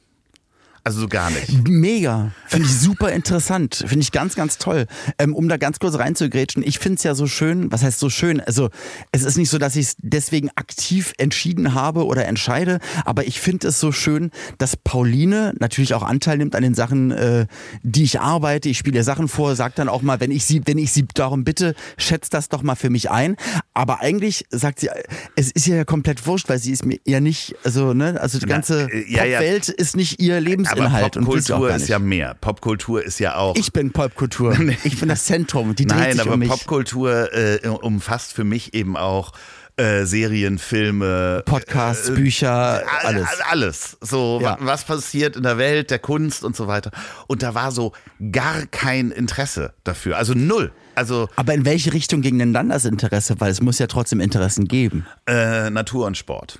Also 0.84 1.00
so 1.00 1.08
gar 1.08 1.30
nicht. 1.30 1.68
Mega. 1.68 2.32
Finde 2.46 2.66
ich 2.66 2.74
super 2.76 3.12
interessant. 3.12 3.84
Finde 3.86 4.00
ich 4.00 4.10
ganz, 4.10 4.34
ganz 4.34 4.58
toll. 4.58 4.86
Ähm, 5.16 5.32
um 5.34 5.48
da 5.48 5.56
ganz 5.56 5.78
kurz 5.78 5.96
reinzugrätschen, 5.96 6.64
ich 6.64 6.80
finde 6.80 6.96
es 6.96 7.04
ja 7.04 7.14
so 7.14 7.28
schön, 7.28 7.70
was 7.70 7.84
heißt 7.84 8.00
so 8.00 8.10
schön? 8.10 8.40
Also 8.40 8.68
es 9.12 9.22
ist 9.22 9.38
nicht 9.38 9.48
so, 9.48 9.58
dass 9.58 9.76
ich 9.76 9.86
es 9.86 9.96
deswegen 9.98 10.50
aktiv 10.56 11.12
entschieden 11.18 11.74
habe 11.74 12.04
oder 12.04 12.26
entscheide, 12.26 12.80
aber 13.04 13.26
ich 13.28 13.40
finde 13.40 13.68
es 13.68 13.78
so 13.78 13.92
schön, 13.92 14.32
dass 14.58 14.76
Pauline 14.76 15.54
natürlich 15.60 15.94
auch 15.94 16.02
Anteil 16.02 16.38
nimmt 16.38 16.56
an 16.56 16.64
den 16.64 16.74
Sachen, 16.74 17.12
äh, 17.12 17.46
die 17.84 18.02
ich 18.02 18.18
arbeite. 18.18 18.68
Ich 18.68 18.78
spiele 18.78 18.96
ihr 18.96 19.04
Sachen 19.04 19.28
vor, 19.28 19.54
sagt 19.54 19.78
dann 19.78 19.88
auch 19.88 20.02
mal, 20.02 20.18
wenn 20.18 20.32
ich 20.32 20.44
sie, 20.44 20.62
wenn 20.64 20.78
ich 20.78 20.92
sie 20.92 21.06
darum 21.14 21.44
bitte, 21.44 21.76
schätzt 21.96 22.34
das 22.34 22.48
doch 22.48 22.64
mal 22.64 22.74
für 22.74 22.90
mich 22.90 23.08
ein. 23.08 23.36
Aber 23.72 24.00
eigentlich 24.00 24.46
sagt 24.50 24.80
sie, 24.80 24.90
es 25.36 25.52
ist 25.52 25.68
ihr 25.68 25.76
ja 25.76 25.84
komplett 25.84 26.26
wurscht, 26.26 26.48
weil 26.48 26.58
sie 26.58 26.72
ist 26.72 26.84
mir 26.84 26.98
ja 27.06 27.20
nicht, 27.20 27.54
also 27.62 27.94
ne, 27.94 28.20
also 28.20 28.40
die 28.40 28.46
Na, 28.46 28.54
ganze 28.54 28.90
äh, 28.90 29.04
ja, 29.08 29.24
ja. 29.24 29.38
Popwelt 29.38 29.68
ist 29.68 29.96
nicht 29.96 30.20
ihr 30.20 30.40
Lebensinhalt. 30.74 31.16
Aber 31.16 31.18
und 31.18 31.24
Popkultur 31.26 31.70
ist 31.74 31.88
ja 31.88 31.98
mehr. 31.98 32.34
Popkultur 32.40 33.02
ist 33.04 33.18
ja 33.20 33.36
auch. 33.36 33.56
Ich 33.56 33.72
bin 33.72 33.92
Popkultur. 33.92 34.56
Ich 34.84 34.98
bin 35.00 35.08
das 35.08 35.24
Zentrum. 35.24 35.74
Die 35.74 35.86
Nein, 35.86 36.18
aber 36.20 36.34
um. 36.34 36.40
Popkultur 36.40 37.32
äh, 37.34 37.66
umfasst 37.68 38.32
für 38.32 38.44
mich 38.44 38.74
eben 38.74 38.96
auch 38.96 39.32
äh, 39.76 40.04
Serien, 40.04 40.58
Filme, 40.58 41.42
Podcasts, 41.46 42.08
äh, 42.10 42.12
Bücher, 42.12 42.82
alles. 43.04 43.26
Alles. 43.50 43.96
So, 44.02 44.38
Ja. 44.42 44.52
wa- 44.52 44.58
was 44.60 44.84
passiert 44.84 45.36
in 45.36 45.42
der 45.44 45.56
Welt, 45.56 45.90
der 45.90 45.98
Kunst 45.98 46.44
und 46.44 46.54
so 46.54 46.66
weiter. 46.66 46.90
Und 47.26 47.42
da 47.42 47.54
war 47.54 47.72
so 47.72 47.92
gar 48.32 48.66
kein 48.66 49.10
Interesse 49.10 49.72
dafür. 49.84 50.18
Also 50.18 50.34
null. 50.34 50.72
Also 50.94 51.28
Aber 51.36 51.54
in 51.54 51.64
welche 51.64 51.94
Richtung 51.94 52.20
ging 52.20 52.38
denn 52.38 52.52
dann 52.52 52.68
das 52.68 52.84
Interesse? 52.84 53.36
Weil 53.38 53.50
es 53.50 53.62
muss 53.62 53.78
ja 53.78 53.86
trotzdem 53.86 54.20
Interessen 54.20 54.66
geben. 54.68 55.06
äh, 55.26 55.70
Natur 55.70 56.06
und 56.06 56.18
Sport. 56.18 56.58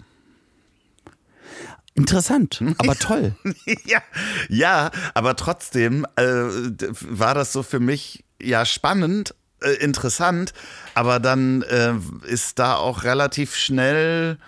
Interessant, 1.94 2.62
aber 2.78 2.94
toll. 2.96 3.35
ja, 3.87 4.00
ja, 4.48 4.90
aber 5.14 5.37
trotzdem 5.37 6.07
äh, 6.16 6.22
war 6.22 7.35
das 7.35 7.52
so 7.52 7.62
für 7.62 7.81
mich 7.81 8.24
ja 8.40 8.64
spannend, 8.64 9.35
äh, 9.62 9.72
interessant, 9.74 10.55
aber 10.94 11.20
dann 11.20 11.62
äh, 11.62 11.92
ist 12.26 12.59
da 12.59 12.76
auch 12.76 13.05
relativ 13.05 13.55
schnell 13.57 14.38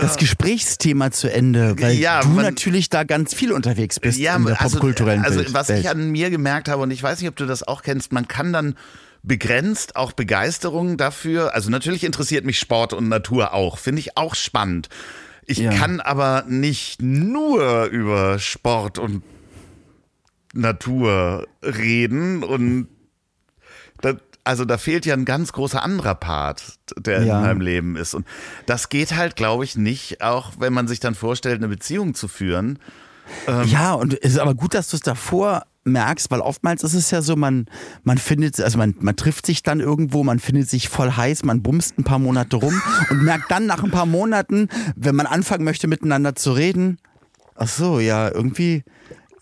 Das 0.00 0.18
Gesprächsthema 0.18 1.10
zu 1.10 1.32
Ende, 1.32 1.74
weil 1.80 1.94
Ja, 1.94 2.20
du 2.20 2.28
man- 2.28 2.44
natürlich 2.44 2.90
da 2.90 3.02
ganz 3.04 3.34
viel 3.34 3.50
unterwegs 3.50 3.98
bist 3.98 4.18
in 4.18 4.44
der 4.44 4.54
popkulturellen 4.54 5.24
also, 5.24 5.38
Welt. 5.40 5.48
also 5.54 5.54
was 5.54 5.68
ich 5.70 5.88
an 5.88 6.10
mir 6.10 6.30
gemerkt 6.30 6.68
habe 6.68 6.82
und 6.82 6.90
ich 6.92 7.02
weiß 7.02 7.18
nicht, 7.20 7.28
ob 7.28 7.36
du 7.36 7.46
das 7.46 7.62
auch 7.66 7.82
kennst, 7.82 8.12
man 8.12 8.28
kann 8.28 8.52
dann 8.52 8.76
begrenzt 9.22 9.96
auch 9.96 10.12
Begeisterung 10.12 10.96
dafür, 10.96 11.54
also 11.54 11.70
natürlich 11.70 12.04
interessiert 12.04 12.44
mich 12.44 12.58
Sport 12.58 12.92
und 12.92 13.08
Natur 13.08 13.52
auch, 13.52 13.78
finde 13.78 14.00
ich 14.00 14.16
auch 14.16 14.34
spannend. 14.34 14.88
Ich 15.50 15.58
Ja. 15.58 15.72
kann 15.72 15.98
aber 16.00 16.44
nicht 16.46 17.02
nur 17.02 17.86
über 17.86 18.38
Sport 18.38 19.00
und 19.00 19.24
Natur 20.54 21.48
reden 21.60 22.44
und 22.44 22.86
das, 24.00 24.14
also 24.44 24.64
da 24.64 24.78
fehlt 24.78 25.06
ja 25.06 25.14
ein 25.14 25.24
ganz 25.24 25.52
großer 25.52 25.82
anderer 25.82 26.14
Part, 26.14 26.78
der 26.96 27.24
Ja. 27.24 27.38
in 27.38 27.42
meinem 27.42 27.60
Leben 27.60 27.96
ist. 27.96 28.14
Und 28.14 28.26
das 28.66 28.90
geht 28.90 29.16
halt, 29.16 29.34
glaube 29.34 29.64
ich, 29.64 29.76
nicht, 29.76 30.22
auch 30.22 30.52
wenn 30.60 30.72
man 30.72 30.86
sich 30.86 31.00
dann 31.00 31.16
vorstellt, 31.16 31.56
eine 31.56 31.68
Beziehung 31.68 32.14
zu 32.14 32.28
führen. 32.28 32.78
Ja, 33.64 33.94
und 33.94 34.14
es 34.14 34.32
ist 34.34 34.38
aber 34.38 34.54
gut, 34.54 34.74
dass 34.74 34.88
du 34.88 34.96
es 34.96 35.02
davor 35.02 35.64
merkst, 35.84 36.30
weil 36.30 36.40
oftmals 36.40 36.82
ist 36.84 36.94
es 36.94 37.10
ja 37.10 37.22
so, 37.22 37.36
man, 37.36 37.66
man 38.02 38.18
findet, 38.18 38.60
also 38.60 38.76
man, 38.78 38.94
man 39.00 39.16
trifft 39.16 39.46
sich 39.46 39.62
dann 39.62 39.80
irgendwo, 39.80 40.22
man 40.24 40.38
findet 40.38 40.68
sich 40.68 40.88
voll 40.88 41.10
heiß, 41.12 41.44
man 41.44 41.62
bumst 41.62 41.98
ein 41.98 42.04
paar 42.04 42.18
Monate 42.18 42.56
rum 42.56 42.80
und 43.10 43.22
merkt 43.22 43.50
dann 43.50 43.66
nach 43.66 43.82
ein 43.82 43.90
paar 43.90 44.06
Monaten, 44.06 44.68
wenn 44.96 45.14
man 45.16 45.26
anfangen 45.26 45.64
möchte, 45.64 45.88
miteinander 45.88 46.34
zu 46.34 46.52
reden, 46.52 46.98
ach 47.56 47.68
so, 47.68 47.98
ja, 47.98 48.28
irgendwie, 48.30 48.84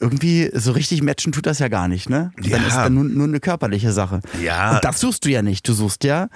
irgendwie 0.01 0.49
so 0.55 0.73
richtig 0.73 1.03
matchen 1.03 1.33
tut 1.33 1.47
das 1.47 1.59
ja 1.59 1.67
gar 1.69 1.89
nicht, 1.89 2.09
ne? 2.09 2.31
Dann 2.37 2.51
Ja. 2.63 2.67
ist 2.69 2.77
dann 2.77 2.95
nur, 2.95 3.05
nur 3.05 3.27
eine 3.27 3.41
körperliche 3.41 3.93
Sache. 3.93 4.21
Ja. 4.41 4.77
Und 4.77 4.85
das 4.85 5.01
suchst 5.01 5.25
du 5.25 5.31
ja 5.31 5.43
nicht. 5.43 5.67
Du 5.69 5.73
suchst 5.73 6.05
ja, 6.05 6.29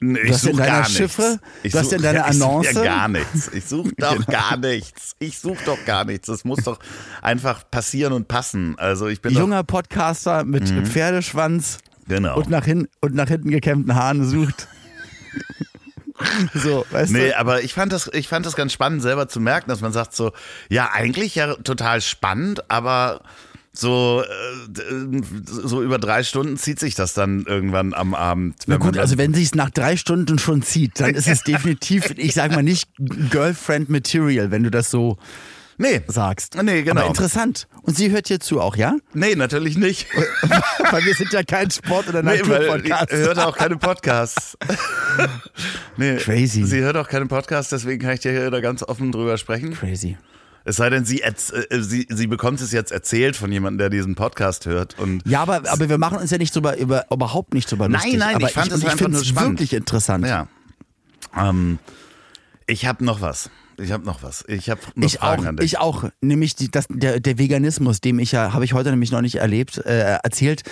Nee, 0.00 0.22
Du 0.22 0.32
hast 0.32 0.44
in 0.44 0.50
such 0.52 0.58
deiner 0.58 0.72
gar 0.72 0.84
Chiffre, 0.88 1.22
nichts. 1.30 1.42
Ich 1.64 1.72
du 1.72 1.78
hast 1.78 1.84
such- 1.90 1.96
in 1.96 2.02
deiner 2.02 2.28
ich 2.28 2.34
such 2.38 2.46
Annonce- 2.46 2.72
Ja 2.74 2.84
gar 2.84 3.08
nichts. 3.08 3.50
Ich 3.52 3.64
suche 3.64 3.90
doch 3.96 4.12
Genau. 4.14 4.26
gar 4.26 4.56
nichts. 4.56 5.12
Ich 5.18 5.38
suche 5.40 5.64
doch 5.64 5.84
gar 5.86 6.04
nichts. 6.04 6.26
Das 6.28 6.44
muss 6.44 6.62
doch 6.62 6.78
einfach 7.20 7.68
passieren 7.70 8.12
und 8.12 8.28
passen. 8.28 8.78
Also 8.78 9.08
ich 9.08 9.20
bin 9.20 9.34
junger 9.34 9.64
Podcaster 9.64 10.44
mit 10.44 10.68
Pferdeschwanz 10.86 11.78
genau. 12.06 12.36
und 12.38 12.48
nach, 12.48 12.64
hin, 12.64 12.86
und 13.00 13.14
nach 13.14 13.28
hinten 13.28 13.50
gekämmten 13.50 13.94
Haaren 13.96 14.24
sucht. 14.24 14.68
so, 16.54 16.84
weißt 16.90 17.12
Nee, 17.12 17.28
du? 17.28 17.38
aber 17.38 17.62
ich 17.62 17.74
fand 17.74 17.92
das, 17.92 18.10
ich 18.12 18.28
fand 18.28 18.44
das 18.46 18.56
ganz 18.56 18.72
spannend, 18.72 19.02
selber 19.02 19.28
zu 19.28 19.40
merken, 19.40 19.68
dass 19.68 19.80
man 19.80 19.92
sagt 19.92 20.14
so, 20.14 20.32
ja, 20.68 20.90
eigentlich 20.92 21.34
ja 21.34 21.54
total 21.54 22.00
spannend, 22.00 22.70
aber 22.70 23.22
so, 23.80 24.24
äh, 24.24 25.22
so 25.44 25.82
über 25.82 25.98
drei 25.98 26.24
Stunden 26.24 26.56
zieht 26.56 26.80
sich 26.80 26.96
das 26.96 27.14
dann 27.14 27.44
irgendwann 27.46 27.94
am 27.94 28.12
Abend. 28.14 28.56
Na 28.66 28.76
gut, 28.76 28.98
also 28.98 29.18
wenn 29.18 29.34
sich 29.34 29.54
nach 29.54 29.70
drei 29.70 29.96
Stunden 29.96 30.40
schon 30.40 30.62
zieht, 30.62 30.98
dann 30.98 31.14
ist 31.14 31.28
es 31.28 31.42
definitiv, 31.44 32.12
ich 32.16 32.34
sag 32.34 32.50
mal 32.50 32.62
nicht 32.64 32.88
Girlfriend 32.98 33.88
Material, 33.88 34.50
wenn 34.50 34.64
du 34.64 34.70
das 34.70 34.90
so 34.90 35.16
nee, 35.76 36.02
sagst. 36.08 36.60
Nee, 36.60 36.82
genau. 36.82 37.02
Aber 37.02 37.08
interessant. 37.10 37.68
Und 37.82 37.96
sie 37.96 38.10
hört 38.10 38.26
hier 38.26 38.40
zu 38.40 38.60
auch, 38.60 38.74
ja? 38.74 38.96
nee, 39.14 39.36
natürlich 39.36 39.78
nicht. 39.78 40.08
Weil 40.90 41.04
wir 41.04 41.14
sind 41.14 41.32
ja 41.32 41.44
kein 41.44 41.70
Sport- 41.70 42.08
oder 42.08 42.24
Nee, 42.24 42.38
Naturpodcast. 42.42 43.10
sie 43.10 43.16
hört 43.18 43.38
auch 43.38 43.56
keine 43.56 43.76
Podcasts. 43.76 44.58
nee, 45.96 46.16
Crazy. 46.16 46.64
Sie 46.64 46.80
hört 46.80 46.96
auch 46.96 47.08
keine 47.08 47.26
Podcasts, 47.26 47.70
deswegen 47.70 48.02
kann 48.02 48.14
ich 48.14 48.20
dir 48.20 48.32
hier 48.32 48.50
da 48.50 48.60
ganz 48.60 48.82
offen 48.82 49.12
drüber 49.12 49.38
sprechen. 49.38 49.72
Crazy. 49.74 50.16
Es 50.68 50.76
sei 50.76 50.90
denn, 50.90 51.06
sie, 51.06 51.24
erz- 51.24 51.50
äh, 51.50 51.82
sie, 51.82 52.06
sie 52.10 52.26
bekommt 52.26 52.60
es 52.60 52.72
jetzt 52.72 52.92
erzählt 52.92 53.36
von 53.36 53.50
jemandem, 53.50 53.78
der 53.78 53.88
diesen 53.88 54.14
Podcast 54.14 54.66
hört. 54.66 54.98
Und 54.98 55.22
Ja, 55.26 55.40
aber, 55.40 55.62
aber 55.70 55.88
wir 55.88 55.96
machen 55.96 56.18
uns 56.18 56.30
ja 56.30 56.36
nicht 56.36 56.54
drüber, 56.54 56.76
über, 56.76 57.06
überhaupt 57.10 57.54
nicht 57.54 57.70
drüber 57.70 57.88
Nein, 57.88 58.02
lustig. 58.02 58.18
nein, 58.18 58.34
aber 58.34 58.48
ich 58.48 58.52
fand 58.52 58.70
es 58.72 58.78
ich 58.80 58.84
einfach 58.84 58.98
finde 58.98 59.18
es 59.18 59.34
wirklich 59.34 59.72
interessant. 59.72 60.26
ja. 60.26 60.46
Ähm, 61.34 61.78
ich 62.66 62.84
habe 62.84 63.02
noch 63.02 63.22
was. 63.22 63.48
Ich 63.80 63.92
habe 63.92 64.04
noch 64.04 64.22
was. 64.22 64.44
Ich 64.48 64.70
habe 64.70 64.80
noch 64.94 65.06
Ich 65.06 65.18
Fragen 65.18 65.42
auch, 65.44 65.48
an 65.48 65.56
dich. 65.56 65.66
ich 65.66 65.78
auch, 65.78 66.04
nämlich 66.20 66.56
die, 66.56 66.70
das, 66.70 66.86
der, 66.90 67.20
der 67.20 67.38
Veganismus, 67.38 68.00
dem 68.00 68.18
ich 68.18 68.32
ja, 68.32 68.52
habe 68.52 68.64
ich 68.64 68.72
heute 68.72 68.90
nämlich 68.90 69.12
noch 69.12 69.20
nicht 69.20 69.36
erlebt, 69.36 69.78
äh, 69.78 70.18
erzählt. 70.22 70.62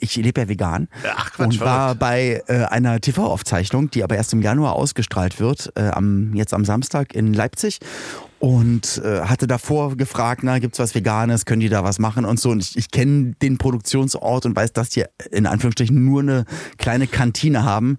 Ich 0.00 0.16
lebe 0.16 0.40
ja 0.40 0.48
vegan 0.48 0.88
Ach, 1.14 1.32
Quatsch, 1.32 1.44
und 1.46 1.60
war 1.60 1.96
verrückt. 1.96 2.00
bei 2.00 2.42
äh, 2.48 2.64
einer 2.64 3.00
TV-Aufzeichnung, 3.00 3.90
die 3.90 4.02
aber 4.02 4.16
erst 4.16 4.32
im 4.32 4.40
Januar 4.40 4.74
ausgestrahlt 4.74 5.40
wird, 5.40 5.72
äh, 5.76 5.88
am, 5.88 6.34
jetzt 6.34 6.54
am 6.54 6.64
Samstag 6.64 7.14
in 7.14 7.34
Leipzig 7.34 7.80
und 8.38 8.98
äh, 9.04 9.22
hatte 9.22 9.46
davor 9.46 9.96
gefragt, 9.96 10.42
na, 10.44 10.58
gibt's 10.58 10.78
was 10.78 10.94
Veganes, 10.94 11.44
können 11.44 11.60
die 11.60 11.68
da 11.68 11.84
was 11.84 11.98
machen 11.98 12.24
und 12.24 12.40
so. 12.40 12.50
Und 12.50 12.60
ich, 12.60 12.76
ich 12.76 12.90
kenne 12.90 13.34
den 13.42 13.58
Produktionsort 13.58 14.46
und 14.46 14.56
weiß, 14.56 14.72
dass 14.72 14.90
die 14.90 15.04
in 15.30 15.46
Anführungsstrichen 15.46 16.04
nur 16.04 16.22
eine 16.22 16.44
kleine 16.78 17.06
Kantine 17.08 17.64
haben. 17.64 17.98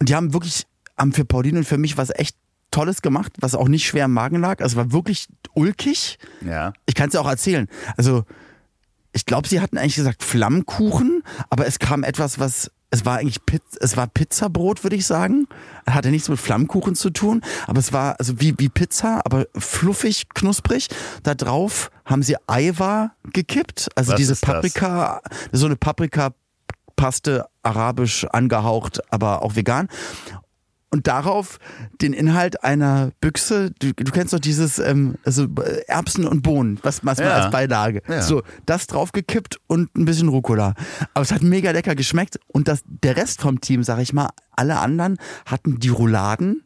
Und 0.00 0.08
die 0.08 0.14
haben 0.14 0.32
wirklich, 0.34 0.64
haben 0.98 1.12
für 1.12 1.24
Pauline 1.24 1.58
und 1.58 1.64
für 1.64 1.78
mich 1.78 1.96
was 1.96 2.10
echt 2.10 2.36
Tolles 2.70 3.02
gemacht, 3.02 3.32
was 3.40 3.54
auch 3.54 3.68
nicht 3.68 3.86
schwer 3.86 4.06
im 4.06 4.12
Magen 4.12 4.40
lag. 4.40 4.60
Also 4.60 4.76
war 4.76 4.92
wirklich 4.92 5.28
ulkig. 5.54 6.18
ja. 6.44 6.72
Ich 6.86 6.94
kann 6.94 7.08
es 7.08 7.14
ja 7.14 7.20
auch 7.20 7.28
erzählen. 7.28 7.68
Also 7.96 8.24
ich 9.12 9.26
glaube, 9.26 9.48
sie 9.48 9.60
hatten 9.60 9.76
eigentlich 9.78 9.96
gesagt 9.96 10.22
Flammkuchen, 10.22 11.22
aber 11.48 11.66
es 11.66 11.78
kam 11.78 12.04
etwas, 12.04 12.38
was 12.38 12.70
es 12.92 13.04
war 13.04 13.18
eigentlich 13.18 13.44
Piz 13.46 13.62
es 13.80 13.96
war 13.96 14.08
Pizzabrot, 14.08 14.82
würde 14.82 14.96
ich 14.96 15.06
sagen. 15.06 15.46
Hatte 15.86 16.10
nichts 16.10 16.28
mit 16.28 16.40
Flammkuchen 16.40 16.96
zu 16.96 17.10
tun, 17.10 17.42
aber 17.66 17.78
es 17.78 17.92
war 17.92 18.16
also 18.18 18.40
wie 18.40 18.54
wie 18.58 18.68
Pizza, 18.68 19.20
aber 19.24 19.46
fluffig, 19.56 20.28
knusprig. 20.34 20.88
Da 21.22 21.34
drauf 21.34 21.90
haben 22.04 22.22
sie 22.22 22.36
Eiwa 22.48 23.12
gekippt, 23.32 23.88
also 23.94 24.12
Was 24.12 24.16
diese 24.16 24.32
ist 24.32 24.42
das? 24.42 24.54
Paprika, 24.54 25.20
so 25.52 25.66
eine 25.66 25.76
Paprika 25.76 26.30
Paste 26.96 27.46
arabisch 27.62 28.26
angehaucht, 28.26 29.00
aber 29.12 29.42
auch 29.42 29.56
vegan. 29.56 29.88
Und 30.92 31.06
darauf 31.06 31.58
den 32.02 32.12
Inhalt 32.12 32.64
einer 32.64 33.12
Büchse, 33.20 33.70
du, 33.78 33.92
du 33.94 34.10
kennst 34.10 34.32
doch 34.32 34.40
dieses 34.40 34.80
ähm, 34.80 35.14
also 35.24 35.44
äh, 35.44 35.82
Erbsen 35.86 36.26
und 36.26 36.42
Bohnen, 36.42 36.80
was, 36.82 37.04
was 37.06 37.18
man 37.18 37.28
Ja. 37.28 37.34
als 37.36 37.50
Beilage. 37.52 38.02
Ja. 38.08 38.22
So, 38.22 38.42
das 38.66 38.88
draufgekippt 38.88 39.60
und 39.68 39.94
ein 39.96 40.04
bisschen 40.04 40.28
Rucola. 40.28 40.74
Aber 41.14 41.22
es 41.22 41.30
hat 41.30 41.42
mega 41.42 41.70
lecker 41.70 41.94
geschmeckt 41.94 42.40
und 42.48 42.66
das, 42.66 42.82
der 42.86 43.16
Rest 43.16 43.40
vom 43.40 43.60
Team, 43.60 43.84
sag 43.84 44.00
ich 44.00 44.12
mal, 44.12 44.30
alle 44.56 44.78
anderen 44.80 45.16
hatten 45.46 45.78
die 45.78 45.90
Rouladen 45.90 46.64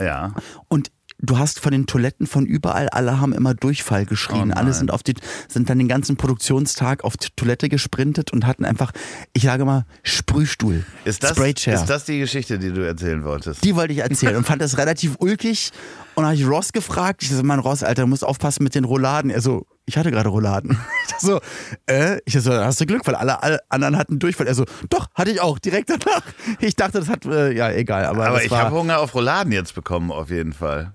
Ja. 0.00 0.32
und 0.68 0.90
du 1.24 1.38
hast 1.38 1.60
von 1.60 1.72
den 1.72 1.86
Toiletten 1.86 2.26
von 2.26 2.46
überall, 2.46 2.88
alle 2.88 3.20
haben 3.20 3.32
immer 3.32 3.54
Durchfall 3.54 4.06
geschrien. 4.06 4.52
Oh 4.54 4.58
alle 4.58 4.72
sind 4.72 4.90
auf 4.90 5.02
die, 5.02 5.14
sind 5.48 5.70
dann 5.70 5.78
den 5.78 5.88
ganzen 5.88 6.16
Produktionstag 6.16 7.04
auf 7.04 7.16
die 7.16 7.28
Toilette 7.36 7.68
gesprintet 7.68 8.32
und 8.32 8.46
hatten 8.46 8.64
einfach, 8.64 8.92
ich 9.32 9.44
sage 9.44 9.64
mal, 9.64 9.84
Sprühstuhl. 10.02 10.84
Ist 11.04 11.22
das, 11.22 11.30
Spraychair. 11.30 11.74
ist 11.74 11.86
das 11.86 12.04
die 12.04 12.18
Geschichte, 12.18 12.58
die 12.58 12.72
du 12.72 12.86
erzählen 12.86 13.24
wolltest? 13.24 13.64
Die 13.64 13.74
wollte 13.76 13.92
ich 13.92 14.00
erzählen 14.00 14.36
und 14.36 14.44
fand 14.44 14.62
das 14.62 14.78
relativ 14.78 15.16
ulkig. 15.18 15.70
Und 16.14 16.22
dann 16.22 16.32
habe 16.32 16.36
ich 16.36 16.46
Ross 16.46 16.72
gefragt. 16.72 17.22
Ich 17.22 17.30
so, 17.30 17.42
Mann, 17.42 17.58
Ross, 17.58 17.82
Alter, 17.82 18.02
du 18.02 18.08
musst 18.08 18.24
aufpassen 18.24 18.62
mit 18.62 18.74
den 18.74 18.84
Rouladen. 18.84 19.30
Er 19.30 19.40
so, 19.40 19.66
ich 19.84 19.96
hatte 19.96 20.10
gerade 20.10 20.28
Rouladen. 20.28 20.78
Ich 21.16 21.20
so, 21.20 21.40
äh, 21.86 22.18
ich 22.24 22.34
so, 22.34 22.52
hast 22.52 22.80
du 22.80 22.86
Glück, 22.86 23.06
weil 23.06 23.14
alle, 23.14 23.40
alle 23.42 23.60
anderen 23.68 23.96
hatten 23.96 24.18
Durchfall. 24.18 24.48
Er 24.48 24.54
so, 24.54 24.64
doch, 24.90 25.06
hatte 25.14 25.30
ich 25.30 25.40
auch, 25.40 25.58
direkt 25.60 25.88
danach. 25.88 26.22
Ich 26.58 26.74
dachte, 26.74 26.98
das 26.98 27.08
hat, 27.08 27.24
äh, 27.24 27.52
ja, 27.52 27.70
egal. 27.70 28.06
Aber, 28.06 28.26
Aber 28.26 28.42
ich 28.42 28.50
habe 28.50 28.74
Hunger 28.74 28.98
auf 28.98 29.14
Rouladen 29.14 29.52
jetzt 29.52 29.74
bekommen, 29.74 30.10
auf 30.10 30.30
jeden 30.30 30.52
Fall. 30.52 30.94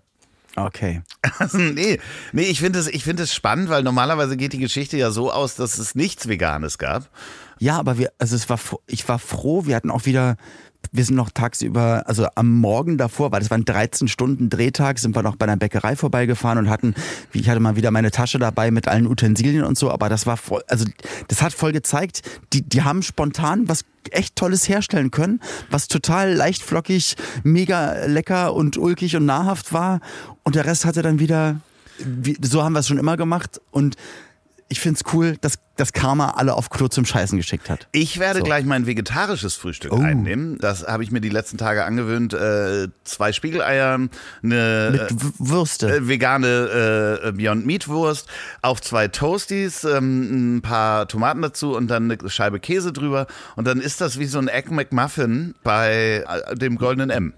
Okay. 0.66 1.02
Also, 1.38 1.58
nee, 1.58 2.00
nee, 2.32 2.44
ich 2.44 2.60
finde 2.60 2.80
es, 2.80 2.88
ich 2.88 3.04
finde 3.04 3.24
es 3.24 3.34
spannend, 3.34 3.70
weil 3.70 3.84
normalerweise 3.84 4.38
geht 4.38 4.54
die 4.54 4.60
Geschichte 4.60 4.98
ja 4.98 5.12
so 5.12 5.32
aus, 5.32 5.56
dass 5.56 5.78
es 5.78 5.96
nichts 5.96 6.28
Veganes 6.28 6.78
gab. 6.78 7.10
Ja, 7.60 7.78
aber 7.78 7.98
wir, 7.98 8.12
also 8.18 8.36
es 8.36 8.50
war, 8.50 8.60
ich 8.88 9.08
war 9.08 9.20
froh, 9.20 9.66
wir 9.66 9.76
hatten 9.76 9.92
auch 9.92 10.06
wieder, 10.06 10.38
wir 10.92 11.04
sind 11.04 11.16
noch 11.16 11.30
tagsüber, 11.30 12.04
also 12.08 12.28
am 12.36 12.56
Morgen 12.56 12.98
davor, 12.98 13.32
weil 13.32 13.42
das 13.42 13.52
waren 13.52 13.66
13 13.66 14.08
Stunden 14.08 14.50
Drehtag, 14.50 15.00
sind 15.00 15.16
wir 15.16 15.24
noch 15.24 15.36
bei 15.36 15.46
einer 15.46 15.58
Bäckerei 15.58 15.96
vorbeigefahren 15.96 16.58
und 16.58 16.70
hatten, 16.70 16.96
wie 17.32 17.40
ich 17.40 17.50
hatte 17.50 17.60
mal 17.60 17.76
wieder 17.76 17.92
meine 17.92 18.12
Tasche 18.12 18.40
dabei 18.40 18.72
mit 18.72 18.88
allen 18.88 19.08
Utensilien 19.08 19.66
und 19.66 19.78
so, 19.78 19.92
aber 19.92 20.08
das 20.08 20.26
war 20.26 20.38
voll, 20.38 20.64
also 20.68 20.86
das 21.28 21.42
hat 21.42 21.54
voll 21.54 21.74
gezeigt, 21.74 22.22
die, 22.54 22.62
die 22.62 22.84
haben 22.84 23.04
spontan 23.04 23.68
was 23.68 23.84
echt 24.12 24.36
Tolles 24.36 24.68
herstellen 24.68 25.12
können, 25.12 25.42
was 25.70 25.88
total 25.88 26.34
leicht 26.34 26.64
flockig, 26.64 27.16
mega 27.44 28.06
lecker 28.06 28.54
und 28.54 28.78
ulkig 28.78 29.16
und 29.16 29.26
nahrhaft 29.26 29.74
war. 29.74 30.00
Und 30.44 30.56
der 30.56 30.66
Rest 30.66 30.86
hatte 30.86 31.02
dann 31.02 31.20
wieder, 31.20 31.62
wie, 32.00 32.38
so 32.42 32.64
haben 32.64 32.74
wir 32.74 32.80
es 32.80 32.88
schon 32.88 32.98
immer 32.98 33.18
gemacht. 33.18 33.62
Und 33.72 33.96
ich 34.70 34.80
find's 34.80 35.02
cool, 35.14 35.36
dass 35.42 35.60
das 35.78 35.94
Karma 35.94 36.32
alle 36.32 36.54
auf 36.56 36.70
Klo 36.70 36.88
zum 36.90 37.06
Scheißen 37.06 37.38
geschickt 37.38 37.70
hat. 37.70 37.88
Ich 37.92 38.20
werde 38.20 38.40
So. 38.40 38.46
gleich 38.46 38.66
mein 38.66 38.86
vegetarisches 38.86 39.56
Frühstück 39.56 39.92
Oh. 39.94 40.00
einnehmen. 40.02 40.58
Das 40.60 40.86
habe 40.88 41.04
ich 41.04 41.12
mir 41.12 41.22
die 41.22 41.30
letzten 41.30 41.58
Tage 41.58 41.86
angewöhnt. 41.86 42.34
Äh, 42.34 42.90
zwei 43.04 43.32
Spiegeleier, 43.32 43.96
eine 44.44 44.90
Mit 44.92 45.16
Würste. 45.40 45.90
äh, 45.96 46.08
vegane 46.08 47.20
äh, 47.24 47.32
Beyond 47.32 47.66
Meat 47.66 47.88
Wurst, 47.88 48.28
auf 48.62 48.82
zwei 48.82 49.08
Toasties, 49.08 49.84
ähm, 49.86 50.58
ein 50.58 50.62
paar 50.62 51.08
Tomaten 51.08 51.42
dazu 51.42 51.76
und 51.76 51.88
dann 51.88 52.12
eine 52.12 52.30
Scheibe 52.30 52.60
Käse 52.60 52.92
drüber. 52.94 53.26
Und 53.56 53.66
dann 53.66 53.80
ist 53.82 54.02
das 54.02 54.20
wie 54.20 54.26
so 54.26 54.38
ein 54.40 54.50
Egg 54.50 54.74
McMuffin 54.74 55.56
bei 55.64 56.26
äh, 56.28 56.56
dem 56.56 56.78
goldenen 56.78 57.10
M. 57.10 57.34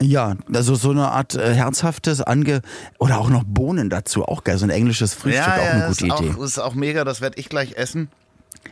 Ja, 0.00 0.36
also 0.52 0.76
so 0.76 0.90
eine 0.90 1.10
Art 1.10 1.34
äh, 1.34 1.54
herzhaftes 1.54 2.22
Ange 2.22 2.62
oder 2.98 3.18
auch 3.18 3.30
noch 3.30 3.42
Bohnen 3.44 3.90
dazu, 3.90 4.24
auch 4.24 4.44
geil, 4.44 4.56
so 4.56 4.64
ein 4.64 4.70
englisches 4.70 5.14
Frühstück, 5.14 5.44
auch 5.44 5.72
eine 5.72 5.88
gute 5.88 5.90
ist 5.90 6.20
Idee. 6.20 6.34
Auch, 6.36 6.42
ist 6.42 6.58
auch 6.58 6.74
mega, 6.74 7.04
das 7.04 7.20
werde 7.20 7.38
ich 7.38 7.48
gleich 7.48 7.76
essen. 7.76 8.08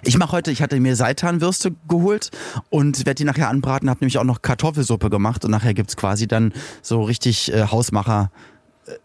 Ich 0.03 0.19
mache 0.19 0.33
heute, 0.33 0.51
ich 0.51 0.63
hatte 0.63 0.79
mir 0.79 0.95
Seitanwürste 0.95 1.75
geholt 1.89 2.31
und 2.71 2.99
werde 3.07 3.17
die 3.17 3.25
nachher 3.25 3.49
anbraten, 3.49 3.91
habe 3.91 4.01
nämlich 4.01 4.19
auch 4.19 4.25
noch 4.25 4.43
Kartoffelsuppe 4.43 5.11
gemacht 5.11 5.45
und 5.45 5.51
nachher 5.51 5.75
gibt's 5.75 5.97
quasi 5.97 6.29
dann 6.29 6.53
so 6.83 7.03
richtig 7.03 7.53
äh, 7.53 7.67
Hausmacher 7.67 8.31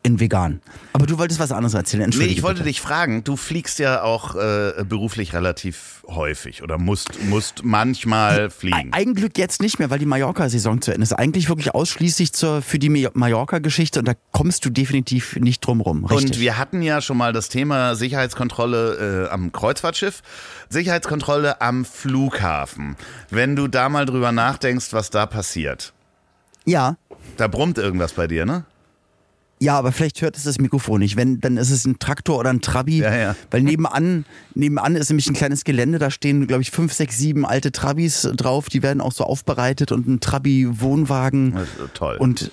in 0.04 0.20
vegan. 0.20 0.62
Aber 0.94 1.06
du 1.08 1.18
wolltest 1.18 1.40
was 1.40 1.52
anderes 1.52 1.74
erzählen, 1.74 2.02
Nee, 2.02 2.06
Entschuldige 2.06 2.34
ich 2.36 2.44
wollte 2.44 2.60
bitte. 2.60 2.70
dich 2.70 2.82
fragen, 2.82 3.24
du 3.24 3.36
fliegst 3.36 3.80
ja 3.80 4.04
auch 4.04 4.36
äh, 4.36 4.84
beruflich 4.88 5.34
relativ 5.34 6.04
häufig 6.08 6.62
oder 6.62 6.78
musst, 6.78 7.24
musst 7.24 7.64
manchmal 7.64 8.50
fliegen. 8.50 8.90
Ein 8.92 9.14
Glück 9.16 9.38
jetzt 9.38 9.62
nicht 9.62 9.80
mehr, 9.80 9.90
weil 9.90 10.00
die 10.00 10.06
Mallorca-Saison 10.06 10.82
zu 10.82 10.92
Ende 10.92 11.04
ist. 11.04 11.14
Eigentlich 11.14 11.50
wirklich 11.50 11.74
ausschließlich 11.74 12.34
zur, 12.34 12.62
für 12.62 12.78
die 12.80 12.90
Ma- 12.90 13.10
Mallorca-Geschichte 13.14 14.00
und 14.00 14.08
da 14.08 14.14
kommst 14.32 14.66
du 14.66 14.70
definitiv 14.70 15.36
nicht 15.38 15.62
drum 15.66 15.82
rum. 15.82 16.06
Richtig. 16.06 16.32
Und 16.32 16.40
wir 16.40 16.58
hatten 16.58 16.82
ja 16.82 17.02
schon 17.02 17.18
mal 17.18 17.34
das 17.34 17.50
Thema 17.50 17.96
Sicherheitskontrolle 17.96 19.28
äh, 19.28 19.34
am 19.34 19.52
Kreuzfahrtschiff, 19.52 20.22
Sicherheitskontrolle 20.70 21.62
am 21.62 21.86
Flughafen. 21.86 22.96
Wenn 23.30 23.56
du 23.56 23.68
da 23.68 23.90
mal 23.90 24.06
drüber 24.06 24.32
nachdenkst, 24.32 24.94
was 24.94 25.10
da 25.10 25.26
passiert. 25.26 25.94
ja, 26.66 26.96
Da 27.38 27.48
brummt 27.48 27.78
irgendwas 27.78 28.14
bei 28.14 28.28
dir, 28.28 28.46
ne? 28.46 28.66
Ja, 29.62 29.78
aber 29.78 29.92
vielleicht 29.92 30.22
hört 30.24 30.36
es 30.38 30.44
das 30.44 30.58
Mikrofon 30.58 31.02
nicht. 31.02 31.18
Wenn, 31.18 31.40
dann 31.40 31.56
ist 31.58 31.70
es 31.70 31.86
ein 31.86 32.00
Traktor 32.00 32.40
oder 32.40 32.50
ein 32.50 32.62
Trabi. 32.62 32.98
Ja, 32.98 33.16
ja. 33.16 33.36
Weil 33.52 33.62
nebenan, 33.62 34.26
nebenan 34.56 34.96
ist 34.96 35.10
nämlich 35.10 35.28
ein 35.30 35.36
kleines 35.36 35.64
Gelände, 35.64 36.00
da 36.00 36.10
stehen, 36.10 36.48
glaube 36.48 36.64
ich, 36.64 36.72
fünf, 36.72 36.94
sechs, 36.94 37.20
sieben 37.20 37.46
alte 37.46 37.72
Trabis 37.72 38.28
drauf. 38.36 38.70
Die 38.70 38.82
werden 38.82 39.02
auch 39.02 39.12
so 39.12 39.24
aufbereitet 39.24 39.92
und 39.92 40.08
ein 40.08 40.20
Trabi-Wohnwagen. 40.20 41.56
Toll. 41.94 42.18
Und 42.18 42.50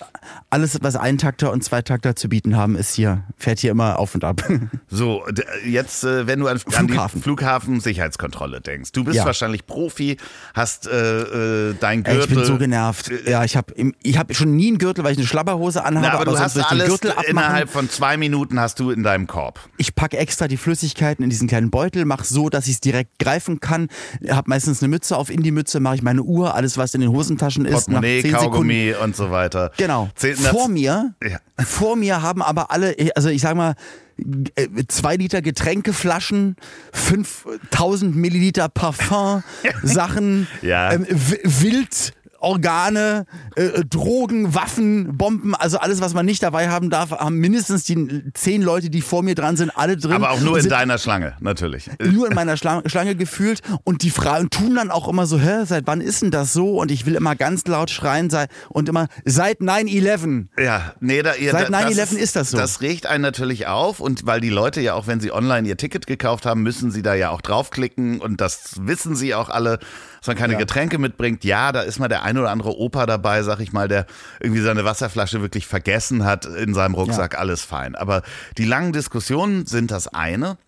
alles, 0.50 0.78
was 0.82 0.96
Eintakter 0.96 1.50
und 1.50 1.64
Zweitakter 1.64 2.14
zu 2.14 2.28
bieten 2.28 2.56
haben, 2.56 2.76
ist 2.76 2.94
hier, 2.94 3.22
fährt 3.38 3.60
hier 3.60 3.70
immer 3.70 3.98
auf 3.98 4.14
und 4.14 4.24
ab. 4.24 4.42
So, 4.90 5.22
jetzt, 5.66 6.04
äh, 6.04 6.26
wenn 6.26 6.40
du 6.40 6.46
an, 6.48 6.58
Flughafen. 6.58 7.20
die 7.20 7.22
Flughafen-Sicherheitskontrolle 7.22 8.60
denkst. 8.60 8.92
Du 8.92 9.04
bist 9.04 9.16
Ja. 9.16 9.24
wahrscheinlich 9.26 9.66
Profi, 9.66 10.16
hast 10.54 10.86
äh, 10.88 11.70
äh, 11.70 11.74
dein 11.78 12.02
Gürtel. 12.02 12.20
ich 12.22 12.28
bin 12.28 12.44
so 12.44 12.56
genervt. 12.58 13.10
Ja, 13.26 13.44
ich 13.44 13.56
habe 13.56 13.72
ich 14.02 14.18
hab 14.18 14.34
schon 14.34 14.56
nie 14.56 14.68
einen 14.68 14.78
Gürtel, 14.78 15.04
weil 15.04 15.12
ich 15.12 15.18
eine 15.18 15.26
Schlabberhose 15.26 15.84
anhabe. 15.84 16.06
Na, 16.06 16.12
aber 16.14 16.24
du 16.24 16.30
sonst 16.32 16.56
hast 16.56 16.70
alles 16.70 16.97
Gürtel 17.00 17.18
abmachen. 17.18 17.30
innerhalb 17.30 17.70
von 17.70 17.88
zwei 17.90 18.16
Minuten 18.16 18.60
hast 18.60 18.80
du 18.80 18.90
in 18.90 19.02
deinem 19.02 19.26
Korb. 19.26 19.60
Ich 19.76 19.94
packe 19.94 20.16
extra 20.18 20.48
die 20.48 20.56
Flüssigkeiten 20.56 21.22
in 21.22 21.30
diesen 21.30 21.48
kleinen 21.48 21.70
Beutel, 21.70 22.04
mache 22.04 22.24
so, 22.24 22.48
dass 22.48 22.66
ich 22.66 22.74
es 22.74 22.80
direkt 22.80 23.18
greifen 23.18 23.60
kann. 23.60 23.88
Hab 24.28 24.48
meistens 24.48 24.82
eine 24.82 24.88
Mütze 24.88 25.16
auf. 25.16 25.30
In 25.30 25.42
die 25.42 25.50
Mütze 25.52 25.80
mache 25.80 25.96
ich 25.96 26.02
meine 26.02 26.22
Uhr, 26.22 26.54
alles 26.54 26.78
was 26.78 26.94
in 26.94 27.00
den 27.00 27.10
Hosentaschen 27.10 27.64
ist. 27.64 27.72
Portemonnaie, 27.72 28.22
10 28.22 28.30
Sekunden. 28.32 28.50
Kaugummi 28.52 28.94
und 29.02 29.16
so 29.16 29.30
weiter. 29.30 29.72
Genau. 29.76 30.10
Vor 30.50 30.68
mir, 30.68 31.14
Ja. 31.22 31.38
vor 31.64 31.96
mir 31.96 32.22
haben 32.22 32.42
aber 32.42 32.70
alle, 32.70 32.94
also 33.14 33.28
ich 33.28 33.40
sag 33.42 33.54
mal, 33.56 33.74
äh, 34.56 34.66
zwei 34.88 35.14
Liter 35.16 35.42
Getränkeflaschen, 35.42 36.56
5000 36.92 38.16
Milliliter 38.16 38.68
Parfum, 38.68 39.42
Sachen, 39.82 40.46
Ja. 40.62 40.92
ähm, 40.92 41.06
wild 41.08 42.14
Organe, 42.40 43.26
äh, 43.56 43.84
Drogen, 43.84 44.54
Waffen, 44.54 45.16
Bomben, 45.16 45.54
also 45.54 45.78
alles, 45.78 46.00
was 46.00 46.14
man 46.14 46.24
nicht 46.26 46.42
dabei 46.42 46.68
haben 46.68 46.90
darf, 46.90 47.10
haben 47.10 47.36
mindestens 47.38 47.84
die 47.84 48.32
zehn 48.34 48.62
Leute, 48.62 48.90
die 48.90 49.00
vor 49.00 49.22
mir 49.22 49.34
dran 49.34 49.56
sind, 49.56 49.70
alle 49.76 49.96
drin. 49.96 50.12
Aber 50.12 50.30
auch 50.30 50.40
nur 50.40 50.58
in 50.58 50.68
deiner 50.68 50.98
Schlange, 50.98 51.34
natürlich. 51.40 51.90
nur 52.02 52.28
in 52.28 52.34
meiner 52.34 52.56
Schlange, 52.56 52.88
Schlange 52.88 53.16
gefühlt 53.16 53.60
und 53.84 54.02
die 54.02 54.10
Frauen 54.10 54.50
tun 54.50 54.76
dann 54.76 54.90
auch 54.90 55.08
immer 55.08 55.26
so, 55.26 55.38
hä, 55.38 55.64
seit 55.64 55.86
wann 55.86 56.00
ist 56.00 56.22
denn 56.22 56.30
das 56.30 56.52
so? 56.52 56.78
Und 56.80 56.90
ich 56.90 57.06
will 57.06 57.14
immer 57.14 57.34
ganz 57.36 57.66
laut 57.66 57.90
schreien 57.90 58.30
sei, 58.30 58.46
und 58.68 58.88
immer 58.88 59.08
seit 59.24 59.60
9-11. 59.60 60.46
Ja, 60.58 60.94
nee, 61.00 61.22
da, 61.22 61.34
ihr, 61.34 61.52
Seit 61.52 61.70
da- 61.72 61.78
9/11 61.80 62.16
ist 62.16 62.36
das 62.36 62.50
so. 62.50 62.56
Das 62.56 62.80
regt 62.80 63.06
einen 63.06 63.22
natürlich 63.22 63.66
auf 63.66 64.00
und 64.00 64.26
weil 64.26 64.40
die 64.40 64.50
Leute 64.50 64.80
ja 64.80 64.94
auch, 64.94 65.06
wenn 65.06 65.20
sie 65.20 65.32
online 65.32 65.68
ihr 65.68 65.76
Ticket 65.76 66.06
gekauft 66.06 66.46
haben, 66.46 66.62
müssen 66.62 66.90
sie 66.90 67.02
da 67.02 67.14
ja 67.14 67.30
auch 67.30 67.40
draufklicken 67.40 68.20
und 68.20 68.40
das 68.40 68.74
wissen 68.80 69.16
sie 69.16 69.34
auch 69.34 69.48
alle, 69.48 69.78
dass 70.18 70.26
man 70.26 70.36
keine 70.36 70.56
Getränke 70.56 70.98
mitbringt. 70.98 71.44
Ja, 71.44 71.72
da 71.72 71.82
ist 71.82 71.98
mal 71.98 72.08
der 72.08 72.22
ein 72.22 72.38
oder 72.38 72.50
andere 72.50 72.76
Opa 72.76 73.06
dabei, 73.06 73.42
sag 73.42 73.60
ich 73.60 73.72
mal, 73.72 73.88
der 73.88 74.06
irgendwie 74.40 74.60
seine 74.60 74.84
Wasserflasche 74.84 75.40
wirklich 75.40 75.66
vergessen 75.66 76.24
hat 76.24 76.46
in 76.46 76.74
seinem 76.74 76.94
Rucksack, 76.94 77.38
alles 77.38 77.62
fein. 77.62 77.94
Aber 77.94 78.22
die 78.56 78.64
langen 78.64 78.92
Diskussionen 78.92 79.66
sind 79.66 79.90
das 79.90 80.08
eine. 80.08 80.58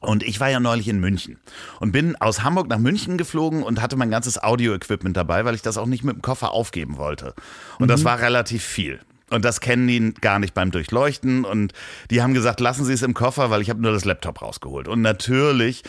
Und 0.00 0.22
ich 0.22 0.40
war 0.40 0.50
ja 0.50 0.60
neulich 0.60 0.88
in 0.88 1.00
München 1.00 1.38
und 1.80 1.90
bin 1.90 2.16
aus 2.16 2.42
Hamburg 2.42 2.68
nach 2.68 2.78
München 2.78 3.16
geflogen 3.16 3.62
und 3.62 3.80
hatte 3.80 3.96
mein 3.96 4.10
ganzes 4.10 4.40
Audio-Equipment 4.40 5.16
dabei, 5.16 5.46
weil 5.46 5.54
ich 5.54 5.62
das 5.62 5.78
auch 5.78 5.86
nicht 5.86 6.04
mit 6.04 6.16
dem 6.16 6.22
Koffer 6.22 6.52
aufgeben 6.52 6.98
wollte. 6.98 7.34
Und 7.78 7.88
das 7.88 8.04
war 8.04 8.20
relativ 8.20 8.62
viel. 8.62 9.00
Und 9.30 9.44
das 9.44 9.60
kennen 9.60 9.88
die 9.88 10.14
gar 10.14 10.38
nicht 10.38 10.54
beim 10.54 10.70
Durchleuchten. 10.70 11.44
Und 11.44 11.72
die 12.10 12.22
haben 12.22 12.34
gesagt, 12.34 12.60
lassen 12.60 12.84
Sie 12.84 12.92
es 12.92 13.02
im 13.02 13.14
Koffer, 13.14 13.50
weil 13.50 13.62
ich 13.62 13.70
habe 13.70 13.80
nur 13.80 13.92
das 13.92 14.04
Laptop 14.04 14.42
rausgeholt. 14.42 14.86
Und 14.86 15.00
natürlich 15.00 15.82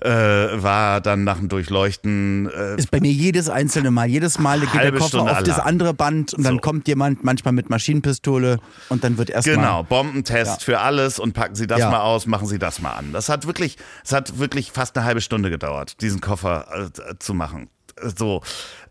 äh, 0.00 0.08
war 0.10 1.00
dann 1.00 1.24
nach 1.24 1.38
dem 1.38 1.48
Durchleuchten 1.48 2.50
äh, 2.50 2.76
Ist 2.76 2.90
bei 2.90 3.00
mir 3.00 3.12
jedes 3.12 3.48
einzelne 3.48 3.90
Mal, 3.90 4.06
jedes 4.08 4.38
Mal 4.38 4.60
geht 4.60 4.74
der 4.74 4.92
Koffer 4.92 5.08
Stunde 5.08 5.32
auf 5.32 5.42
das 5.42 5.54
Alarm. 5.56 5.68
andere 5.68 5.94
Band 5.94 6.34
und 6.34 6.42
dann 6.44 6.54
So. 6.54 6.60
kommt 6.60 6.88
jemand 6.88 7.24
manchmal 7.24 7.52
mit 7.52 7.70
Maschinenpistole 7.70 8.58
und 8.88 9.04
dann 9.04 9.18
wird 9.18 9.30
erstmal. 9.30 9.56
Genau, 9.56 9.82
Bombentest 9.84 10.60
Ja. 10.60 10.64
für 10.64 10.80
alles 10.80 11.18
und 11.18 11.32
packen 11.32 11.54
Sie 11.54 11.66
das 11.66 11.78
Ja. 11.80 11.90
mal 11.90 12.00
aus, 12.00 12.26
machen 12.26 12.46
Sie 12.46 12.58
das 12.58 12.80
mal 12.80 12.92
an. 12.92 13.12
Das 13.12 13.28
hat 13.28 13.46
wirklich, 13.46 13.76
es 14.04 14.12
hat 14.12 14.38
wirklich 14.38 14.72
fast 14.72 14.96
eine 14.96 15.04
halbe 15.06 15.20
Stunde 15.20 15.50
gedauert, 15.50 16.00
diesen 16.00 16.20
Koffer 16.20 16.90
äh, 16.96 17.14
zu 17.18 17.34
machen. 17.34 17.68
So, 18.16 18.42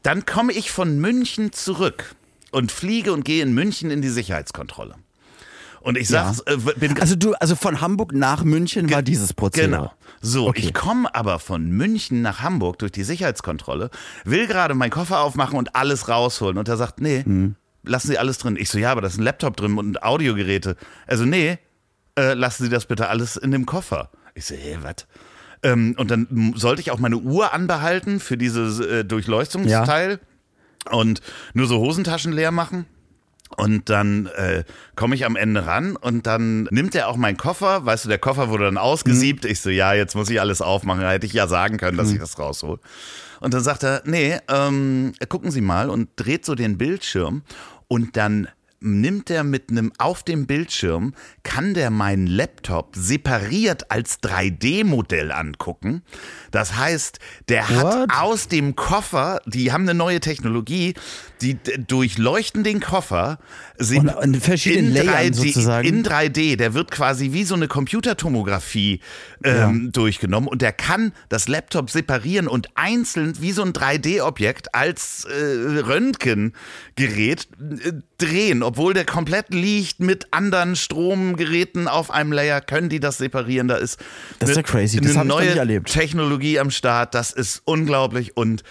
dann 0.04 0.26
komme 0.26 0.54
ich 0.54 0.72
von 0.72 1.00
München 1.00 1.52
zurück 1.52 2.16
und 2.52 2.72
fliege 2.72 3.12
und 3.14 3.26
gehe 3.26 3.44
in 3.44 3.54
München 3.54 3.92
in 3.92 4.02
die 4.02 4.10
Sicherheitskontrolle. 4.10 4.96
Und 5.84 5.98
ich 5.98 6.08
sag, 6.08 6.38
äh, 6.46 6.56
bin 6.78 7.00
Also 7.02 7.16
du, 7.18 7.34
also 7.34 7.56
von 7.58 7.82
Hamburg 7.82 8.14
nach 8.14 8.44
München 8.46 8.90
war 8.90 9.02
dieses 9.04 9.34
Prozedere. 9.34 9.70
Genau. 9.70 9.94
So, 10.22 10.48
Okay. 10.48 10.62
ich 10.62 10.74
komme 10.74 11.14
aber 11.14 11.40
von 11.40 11.70
München 11.70 12.22
nach 12.22 12.40
Hamburg 12.42 12.80
durch 12.80 12.94
die 12.94 13.04
Sicherheitskontrolle, 13.04 13.90
will 14.24 14.48
gerade 14.48 14.74
meinen 14.76 14.92
Koffer 14.92 15.20
aufmachen 15.20 15.58
und 15.58 15.76
alles 15.76 16.08
rausholen. 16.08 16.58
Und 16.58 16.70
er 16.70 16.78
sagt, 16.78 17.02
nee, 17.02 17.24
Mhm. 17.26 17.56
lassen 17.84 18.08
Sie 18.08 18.18
alles 18.18 18.38
drin. 18.38 18.56
Ich 18.58 18.70
so, 18.70 18.78
ja, 18.80 18.92
aber 18.94 19.02
da 19.02 19.08
ist 19.08 19.18
ein 19.18 19.24
Laptop 19.24 19.58
drin 19.58 19.78
und 19.78 20.02
Audiogeräte. 20.04 20.78
Also, 21.06 21.26
nee, 21.26 21.58
äh, 22.18 22.34
lassen 22.34 22.64
Sie 22.64 22.70
das 22.70 22.86
bitte 22.86 23.10
alles 23.10 23.36
in 23.36 23.52
dem 23.52 23.66
Koffer. 23.66 24.10
Ich 24.36 24.46
so, 24.46 24.56
hey, 24.56 24.78
was? 24.82 25.06
Ähm, 25.64 25.96
und 25.98 26.10
dann 26.12 26.54
sollte 26.56 26.80
ich 26.82 26.92
auch 26.92 27.00
meine 27.00 27.18
Uhr 27.18 27.54
anbehalten 27.54 28.22
für 28.22 28.38
dieses 28.38 28.80
äh, 28.80 29.04
Durchleuchtungsteil 29.04 30.20
und 30.92 31.22
nur 31.54 31.68
so 31.68 31.80
Hosentaschen 31.80 32.32
leer 32.32 32.52
machen. 32.52 32.86
Und 33.58 33.90
dann 33.90 34.28
äh, 34.36 34.64
komme 34.96 35.16
ich 35.16 35.26
am 35.26 35.36
Ende 35.36 35.66
ran 35.66 35.96
und 35.96 36.28
dann 36.28 36.64
nimmt 36.72 36.96
er 36.96 37.08
auch 37.08 37.18
meinen 37.18 37.38
Koffer. 37.38 37.86
Weißt 37.86 38.06
du, 38.06 38.10
der 38.10 38.18
Koffer 38.18 38.50
wurde 38.50 38.66
dann 38.66 38.78
ausgesiebt. 38.78 39.46
Ich 39.46 39.62
so, 39.62 39.70
ja, 39.70 39.94
jetzt 39.94 40.16
muss 40.16 40.30
ich 40.30 40.40
alles 40.40 40.62
aufmachen. 40.62 41.02
Da 41.02 41.12
hätte 41.12 41.26
ich 41.26 41.34
ja 41.34 41.48
sagen 41.48 41.78
können, 41.78 41.98
dass 41.98 42.12
ich 42.12 42.20
das 42.20 42.38
raushol. 42.40 42.80
Und 43.40 43.54
dann 43.54 43.64
sagt 43.64 43.84
er, 43.84 44.02
nee, 44.06 44.38
ähm, 44.48 45.14
gucken 45.28 45.52
Sie 45.52 45.62
mal 45.62 45.90
und 45.90 46.10
dreht 46.16 46.46
so 46.46 46.56
den 46.56 46.78
Bildschirm 46.78 47.44
und 47.88 48.16
dann 48.16 48.48
nimmt 48.84 49.30
er 49.30 49.44
mit 49.44 49.70
einem 49.70 49.92
auf 49.98 50.24
dem 50.24 50.46
Bildschirm, 50.46 51.14
kann 51.44 51.74
der 51.74 51.90
meinen 51.90 52.28
Laptop 52.28 52.96
separiert 52.96 53.90
als 53.90 54.22
3D-Modell 54.22 55.32
angucken. 55.32 56.04
Das 56.52 56.76
heißt, 56.76 57.20
der 57.50 57.70
hat 57.70 57.84
What? 57.84 58.10
aus 58.16 58.48
dem 58.48 58.76
Koffer, 58.76 59.42
die 59.46 59.72
haben 59.72 59.84
eine 59.84 59.94
neue 59.94 60.20
Technologie, 60.20 60.94
die 61.42 61.58
durchleuchten 61.88 62.64
den 62.64 62.80
Koffer 62.80 63.40
Und 64.18 64.36
in 64.36 64.42
verschiedenen 64.42 64.94
Layern 64.94 65.34
sozusagen. 65.34 65.88
In 65.88 66.04
3D, 66.06 66.56
der 66.56 66.74
wird 66.74 66.92
quasi 66.92 67.34
wie 67.34 67.44
so 67.44 67.56
eine 67.56 67.68
Computertomographie 67.68 69.02
ähm, 69.44 69.92
durchgenommen 69.92 70.48
und 70.48 70.62
der 70.62 70.72
kann 70.72 71.12
das 71.30 71.48
Laptop 71.48 71.90
separieren 71.90 72.48
und 72.48 72.70
einzeln 72.76 73.34
wie 73.42 73.52
so 73.52 73.64
ein 73.64 73.74
3D-Objekt 73.74 74.74
als 74.74 75.26
äh, 75.26 75.80
Röntgengerät 75.80 76.54
äh, 77.60 77.94
drehen, 78.18 78.64
obwohl 78.74 78.96
der 78.96 79.06
komplett 79.06 79.54
liegt 79.54 80.00
mit 80.00 80.26
anderen 80.32 80.76
Stromgeräten 80.76 81.88
auf 81.88 82.10
einem 82.10 82.32
Layer, 82.32 82.60
können 82.60 82.90
die 82.90 83.00
das 83.00 83.20
separieren. 83.20 83.68
Da 83.68 83.76
ist 83.76 84.00
Das 84.40 84.50
ist 84.50 84.56
ja 84.56 84.60
eine- 84.62 84.68
crazy. 84.68 85.00
Das 85.00 85.16
eine 85.16 85.26
neue. 85.26 85.84
Technologie 85.84 86.58
am 86.58 86.72
Start, 86.72 87.14
das 87.14 87.32
ist 87.32 87.62
unglaublich 87.66 88.36
und 88.36 88.64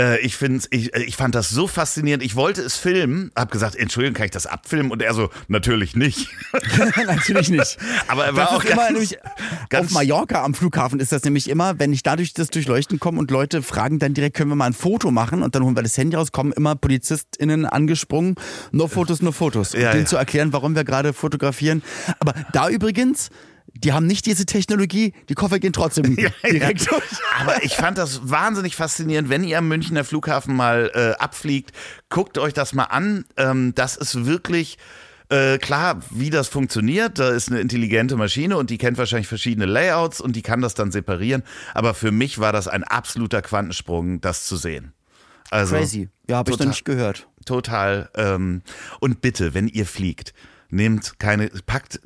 äh, 0.00 0.18
ich 0.20 0.36
finde, 0.36 0.64
ich, 0.70 0.94
äh, 0.94 1.02
ich 1.02 1.16
fand 1.16 1.34
das 1.34 1.50
so 1.50 1.66
faszinierend. 1.66 2.22
Ich 2.22 2.34
wollte 2.34 2.62
es 2.62 2.76
filmen, 2.76 3.30
hab 3.36 3.50
gesagt, 3.50 3.76
Entschuldigung, 3.76 4.14
kann 4.14 4.24
ich 4.24 4.30
das 4.30 4.46
abfilmen? 4.46 4.90
Und 4.90 5.02
er 5.02 5.12
so, 5.12 5.28
natürlich 5.48 5.94
nicht. 5.94 6.28
Natürlich 7.06 7.50
nicht. 7.50 7.76
Aber 8.08 8.24
er 8.24 8.34
war 8.34 8.46
Das 8.46 8.52
auch 8.54 8.64
ist 8.64 8.70
immer 8.70 8.82
ganz, 8.82 8.92
nämlich, 8.92 9.18
ganz 9.68 9.86
auf 9.88 9.92
Mallorca 9.92 10.42
am 10.42 10.54
Flughafen 10.54 11.00
ist 11.00 11.12
das 11.12 11.24
nämlich 11.24 11.48
immer, 11.50 11.78
wenn 11.78 11.92
ich 11.92 12.02
dadurch 12.02 12.32
das 12.32 12.48
Durchleuchten 12.48 12.98
komme 12.98 13.18
und 13.18 13.30
Leute 13.30 13.62
fragen 13.62 13.98
dann 13.98 14.14
direkt, 14.14 14.36
können 14.36 14.50
wir 14.50 14.56
mal 14.56 14.66
ein 14.66 14.72
Foto 14.72 15.10
machen 15.10 15.42
und 15.42 15.54
dann 15.54 15.62
holen 15.64 15.76
wir 15.76 15.82
das 15.82 15.96
Handy 15.98 16.16
raus, 16.16 16.32
kommen 16.32 16.52
immer 16.52 16.76
PolizistInnen 16.76 17.66
angesprungen, 17.66 18.36
no 18.72 18.88
Fotos, 18.88 19.20
no 19.22 19.32
Fotos. 19.32 19.74
Um 19.74 19.80
Ja, 19.80 19.90
denen 19.92 20.04
ja. 20.04 20.08
zu 20.08 20.16
erklären, 20.16 20.52
warum 20.52 20.74
wir 20.74 20.84
gerade 20.84 21.12
fotografieren. 21.12 21.82
Aber 22.18 22.34
da 22.52 22.68
übrigens, 22.68 23.30
die 23.74 23.92
haben 23.92 24.06
nicht 24.06 24.26
diese 24.26 24.46
Technologie, 24.46 25.14
die 25.28 25.34
Koffer 25.34 25.58
gehen 25.58 25.72
trotzdem 25.72 26.16
direkt 26.44 26.90
durch. 26.90 27.02
Aber 27.40 27.62
ich 27.62 27.74
fand 27.74 27.98
das 27.98 28.28
wahnsinnig 28.28 28.76
faszinierend. 28.76 29.28
Wenn 29.28 29.44
ihr 29.44 29.58
am 29.58 29.68
Münchner 29.68 30.04
Flughafen 30.04 30.54
mal 30.54 30.90
äh, 30.94 31.22
abfliegt, 31.22 31.72
guckt 32.08 32.38
euch 32.38 32.52
das 32.52 32.72
mal 32.72 32.84
an. 32.84 33.24
Ähm, 33.36 33.72
das 33.74 33.96
ist 33.96 34.26
wirklich 34.26 34.78
äh, 35.30 35.58
klar, 35.58 36.00
wie 36.10 36.30
das 36.30 36.48
funktioniert. 36.48 37.18
Da 37.18 37.30
ist 37.30 37.50
eine 37.50 37.60
intelligente 37.60 38.16
Maschine 38.16 38.56
und 38.56 38.70
die 38.70 38.78
kennt 38.78 38.98
wahrscheinlich 38.98 39.28
verschiedene 39.28 39.66
Layouts 39.66 40.20
und 40.20 40.36
die 40.36 40.42
kann 40.42 40.60
das 40.60 40.74
dann 40.74 40.90
separieren. 40.92 41.42
Aber 41.74 41.94
für 41.94 42.10
mich 42.10 42.38
war 42.38 42.52
das 42.52 42.68
ein 42.68 42.84
absoluter 42.84 43.40
Quantensprung, 43.40 44.20
das 44.20 44.46
zu 44.46 44.56
sehen. 44.56 44.92
Also, 45.50 45.76
Crazy. 45.76 46.08
Ja, 46.28 46.38
habe 46.38 46.50
ich 46.50 46.58
noch 46.58 46.66
nicht 46.66 46.84
gehört. 46.84 47.26
Total. 47.44 48.10
Ähm, 48.14 48.62
und 49.00 49.20
bitte, 49.20 49.54
wenn 49.54 49.68
ihr 49.68 49.86
fliegt, 49.86 50.32
nehmt 50.70 51.18
keine, 51.18 51.48
packt, 51.66 52.00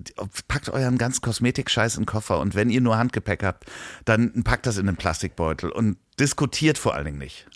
packt 0.49 0.69
euren 0.71 0.99
ganzen 0.99 1.23
Kosmetikscheiß 1.23 1.97
in 1.97 2.03
den 2.03 2.07
Koffer 2.07 2.41
und 2.41 2.55
wenn 2.55 2.71
ihr 2.71 2.81
nur 2.81 2.99
Handgepäck 2.99 3.43
habt, 3.43 3.65
dann 4.05 4.45
packt 4.45 4.67
das 4.67 4.79
in 4.79 4.89
einen 4.89 4.97
Plastikbeutel 4.97 5.71
und 5.71 5.99
diskutiert 6.19 6.79
vor 6.79 6.95
allen 6.95 7.07
Dingen 7.07 7.19
nicht. 7.19 7.47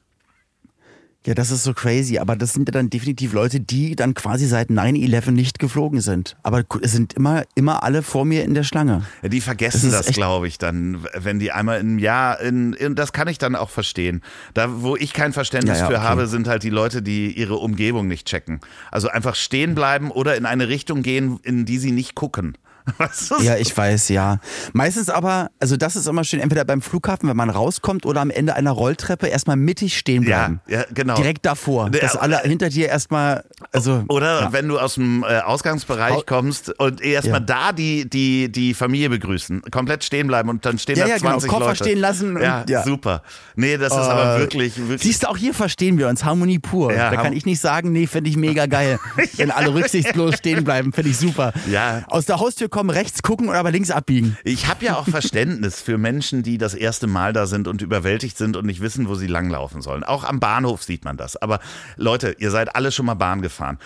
Ja, 1.26 1.34
das 1.34 1.50
ist 1.50 1.64
so 1.64 1.74
crazy, 1.74 2.18
aber 2.18 2.36
das 2.36 2.54
sind 2.54 2.68
ja 2.68 2.72
dann 2.72 2.90
definitiv 2.90 3.32
Leute, 3.32 3.60
die 3.60 3.96
dann 3.96 4.14
quasi 4.14 4.46
seit 4.46 4.70
9-11 4.70 5.32
nicht 5.32 5.58
geflogen 5.58 6.00
sind. 6.00 6.36
Aber 6.44 6.62
es 6.80 6.92
sind 6.92 7.12
immer, 7.14 7.42
immer 7.54 7.82
alle 7.82 8.02
vor 8.02 8.24
mir 8.24 8.44
in 8.44 8.54
der 8.54 8.62
Schlange. 8.62 9.02
Ja, 9.22 9.28
die 9.28 9.38
Das 9.38 9.44
vergessen 9.44 9.90
das, 9.90 10.06
echt- 10.06 10.16
glaube 10.16 10.46
ich, 10.46 10.58
dann, 10.58 11.04
wenn 11.14 11.38
die 11.38 11.50
einmal 11.52 11.80
im 11.80 11.98
Jahr, 11.98 12.40
in, 12.40 12.72
in, 12.72 12.94
das 12.94 13.12
kann 13.12 13.26
ich 13.28 13.36
dann 13.36 13.56
auch 13.56 13.68
verstehen. 13.68 14.22
Da, 14.54 14.80
wo 14.82 14.96
ich 14.96 15.12
kein 15.12 15.32
Verständnis 15.32 15.78
Ja, 15.78 15.84
ja, 15.84 15.90
für 15.90 15.96
okay. 15.96 16.04
habe, 16.04 16.26
sind 16.28 16.46
halt 16.48 16.62
die 16.62 16.70
Leute, 16.70 17.02
die 17.02 17.32
ihre 17.36 17.56
Umgebung 17.56 18.06
nicht 18.06 18.26
checken. 18.26 18.60
Also 18.92 19.08
einfach 19.08 19.34
stehen 19.34 19.74
bleiben 19.74 20.10
oder 20.12 20.36
in 20.36 20.46
eine 20.46 20.68
Richtung 20.68 21.02
gehen, 21.02 21.40
in 21.42 21.64
die 21.66 21.78
sie 21.78 21.90
nicht 21.90 22.14
gucken. 22.14 22.56
Ja, 23.42 23.56
ich 23.56 23.76
weiß, 23.76 24.08
ja. 24.08 24.38
Meistens 24.72 25.10
aber, 25.10 25.50
also 25.60 25.76
das 25.76 25.96
ist 25.96 26.06
immer 26.06 26.24
schön, 26.24 26.40
entweder 26.40 26.64
beim 26.64 26.82
Flughafen, 26.82 27.28
wenn 27.28 27.36
man 27.36 27.50
rauskommt, 27.50 28.06
oder 28.06 28.20
am 28.20 28.30
Ende 28.30 28.54
einer 28.54 28.70
Rolltreppe 28.72 29.26
erstmal 29.28 29.56
mittig 29.56 29.96
stehen 29.98 30.24
bleiben. 30.24 30.60
Ja, 30.66 30.78
ja, 30.80 30.84
genau. 30.92 31.14
Direkt 31.14 31.44
davor, 31.46 31.90
dass 31.90 32.16
alle 32.16 32.38
hinter 32.40 32.68
dir 32.68 32.88
erstmal, 32.88 33.44
also 33.72 34.04
Oder 34.08 34.40
ja. 34.42 34.52
wenn 34.52 34.68
du 34.68 34.78
aus 34.78 34.94
dem 34.94 35.22
äh, 35.24 35.38
Ausgangsbereich 35.40 36.14
Au- 36.14 36.22
kommst 36.26 36.70
und 36.78 37.00
erstmal 37.00 37.40
da 37.40 37.72
die, 37.72 38.08
die, 38.08 38.50
die 38.50 38.74
Familie 38.74 39.10
begrüßen, 39.10 39.62
komplett 39.70 40.04
stehen 40.04 40.26
bleiben 40.28 40.48
und 40.48 40.64
dann 40.64 40.78
stehen 40.78 40.96
Ja, 40.96 41.04
da 41.04 41.10
ja, 41.10 41.16
genau, 41.18 41.30
20 41.32 41.50
Koffer 41.50 41.64
Leute. 41.66 41.76
stehen 41.84 41.98
lassen 41.98 42.36
und- 42.36 42.42
ja, 42.42 42.64
ja. 42.68 42.82
super. 42.82 43.22
Nee, 43.56 43.76
das 43.76 43.92
ist 43.92 43.98
aber 43.98 44.36
Äh, 44.36 44.40
wirklich, 44.40 44.76
wirklich. 44.78 45.02
Siehst 45.02 45.22
du, 45.24 45.28
auch 45.28 45.36
hier 45.36 45.54
verstehen 45.54 45.98
wir 45.98 46.08
uns, 46.08 46.24
Harmonie 46.24 46.58
pur. 46.58 46.92
Ja, 46.92 47.10
da 47.10 47.16
kann 47.22 47.32
ich 47.32 47.44
nicht 47.46 47.60
sagen, 47.60 47.92
nee, 47.92 48.06
finde 48.06 48.30
ich 48.30 48.36
mega 48.36 48.66
geil. 48.66 48.98
Wenn 49.36 49.50
alle 49.50 49.72
rücksichtslos 49.74 50.36
stehen 50.36 50.64
bleiben, 50.64 50.92
finde 50.92 51.10
ich 51.10 51.16
super. 51.18 51.52
Ja. 51.70 52.02
Aus 52.08 52.26
der 52.26 52.38
Haustür 52.40 52.68
kommen, 52.78 52.90
rechts 52.90 53.24
gucken 53.24 53.48
und 53.48 53.56
aber 53.56 53.72
links 53.72 53.90
abbiegen. 53.90 54.38
Ich 54.44 54.68
habe 54.68 54.84
ja 54.84 54.96
auch 54.96 55.08
Verständnis 55.08 55.80
für 55.80 55.98
Menschen, 55.98 56.44
die 56.44 56.58
das 56.58 56.74
erste 56.74 57.08
Mal 57.08 57.32
da 57.32 57.46
sind 57.46 57.66
und 57.66 57.82
überwältigt 57.82 58.38
sind 58.38 58.56
und 58.56 58.66
nicht 58.66 58.80
wissen, 58.80 59.08
wo 59.08 59.16
sie 59.16 59.26
langlaufen 59.26 59.82
sollen. 59.82 60.04
Auch 60.04 60.22
am 60.22 60.38
Bahnhof 60.38 60.84
sieht 60.84 61.04
man 61.04 61.16
das. 61.16 61.36
Aber 61.36 61.58
Leute, 61.96 62.36
ihr 62.38 62.52
seid 62.52 62.76
alle 62.76 62.92
schon 62.92 63.06
mal 63.06 63.14
Bahn 63.14 63.42
gefahren. 63.42 63.78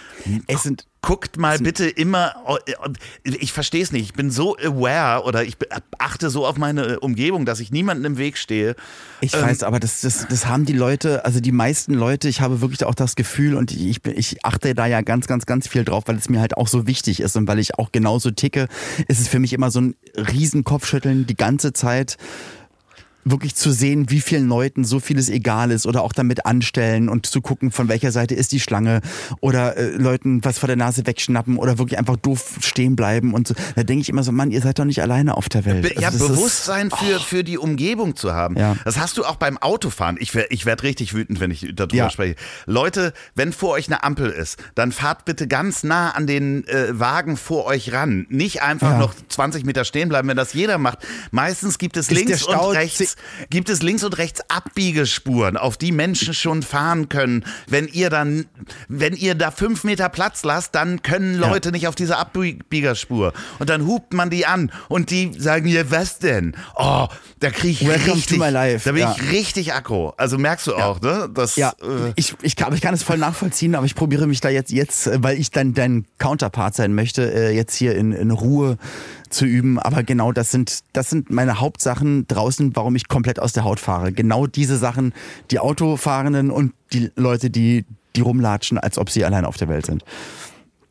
Es 0.46 0.62
sind, 0.62 0.84
guckt 1.02 1.36
mal 1.36 1.58
bitte 1.58 1.88
immer, 1.88 2.32
ich 3.24 3.52
verstehe 3.52 3.82
es 3.82 3.90
nicht, 3.90 4.04
ich 4.04 4.12
bin 4.14 4.30
so 4.30 4.56
aware 4.56 5.24
oder 5.24 5.44
ich 5.44 5.56
achte 5.98 6.30
so 6.30 6.46
auf 6.46 6.56
meine 6.56 7.00
Umgebung, 7.00 7.44
dass 7.44 7.58
ich 7.58 7.72
niemanden 7.72 8.04
im 8.04 8.18
Weg 8.18 8.38
stehe. 8.38 8.76
Ich 9.20 9.34
ähm, 9.34 9.42
weiß, 9.42 9.64
aber 9.64 9.80
das, 9.80 10.00
das, 10.02 10.28
das 10.28 10.46
haben 10.46 10.64
die 10.64 10.72
Leute, 10.72 11.24
also 11.24 11.40
die 11.40 11.50
meisten 11.50 11.92
Leute, 11.92 12.28
ich 12.28 12.40
habe 12.40 12.60
wirklich 12.60 12.84
auch 12.84 12.94
das 12.94 13.16
Gefühl 13.16 13.56
und 13.56 13.72
ich, 13.72 14.06
ich 14.06 14.44
achte 14.44 14.74
da 14.74 14.86
ja 14.86 15.00
ganz, 15.00 15.26
ganz, 15.26 15.44
ganz 15.44 15.66
viel 15.66 15.84
drauf, 15.84 16.04
weil 16.06 16.16
es 16.16 16.28
mir 16.28 16.40
halt 16.40 16.56
auch 16.56 16.68
so 16.68 16.86
wichtig 16.86 17.18
ist 17.18 17.36
und 17.36 17.48
weil 17.48 17.58
ich 17.58 17.78
auch 17.78 17.90
genauso 17.90 18.30
ticke, 18.30 18.68
ist 19.08 19.20
es 19.20 19.26
für 19.26 19.40
mich 19.40 19.52
immer 19.52 19.72
so 19.72 19.80
ein 19.80 19.96
riesen 20.16 20.62
Kopfschütteln 20.62 21.26
die 21.26 21.36
ganze 21.36 21.72
Zeit 21.72 22.16
wirklich 23.24 23.54
zu 23.54 23.70
sehen, 23.70 24.10
wie 24.10 24.20
vielen 24.20 24.48
Leuten 24.48 24.84
so 24.84 25.00
vieles 25.00 25.28
egal 25.28 25.70
ist 25.70 25.86
oder 25.86 26.02
auch 26.02 26.12
damit 26.12 26.46
anstellen 26.46 27.08
und 27.08 27.26
zu 27.26 27.40
gucken, 27.40 27.70
von 27.70 27.88
welcher 27.88 28.10
Seite 28.10 28.34
ist 28.34 28.52
die 28.52 28.60
Schlange 28.60 29.00
oder 29.40 29.76
äh, 29.76 29.90
Leuten 29.90 30.44
was 30.44 30.58
vor 30.58 30.66
der 30.66 30.76
Nase 30.76 31.06
wegschnappen 31.06 31.56
oder 31.56 31.78
wirklich 31.78 31.98
einfach 31.98 32.16
doof 32.16 32.56
stehen 32.60 32.96
bleiben 32.96 33.34
und 33.34 33.48
so. 33.48 33.54
Da 33.76 33.84
denke 33.84 34.02
ich 34.02 34.08
immer 34.08 34.22
so, 34.22 34.32
Mann, 34.32 34.50
ihr 34.50 34.60
seid 34.60 34.78
doch 34.78 34.84
nicht 34.84 35.02
alleine 35.02 35.36
auf 35.36 35.48
der 35.48 35.64
Welt. 35.64 36.00
Ja, 36.00 36.08
also 36.08 36.28
Bewusstsein 36.28 36.88
ist, 36.88 36.96
für, 36.96 37.16
oh. 37.16 37.20
für 37.20 37.44
die 37.44 37.58
Umgebung 37.58 38.16
zu 38.16 38.32
haben. 38.32 38.56
Ja. 38.58 38.76
Das 38.84 38.98
hast 38.98 39.18
du 39.18 39.24
auch 39.24 39.36
beim 39.36 39.58
Autofahren. 39.58 40.16
Ich, 40.18 40.34
ich 40.34 40.66
werde 40.66 40.82
richtig 40.82 41.14
wütend, 41.14 41.40
wenn 41.40 41.50
ich 41.50 41.72
darüber 41.74 41.94
ja. 41.94 42.10
spreche. 42.10 42.34
Leute, 42.66 43.12
wenn 43.34 43.52
vor 43.52 43.70
euch 43.70 43.86
eine 43.86 44.02
Ampel 44.02 44.30
ist, 44.30 44.58
dann 44.74 44.90
fahrt 44.90 45.24
bitte 45.24 45.46
ganz 45.46 45.84
nah 45.84 46.10
an 46.10 46.26
den 46.26 46.66
äh, 46.66 46.98
Wagen 46.98 47.36
vor 47.36 47.66
euch 47.66 47.92
ran. 47.92 48.26
Nicht 48.30 48.62
einfach 48.62 48.92
ja. 48.92 48.98
noch 48.98 49.14
20 49.28 49.64
Meter 49.64 49.84
stehen 49.84 50.08
bleiben, 50.08 50.28
wenn 50.28 50.36
das 50.36 50.52
jeder 50.54 50.78
macht. 50.78 50.98
Meistens 51.30 51.78
gibt 51.78 51.96
es 51.96 52.08
ist 52.08 52.16
links 52.16 52.42
und 52.44 52.56
rechts 52.56 53.11
gibt 53.50 53.68
es 53.68 53.82
links 53.82 54.04
und 54.04 54.18
rechts 54.18 54.40
Abbiegespuren, 54.48 55.56
auf 55.56 55.76
die 55.76 55.92
Menschen 55.92 56.34
schon 56.34 56.62
fahren 56.62 57.08
können. 57.08 57.44
Wenn 57.66 57.88
ihr 57.88 58.10
dann, 58.10 58.46
wenn 58.88 59.14
ihr 59.14 59.34
da 59.34 59.50
fünf 59.50 59.84
Meter 59.84 60.08
Platz 60.08 60.44
lasst, 60.44 60.74
dann 60.74 61.02
können 61.02 61.36
Leute 61.36 61.68
ja. 61.68 61.72
nicht 61.72 61.88
auf 61.88 61.94
diese 61.94 62.16
Abbiegerspur. 62.16 63.32
Und 63.58 63.70
dann 63.70 63.86
hupt 63.86 64.12
man 64.12 64.30
die 64.30 64.46
an 64.46 64.70
und 64.88 65.10
die 65.10 65.32
sagen 65.38 65.66
ihr, 65.66 65.90
was 65.90 66.18
denn? 66.18 66.54
Oh, 66.76 67.08
da 67.40 67.50
kriege 67.50 67.70
ich 67.70 67.86
Welcome 67.86 68.14
richtig, 68.14 68.38
da 68.38 68.92
bin 68.92 69.02
ja. 69.02 69.16
ich 69.16 69.30
richtig 69.32 69.74
aggro. 69.74 70.14
Also 70.16 70.38
merkst 70.38 70.66
du 70.66 70.74
auch, 70.76 71.00
ne? 71.00 71.28
Das, 71.32 71.56
ja, 71.56 71.70
äh, 71.82 72.12
ich, 72.16 72.34
ich, 72.42 72.56
kann, 72.56 72.72
ich 72.74 72.80
kann 72.80 72.94
es 72.94 73.02
voll 73.02 73.18
nachvollziehen, 73.18 73.74
aber 73.74 73.86
ich 73.86 73.94
probiere 73.94 74.26
mich 74.26 74.40
da 74.40 74.48
jetzt, 74.48 74.70
jetzt, 74.70 75.10
weil 75.22 75.38
ich 75.38 75.50
dann 75.50 75.74
dein 75.74 76.06
Counterpart 76.18 76.74
sein 76.74 76.94
möchte, 76.94 77.32
äh, 77.32 77.50
jetzt 77.54 77.74
hier 77.74 77.96
in, 77.96 78.12
in 78.12 78.30
Ruhe 78.30 78.78
zu 79.32 79.44
üben. 79.44 79.78
Aber 79.78 80.02
genau 80.02 80.32
das 80.32 80.50
sind, 80.50 80.80
das 80.92 81.10
sind 81.10 81.30
meine 81.30 81.60
Hauptsachen 81.60 82.26
draußen, 82.26 82.74
warum 82.76 82.96
ich 82.96 83.08
komplett 83.08 83.40
aus 83.40 83.52
der 83.52 83.64
Haut 83.64 83.80
fahre. 83.80 84.12
Genau 84.12 84.46
diese 84.46 84.76
Sachen, 84.76 85.12
die 85.50 85.58
Autofahrenden 85.58 86.50
und 86.50 86.72
die 86.92 87.10
Leute, 87.16 87.50
die, 87.50 87.84
die 88.16 88.20
rumlatschen, 88.20 88.78
als 88.78 88.98
ob 88.98 89.10
sie 89.10 89.24
allein 89.24 89.44
auf 89.44 89.56
der 89.56 89.68
Welt 89.68 89.86
sind. 89.86 90.04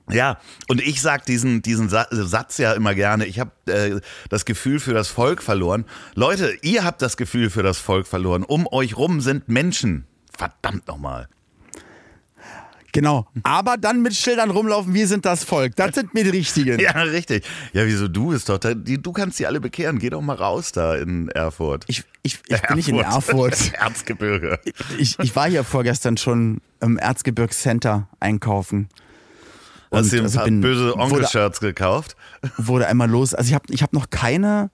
Ja, 0.10 0.39
und 0.68 0.82
ich 0.82 1.02
sag 1.02 1.26
diesen, 1.26 1.62
diesen 1.62 1.89
Satz 1.89 2.58
ja 2.58 2.74
immer 2.74 2.96
gerne. 2.96 3.26
Ich 3.26 3.39
habe 3.39 3.52
äh, 3.68 4.02
das 4.30 4.44
Gefühl 4.46 4.80
für 4.80 4.94
das 4.94 5.08
Volk 5.08 5.42
verloren. 5.42 5.86
Leute, 6.16 6.54
ihr 6.64 6.84
habt 6.84 7.02
das 7.02 7.16
Gefühl 7.16 7.50
für 7.50 7.64
das 7.64 7.78
Volk 7.78 8.08
verloren. 8.08 8.44
Um 8.44 8.68
euch 8.68 8.98
rum 8.98 9.22
sind 9.22 9.48
Menschen. 9.48 10.06
Verdammt 10.36 10.88
nochmal. 10.88 11.30
Genau. 12.92 13.28
Aber 13.44 13.78
dann 13.78 14.02
mit 14.02 14.14
Schildern 14.16 14.50
rumlaufen, 14.50 14.94
wir 14.94 15.08
sind 15.08 15.26
das 15.26 15.44
Volk. 15.44 15.76
Das 15.76 15.96
sind 15.96 16.14
mir 16.14 16.24
die 16.24 16.30
richtigen. 16.32 16.80
Ja, 16.82 16.92
richtig. 17.04 17.46
Ja, 17.74 17.86
wieso 17.86 18.08
du 18.08 18.30
bist 18.30 18.50
doch, 18.50 18.58
da, 18.58 18.74
die, 18.74 19.02
du 19.02 19.12
kannst 19.12 19.38
sie 19.38 19.46
alle 19.46 19.60
bekehren. 19.62 20.00
Geh 20.00 20.10
doch 20.10 20.22
mal 20.22 20.36
raus 20.36 20.72
da 20.72 20.96
in 20.96 21.30
Erfurt. 21.30 21.86
Ich, 21.88 22.04
ich, 22.24 22.39
ich 22.46 22.52
Erfurt. 22.52 22.68
bin 22.68 22.78
nicht 22.78 22.88
in 22.89 23.00
Erfurt. 23.00 23.74
Erzgebirge. 23.80 24.60
Ich, 24.98 25.20
ich 25.20 25.36
war 25.36 25.48
hier 25.48 25.64
vorgestern 25.64 26.18
schon 26.18 26.60
im 26.80 26.98
Erzgebirgscenter 26.98 28.08
einkaufen. 28.20 28.89
Hast 29.92 30.14
du 30.14 30.18
ein 30.18 30.24
also 30.24 30.39
paar 30.39 30.50
böse 30.50 30.98
Onkel-Shirts 30.98 31.60
gekauft? 31.60 32.16
Wurde 32.58 32.88
einmal 32.88 33.10
los. 33.10 33.34
Also 33.34 33.50
ich 33.50 33.54
habe 33.54 33.66
ich 33.70 33.84
hab 33.84 33.94
noch 33.94 34.10
keine 34.10 34.72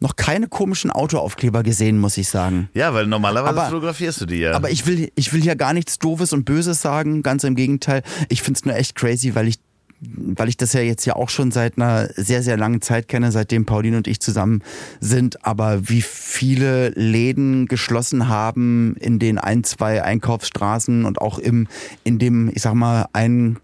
noch 0.00 0.16
keine 0.16 0.46
komischen 0.46 0.90
Autoaufkleber 0.90 1.62
gesehen, 1.62 1.98
muss 1.98 2.16
ich 2.18 2.28
sagen. 2.28 2.68
Ja, 2.74 2.92
weil 2.92 3.06
normalerweise 3.06 3.58
aber, 3.58 3.66
fotografierst 3.66 4.20
du 4.20 4.26
die 4.26 4.36
ja. 4.36 4.52
Aber 4.52 4.70
ich 4.70 4.86
will, 4.86 5.10
ich 5.14 5.32
will 5.32 5.40
hier 5.40 5.56
gar 5.56 5.72
nichts 5.72 5.98
Doofes 5.98 6.32
und 6.32 6.44
Böses 6.44 6.82
sagen, 6.82 7.22
ganz 7.22 7.44
im 7.44 7.54
Gegenteil. 7.54 8.02
Ich 8.28 8.42
finde 8.42 8.58
es 8.58 8.64
nur 8.64 8.74
echt 8.74 8.94
crazy, 8.94 9.34
weil 9.34 9.48
ich 9.48 9.58
weil 10.00 10.48
ich 10.48 10.58
das 10.58 10.74
ja 10.74 10.80
jetzt 10.80 11.06
ja 11.06 11.16
auch 11.16 11.30
schon 11.30 11.50
seit 11.50 11.78
einer 11.78 12.10
sehr, 12.16 12.42
sehr 12.42 12.56
langen 12.56 12.82
Zeit 12.82 13.08
kenne, 13.08 13.32
seitdem 13.32 13.64
Pauline 13.64 13.96
und 13.96 14.06
ich 14.06 14.20
zusammen 14.20 14.62
sind, 15.00 15.44
aber 15.46 15.88
wie 15.88 16.02
viele 16.02 16.90
Läden 16.90 17.66
geschlossen 17.66 18.28
haben 18.28 18.94
in 19.00 19.18
den 19.18 19.38
ein, 19.38 19.64
zwei 19.64 20.02
Einkaufsstraßen 20.02 21.06
und 21.06 21.20
auch 21.20 21.38
im, 21.38 21.66
in 22.04 22.18
dem, 22.18 22.50
ich 22.54 22.60
sag 22.60 22.74
mal, 22.74 23.06
ein 23.14 23.58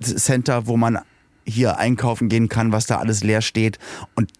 Center, 0.00 0.68
wo 0.68 0.76
man 0.76 1.00
hier 1.44 1.78
einkaufen 1.78 2.28
gehen 2.28 2.48
kann, 2.48 2.70
was 2.70 2.86
da 2.86 2.98
alles 2.98 3.24
leer 3.24 3.42
steht. 3.42 3.78
Und 4.14 4.30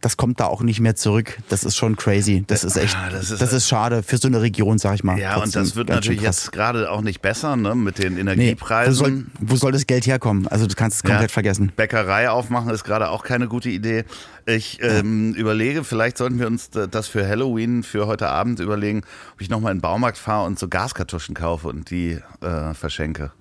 das 0.00 0.16
kommt 0.16 0.38
da 0.38 0.46
auch 0.46 0.62
nicht 0.62 0.80
mehr 0.80 0.94
zurück. 0.94 1.38
Das 1.48 1.64
ist 1.64 1.76
schon 1.76 1.96
crazy. 1.96 2.44
Das 2.46 2.62
ist 2.62 2.76
echt, 2.76 2.96
ah, 2.96 3.10
das, 3.10 3.30
ist, 3.30 3.42
das 3.42 3.52
ist 3.52 3.68
schade 3.68 4.02
für 4.02 4.16
so 4.16 4.28
eine 4.28 4.40
Region, 4.40 4.78
sag 4.78 4.94
ich 4.94 5.02
mal. 5.02 5.18
Ja, 5.18 5.34
Trotzdem 5.34 5.62
und 5.62 5.68
das 5.68 5.76
wird 5.76 5.88
natürlich 5.88 6.22
jetzt 6.22 6.52
gerade 6.52 6.90
auch 6.90 7.00
nicht 7.00 7.20
besser, 7.20 7.56
ne, 7.56 7.74
mit 7.74 7.98
den 7.98 8.16
Energiepreisen. 8.16 8.92
Nee, 8.92 9.00
wo, 9.00 9.04
soll, 9.04 9.26
wo 9.40 9.56
soll 9.56 9.72
das 9.72 9.86
Geld 9.86 10.06
herkommen? 10.06 10.46
Also 10.46 10.66
du 10.66 10.74
kannst 10.76 10.98
es 10.98 11.02
komplett 11.02 11.30
ja, 11.30 11.34
vergessen. 11.34 11.72
Bäckerei 11.74 12.30
aufmachen 12.30 12.70
ist 12.70 12.84
gerade 12.84 13.10
auch 13.10 13.24
keine 13.24 13.48
gute 13.48 13.70
Idee. 13.70 14.04
Ich 14.46 14.78
ähm, 14.82 15.32
ja. 15.34 15.40
überlege, 15.40 15.82
vielleicht 15.82 16.16
sollten 16.16 16.38
wir 16.38 16.46
uns 16.46 16.70
das 16.70 17.08
für 17.08 17.26
Halloween, 17.26 17.82
für 17.82 18.06
heute 18.06 18.28
Abend 18.28 18.60
überlegen, 18.60 19.02
ob 19.34 19.40
ich 19.40 19.50
nochmal 19.50 19.72
in 19.72 19.78
den 19.78 19.82
Baumarkt 19.82 20.18
fahre 20.18 20.46
und 20.46 20.58
so 20.58 20.68
Gaskartuschen 20.68 21.34
kaufe 21.34 21.68
und 21.68 21.90
die 21.90 22.20
äh, 22.40 22.74
verschenke. 22.74 23.32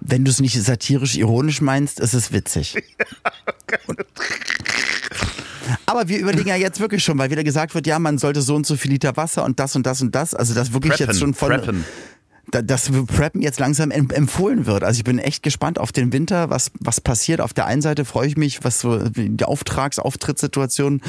Wenn 0.00 0.24
du 0.24 0.30
es 0.30 0.40
nicht 0.40 0.60
satirisch 0.62 1.16
ironisch 1.16 1.60
meinst, 1.60 1.98
ist 2.00 2.14
es 2.14 2.32
witzig. 2.32 2.76
Ja, 3.68 3.82
aber 5.86 6.08
wir 6.08 6.18
überlegen 6.18 6.48
ja 6.48 6.56
jetzt 6.56 6.80
wirklich 6.80 7.02
schon, 7.02 7.18
weil 7.18 7.30
wieder 7.30 7.44
gesagt 7.44 7.74
wird, 7.74 7.86
ja, 7.86 7.98
man 7.98 8.18
sollte 8.18 8.42
so 8.42 8.54
und 8.54 8.66
so 8.66 8.76
viel 8.76 8.92
Liter 8.92 9.16
Wasser 9.16 9.44
und 9.44 9.58
das 9.60 9.76
und 9.76 9.86
das 9.86 10.02
und 10.02 10.14
das. 10.14 10.34
Also 10.34 10.54
das 10.54 10.72
wirklich 10.72 10.94
preppen, 10.94 11.06
jetzt 11.06 11.20
schon 11.20 11.34
von. 11.34 11.48
Preppen 11.48 11.84
dass 12.50 12.90
Preppen 13.06 13.42
jetzt 13.42 13.58
langsam 13.58 13.90
empfohlen 13.90 14.66
wird. 14.66 14.84
Also 14.84 14.98
ich 14.98 15.04
bin 15.04 15.18
echt 15.18 15.42
gespannt 15.42 15.80
auf 15.80 15.90
den 15.90 16.12
Winter, 16.12 16.48
was, 16.48 16.70
was 16.78 17.00
passiert. 17.00 17.40
Auf 17.40 17.52
der 17.52 17.66
einen 17.66 17.82
Seite 17.82 18.04
freue 18.04 18.28
ich 18.28 18.36
mich, 18.36 18.62
was 18.62 18.80
so 18.80 19.08
die 19.08 19.44
Auftragsauftrittssituation 19.44 21.00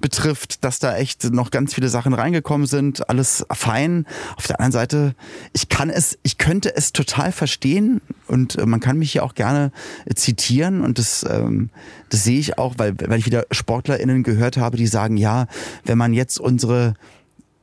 betrifft, 0.00 0.64
dass 0.64 0.80
da 0.80 0.96
echt 0.96 1.32
noch 1.32 1.50
ganz 1.50 1.74
viele 1.74 1.88
Sachen 1.88 2.12
reingekommen 2.12 2.66
sind. 2.66 3.08
Alles 3.08 3.46
fein. 3.52 4.04
Auf 4.36 4.48
der 4.48 4.58
anderen 4.58 4.72
Seite, 4.72 5.14
ich 5.52 5.68
kann 5.68 5.90
es, 5.90 6.18
ich 6.24 6.38
könnte 6.38 6.74
es 6.74 6.92
total 6.92 7.30
verstehen 7.30 8.00
und 8.26 8.58
äh, 8.58 8.66
man 8.66 8.80
kann 8.80 8.98
mich 8.98 9.12
hier 9.12 9.22
auch 9.22 9.34
gerne 9.34 9.70
zitieren 10.14 10.80
und 10.80 10.98
das, 10.98 11.24
ähm, 11.28 11.70
das 12.08 12.24
sehe 12.24 12.40
ich 12.40 12.58
auch, 12.58 12.74
weil, 12.78 12.94
weil 12.98 13.18
ich 13.18 13.26
wieder 13.26 13.46
SportlerInnen 13.52 14.24
gehört 14.24 14.56
habe, 14.56 14.76
die 14.76 14.88
sagen, 14.88 15.16
ja, 15.16 15.46
wenn 15.84 15.98
man 15.98 16.12
jetzt 16.12 16.40
unsere, 16.40 16.94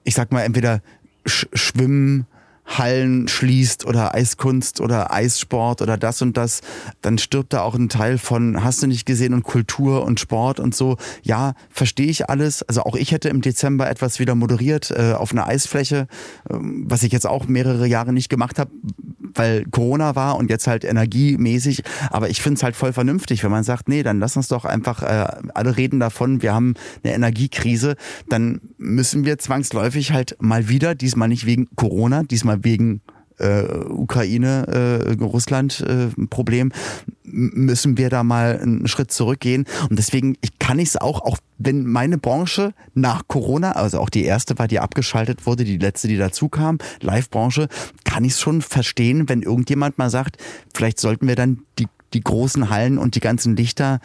ich 0.05 0.15
sag 0.15 0.31
mal, 0.31 0.43
entweder 0.43 0.81
Schwimmen, 1.25 2.25
Hallen 2.67 3.27
schließt 3.27 3.85
oder 3.85 4.13
Eiskunst 4.13 4.81
oder 4.81 5.11
Eissport 5.11 5.81
oder 5.81 5.97
das 5.97 6.21
und 6.21 6.35
das, 6.35 6.61
dann 7.01 7.17
stirbt 7.17 7.53
da 7.53 7.61
auch 7.61 7.75
ein 7.75 7.89
Teil 7.89 8.17
von 8.17 8.63
hast 8.63 8.83
du 8.83 8.87
nicht 8.87 9.05
gesehen 9.05 9.33
und 9.33 9.43
Kultur 9.43 10.05
und 10.05 10.19
Sport 10.19 10.59
und 10.59 10.75
so. 10.75 10.97
Ja, 11.23 11.53
verstehe 11.69 12.07
ich 12.07 12.29
alles. 12.29 12.63
Also 12.63 12.83
auch 12.83 12.95
ich 12.95 13.11
hätte 13.11 13.29
im 13.29 13.41
Dezember 13.41 13.89
etwas 13.89 14.19
wieder 14.19 14.35
moderiert 14.35 14.91
äh, 14.91 15.13
auf 15.13 15.31
einer 15.31 15.47
Eisfläche, 15.47 16.07
äh, 16.49 16.53
was 16.53 17.03
ich 17.03 17.11
jetzt 17.11 17.25
auch 17.25 17.47
mehrere 17.47 17.87
Jahre 17.87 18.11
nicht 18.11 18.29
gemacht 18.29 18.59
habe, 18.59 18.71
weil 19.33 19.65
Corona 19.65 20.15
war 20.15 20.37
und 20.37 20.49
jetzt 20.49 20.67
halt 20.67 20.83
energiemäßig. 20.83 21.83
Aber 22.09 22.29
ich 22.29 22.41
finde 22.41 22.57
es 22.57 22.63
halt 22.63 22.75
voll 22.75 22.93
vernünftig, 22.93 23.43
wenn 23.43 23.51
man 23.51 23.63
sagt, 23.63 23.87
nee, 23.87 24.03
dann 24.03 24.19
lass 24.19 24.35
uns 24.35 24.49
doch 24.49 24.65
einfach, 24.65 25.03
äh, 25.03 25.27
alle 25.53 25.77
reden 25.77 25.99
davon, 25.99 26.41
wir 26.41 26.53
haben 26.53 26.73
eine 27.03 27.13
Energiekrise, 27.13 27.95
dann 28.29 28.59
müssen 28.77 29.25
wir 29.25 29.37
zwangsläufig 29.37 30.11
halt 30.11 30.35
mal 30.39 30.69
wieder, 30.69 30.95
diesmal 30.95 31.27
nicht 31.27 31.45
wegen 31.45 31.67
Corona, 31.75 32.23
diesmal 32.23 32.56
wegen 32.63 33.01
äh, 33.39 33.63
Ukraine, 33.89 34.65
äh, 34.67 35.23
Russland 35.23 35.81
äh, 35.81 36.07
Problem, 36.27 36.71
müssen 37.23 37.97
wir 37.97 38.09
da 38.09 38.23
mal 38.23 38.59
einen 38.59 38.87
Schritt 38.87 39.11
zurückgehen. 39.11 39.65
Und 39.89 39.99
deswegen, 39.99 40.37
ich 40.41 40.57
kann 40.59 40.79
ich 40.79 40.89
es 40.89 40.97
auch, 40.97 41.21
auch 41.21 41.37
wenn 41.57 41.85
meine 41.85 42.17
Branche 42.17 42.73
nach 42.93 43.27
Corona, 43.27 43.73
also 43.73 43.99
auch 43.99 44.09
die 44.09 44.23
erste 44.23 44.57
war, 44.57 44.67
die 44.67 44.79
abgeschaltet 44.79 45.45
wurde, 45.45 45.63
die 45.65 45.77
letzte, 45.77 46.07
die 46.07 46.17
dazu 46.17 46.49
kam, 46.49 46.79
Live-Branche, 47.01 47.67
kann 48.03 48.23
ich 48.23 48.33
es 48.33 48.39
schon 48.39 48.61
verstehen, 48.61 49.29
wenn 49.29 49.41
irgendjemand 49.41 49.97
mal 49.97 50.09
sagt, 50.09 50.37
vielleicht 50.73 50.99
sollten 50.99 51.27
wir 51.27 51.35
dann 51.35 51.59
die 51.79 51.87
die 52.17 52.23
großen 52.23 52.69
Hallen 52.69 52.97
und 52.97 53.15
die 53.15 53.19
ganzen 53.19 53.55
Lichter 53.55 53.99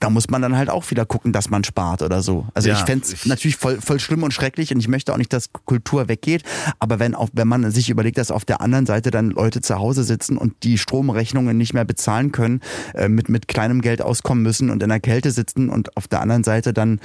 da 0.00 0.08
muss 0.08 0.30
man 0.30 0.40
dann 0.40 0.56
halt 0.56 0.70
auch 0.70 0.90
wieder 0.90 1.04
gucken, 1.04 1.30
dass 1.32 1.50
man 1.50 1.62
spart 1.62 2.00
oder 2.00 2.22
so. 2.22 2.46
Also 2.54 2.70
ja, 2.70 2.74
ich 2.74 2.80
fände 2.84 3.04
es 3.04 3.26
natürlich 3.26 3.56
voll, 3.56 3.78
voll 3.82 4.00
schlimm 4.00 4.22
und 4.22 4.32
schrecklich 4.32 4.72
und 4.72 4.80
ich 4.80 4.88
möchte 4.88 5.12
auch 5.12 5.18
nicht, 5.18 5.30
dass 5.30 5.52
Kultur 5.52 6.08
weggeht. 6.08 6.42
Aber 6.78 6.98
wenn 6.98 7.14
auch, 7.14 7.28
wenn 7.34 7.46
man 7.46 7.70
sich 7.70 7.90
überlegt, 7.90 8.16
dass 8.16 8.30
auf 8.30 8.46
der 8.46 8.62
anderen 8.62 8.86
Seite 8.86 9.10
dann 9.10 9.28
Leute 9.30 9.60
zu 9.60 9.78
Hause 9.78 10.02
sitzen 10.02 10.38
und 10.38 10.54
die 10.62 10.78
Stromrechnungen 10.78 11.56
nicht 11.56 11.74
mehr 11.74 11.84
bezahlen 11.84 12.32
können, 12.32 12.60
äh, 12.94 13.10
mit, 13.10 13.28
mit 13.28 13.46
kleinem 13.46 13.82
Geld 13.82 14.00
auskommen 14.00 14.42
müssen 14.42 14.70
und 14.70 14.82
in 14.82 14.88
der 14.88 15.00
Kälte 15.00 15.30
sitzen 15.32 15.68
und 15.68 15.94
auf 15.98 16.08
der 16.08 16.22
anderen 16.22 16.44
Seite 16.44 16.72
dann 16.72 16.98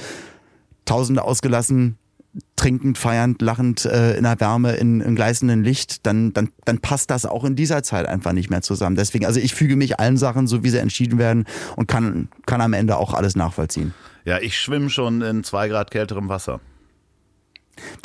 Tausende 0.86 1.24
ausgelassen 1.24 1.98
trinkend, 2.56 2.98
feiernd, 2.98 3.42
lachend 3.42 3.86
äh, 3.86 4.16
in 4.16 4.24
der 4.24 4.40
Wärme, 4.40 4.76
in, 4.76 5.02
in 5.02 5.16
gleißendem 5.16 5.62
Licht, 5.62 6.06
dann, 6.06 6.34
dann, 6.34 6.50
dann 6.66 6.80
passt 6.80 7.10
das 7.10 7.26
auch 7.26 7.44
in 7.44 7.56
dieser 7.56 7.84
Zeit 7.84 8.06
einfach 8.06 8.34
nicht 8.34 8.50
mehr 8.50 8.62
zusammen. 8.62 8.96
Deswegen, 8.96 9.26
also 9.26 9.40
ich 9.40 9.54
füge 9.54 9.76
mich 9.76 10.00
allen 10.00 10.18
Sachen, 10.18 10.48
so 10.48 10.64
wie 10.64 10.70
sie 10.70 10.80
entschieden 10.80 11.18
werden 11.18 11.46
und 11.76 11.88
kann, 11.88 12.30
kann 12.46 12.62
am 12.62 12.74
Ende 12.74 12.98
auch 12.98 13.14
alles 13.14 13.36
nachvollziehen. 13.36 13.94
Ja, 14.26 14.40
ich 14.40 14.58
schwimme 14.58 14.90
schon 14.90 15.22
in 15.22 15.44
zwei 15.44 15.68
Grad 15.68 15.92
kälterem 15.92 16.30
Wasser. 16.30 16.60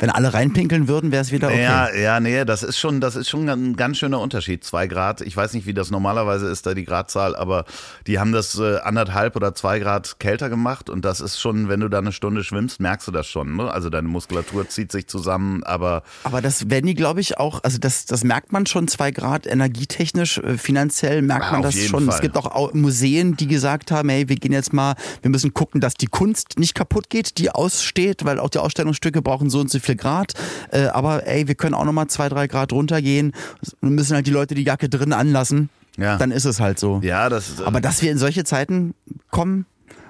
Wenn 0.01 0.09
alle 0.09 0.33
reinpinkeln 0.33 0.87
würden, 0.87 1.11
wäre 1.11 1.21
es 1.21 1.31
wieder 1.31 1.47
okay. 1.49 1.61
Ja, 1.61 1.93
ja, 1.95 2.19
nee, 2.19 2.43
das 2.43 2.63
ist 2.63 2.77
schon, 2.79 2.99
das 2.99 3.15
ist 3.15 3.29
schon 3.29 3.47
ein 3.47 3.75
ganz 3.75 3.97
schöner 3.99 4.19
Unterschied. 4.19 4.63
Zwei 4.63 4.87
Grad. 4.87 5.21
Ich 5.21 5.37
weiß 5.37 5.53
nicht, 5.53 5.67
wie 5.67 5.73
das 5.75 5.91
normalerweise 5.91 6.47
ist, 6.49 6.65
da 6.65 6.73
die 6.73 6.85
Gradzahl, 6.85 7.35
aber 7.35 7.65
die 8.07 8.17
haben 8.19 8.31
das 8.31 8.57
äh, 8.57 8.79
anderthalb 8.79 9.35
oder 9.35 9.53
zwei 9.53 9.77
Grad 9.77 10.19
kälter 10.19 10.49
gemacht 10.49 10.89
und 10.89 11.05
das 11.05 11.21
ist 11.21 11.39
schon, 11.39 11.69
wenn 11.69 11.79
du 11.81 11.87
da 11.87 11.99
eine 11.99 12.11
Stunde 12.11 12.43
schwimmst, 12.43 12.79
merkst 12.79 13.07
du 13.07 13.11
das 13.11 13.27
schon. 13.27 13.55
Ne? 13.55 13.71
Also 13.71 13.91
deine 13.91 14.07
Muskulatur 14.07 14.67
zieht 14.67 14.91
sich 14.91 15.05
zusammen, 15.07 15.63
aber. 15.63 16.01
Aber 16.23 16.41
das 16.41 16.71
werden 16.71 16.87
die, 16.87 16.95
glaube 16.95 17.21
ich, 17.21 17.37
auch, 17.37 17.63
also 17.63 17.77
das, 17.77 18.07
das 18.07 18.23
merkt 18.23 18.51
man 18.51 18.65
schon, 18.65 18.87
zwei 18.87 19.11
Grad 19.11 19.45
energietechnisch, 19.45 20.39
äh, 20.39 20.57
finanziell 20.57 21.21
merkt 21.21 21.45
Ja, 21.45 21.51
man 21.51 21.61
das 21.61 21.77
schon. 21.77 22.05
Fall. 22.05 22.15
Es 22.15 22.21
gibt 22.21 22.37
auch 22.37 22.47
Au- 22.55 22.71
Museen, 22.73 23.37
die 23.37 23.45
gesagt 23.45 23.91
haben, 23.91 24.09
hey, 24.09 24.27
wir 24.27 24.35
gehen 24.35 24.51
jetzt 24.51 24.73
mal, 24.73 24.95
wir 25.21 25.29
müssen 25.29 25.53
gucken, 25.53 25.79
dass 25.79 25.93
die 25.93 26.07
Kunst 26.07 26.57
nicht 26.57 26.73
kaputt 26.73 27.09
geht, 27.11 27.37
die 27.37 27.51
aussteht, 27.51 28.25
weil 28.25 28.39
auch 28.39 28.49
die 28.49 28.57
Ausstellungsstücke 28.59 29.21
brauchen 29.21 29.51
so 29.51 29.59
und 29.59 29.69
so 29.69 29.77
viel 29.79 29.90
Grad. 29.95 30.33
Äh, 30.71 30.85
aber 30.87 31.27
ey, 31.27 31.47
wir 31.47 31.55
können 31.55 31.75
auch 31.75 31.85
nochmal 31.85 32.07
zwei, 32.07 32.29
drei 32.29 32.47
Grad 32.47 32.73
runtergehen. 32.73 33.33
Wir 33.81 33.89
müssen 33.89 34.15
halt 34.15 34.27
die 34.27 34.31
Leute 34.31 34.55
die 34.55 34.63
Jacke 34.63 34.89
drin 34.89 35.13
anlassen. 35.13 35.69
Ja. 35.97 36.17
Dann 36.17 36.31
ist 36.31 36.45
es 36.45 36.59
halt 36.59 36.79
so. 36.79 36.99
Ja, 37.03 37.29
das 37.29 37.49
ist. 37.49 37.61
Aber 37.61 37.81
dass 37.81 38.01
wir 38.01 38.11
in 38.11 38.17
solche 38.17 38.43
Zeiten 38.43 38.93
kommen 39.29 39.65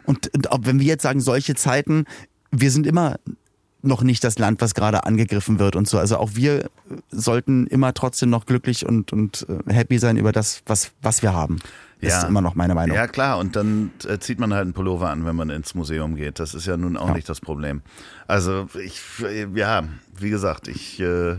und, 0.05 0.33
und 0.33 0.51
auch 0.51 0.59
wenn 0.63 0.79
wir 0.79 0.87
jetzt 0.87 1.03
sagen, 1.03 1.19
solche 1.19 1.55
Zeiten, 1.55 2.05
wir 2.51 2.71
sind 2.71 2.85
immer 2.85 3.17
noch 3.83 4.03
nicht 4.03 4.23
das 4.23 4.37
Land, 4.37 4.61
was 4.61 4.75
gerade 4.75 5.05
angegriffen 5.05 5.59
wird 5.59 5.75
und 5.75 5.87
so. 5.87 5.97
Also 5.97 6.17
auch 6.17 6.31
wir 6.33 6.69
sollten 7.09 7.65
immer 7.67 7.93
trotzdem 7.93 8.29
noch 8.29 8.45
glücklich 8.45 8.85
und, 8.85 9.11
und 9.11 9.47
äh, 9.49 9.73
happy 9.73 9.97
sein 9.97 10.17
über 10.17 10.31
das, 10.31 10.61
was, 10.65 10.91
was 11.01 11.23
wir 11.23 11.33
haben. 11.33 11.59
Ja. 12.09 12.19
ist 12.19 12.27
immer 12.27 12.41
noch 12.41 12.55
meine 12.55 12.73
Meinung. 12.75 12.95
Ja, 12.95 13.07
klar. 13.07 13.37
Und 13.37 13.55
dann 13.55 13.91
äh, 14.07 14.17
zieht 14.19 14.39
man 14.39 14.53
halt 14.53 14.63
einen 14.63 14.73
Pullover 14.73 15.09
an, 15.09 15.25
wenn 15.25 15.35
man 15.35 15.49
ins 15.49 15.75
Museum 15.75 16.15
geht. 16.15 16.39
Das 16.39 16.53
ist 16.53 16.65
ja 16.65 16.77
nun 16.77 16.97
auch 16.97 17.13
nicht 17.13 17.27
das 17.29 17.41
Problem. 17.41 17.81
Also 18.27 18.67
ich, 18.83 19.01
ja, 19.55 19.83
wie 20.17 20.29
gesagt, 20.29 20.67
ich, 20.67 20.99
äh, 20.99 21.35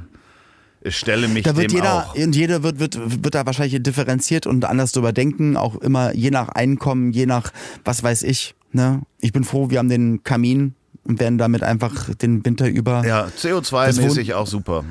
ich 0.82 0.96
stelle 0.96 1.28
mich 1.28 1.44
Da 1.44 1.56
wird 1.56 1.70
dem 1.70 1.76
jeder 1.76 2.06
auch. 2.08 2.14
und 2.14 2.34
jeder 2.36 2.62
wird, 2.62 2.78
wird, 2.78 3.22
wird 3.24 3.34
da 3.34 3.46
wahrscheinlich 3.46 3.82
differenziert 3.82 4.46
und 4.46 4.64
anders 4.64 4.92
drüber 4.92 5.12
denken, 5.12 5.56
auch 5.56 5.76
immer 5.76 6.12
je 6.14 6.30
nach 6.30 6.48
Einkommen, 6.50 7.12
je 7.12 7.26
nach 7.26 7.52
was 7.84 8.02
weiß 8.02 8.22
ich. 8.24 8.54
Ne? 8.72 9.02
Ich 9.20 9.32
bin 9.32 9.44
froh, 9.44 9.70
wir 9.70 9.78
haben 9.78 9.88
den 9.88 10.22
Kamin 10.24 10.74
und 11.04 11.20
werden 11.20 11.38
damit 11.38 11.62
einfach 11.62 12.14
den 12.14 12.44
Winter 12.44 12.68
über. 12.68 13.04
Ja, 13.06 13.26
CO2-mäßig 13.38 14.34
auch 14.34 14.46
super. 14.46 14.84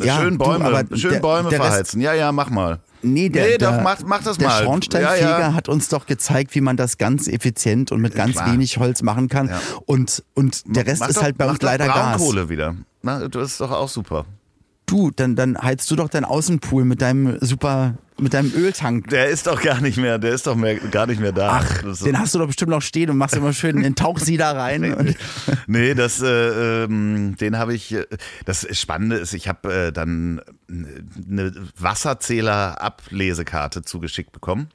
Ja, 0.00 0.20
schön 0.20 0.38
du, 0.38 0.44
Bäume, 0.44 0.64
aber 0.64 0.96
schön 0.96 1.20
Bäume 1.20 1.48
der 1.50 1.58
Rest- 1.60 1.68
verheizen. 1.70 2.00
Ja, 2.00 2.14
ja, 2.14 2.30
mach 2.32 2.50
mal. 2.50 2.78
Nee, 3.02 3.28
der, 3.28 3.44
Nee, 3.46 3.58
doch, 3.58 3.70
der, 3.72 3.82
mach- 3.82 4.02
mach 4.04 4.22
das 4.22 4.38
der 4.38 4.48
mal. 4.48 4.64
Schornsteinfeger 4.64 5.20
Ja, 5.30 5.40
ja. 5.40 5.54
hat 5.54 5.68
uns 5.68 5.88
doch 5.88 6.06
gezeigt, 6.06 6.54
wie 6.54 6.60
man 6.60 6.76
das 6.76 6.98
ganz 6.98 7.28
effizient 7.28 7.92
und 7.92 8.00
mit 8.00 8.14
ganz 8.14 8.32
Klar. 8.32 8.52
wenig 8.52 8.78
Holz 8.78 9.02
machen 9.02 9.28
kann. 9.28 9.48
Ja. 9.48 9.60
Und, 9.86 10.24
und 10.34 10.62
der 10.76 10.86
Rest 10.86 11.00
Mach 11.00 11.08
ist 11.08 11.16
doch, 11.18 11.22
halt 11.22 11.38
bei 11.38 11.48
uns 11.48 11.62
leider 11.62 11.86
Gas. 11.86 12.16
Braunkohle 12.18 12.48
wieder. 12.48 12.74
Na, 13.02 13.28
das 13.28 13.52
ist 13.52 13.60
doch 13.60 13.70
auch 13.70 13.88
super. 13.88 14.24
Du, 14.86 15.10
dann, 15.10 15.36
dann 15.36 15.56
heizt 15.60 15.90
du 15.90 15.96
doch 15.96 16.08
deinen 16.08 16.24
Außenpool 16.24 16.84
mit 16.84 17.02
deinem 17.02 17.38
super, 17.40 17.94
mit 18.20 18.34
deinem 18.34 18.52
Öltank. 18.54 19.08
Der 19.08 19.28
ist 19.28 19.46
doch 19.46 19.62
gar 19.62 19.80
nicht 19.80 19.96
mehr, 19.98 20.18
der 20.18 20.32
ist 20.32 20.46
doch 20.46 20.56
mehr, 20.56 20.76
gar 20.76 21.06
nicht 21.06 21.20
mehr 21.20 21.32
da. 21.32 21.60
Ach, 21.62 21.82
ist- 21.84 22.04
den 22.04 22.18
hast 22.18 22.34
du 22.34 22.38
doch 22.38 22.46
bestimmt 22.46 22.70
noch 22.70 22.82
stehen 22.82 23.10
und 23.10 23.16
machst 23.16 23.36
immer 23.36 23.52
schön 23.52 23.82
den 23.82 23.94
Tauchsieder 23.94 24.56
rein. 24.56 24.94
Und, 24.94 25.16
nee, 25.66 25.94
das, 25.94 26.20
äh, 26.22 26.84
ähm, 26.84 27.36
den 27.40 27.58
habe 27.58 27.74
ich. 27.74 27.92
äh, 27.92 28.06
Das 28.44 28.66
Spannende 28.78 29.16
ist, 29.16 29.34
ich 29.34 29.48
habe 29.48 29.72
äh, 29.88 29.92
dann 29.92 30.40
eine 30.68 31.52
Wasserzähler-Ablesekarte 31.78 33.82
zugeschickt 33.82 34.32
bekommen. 34.32 34.68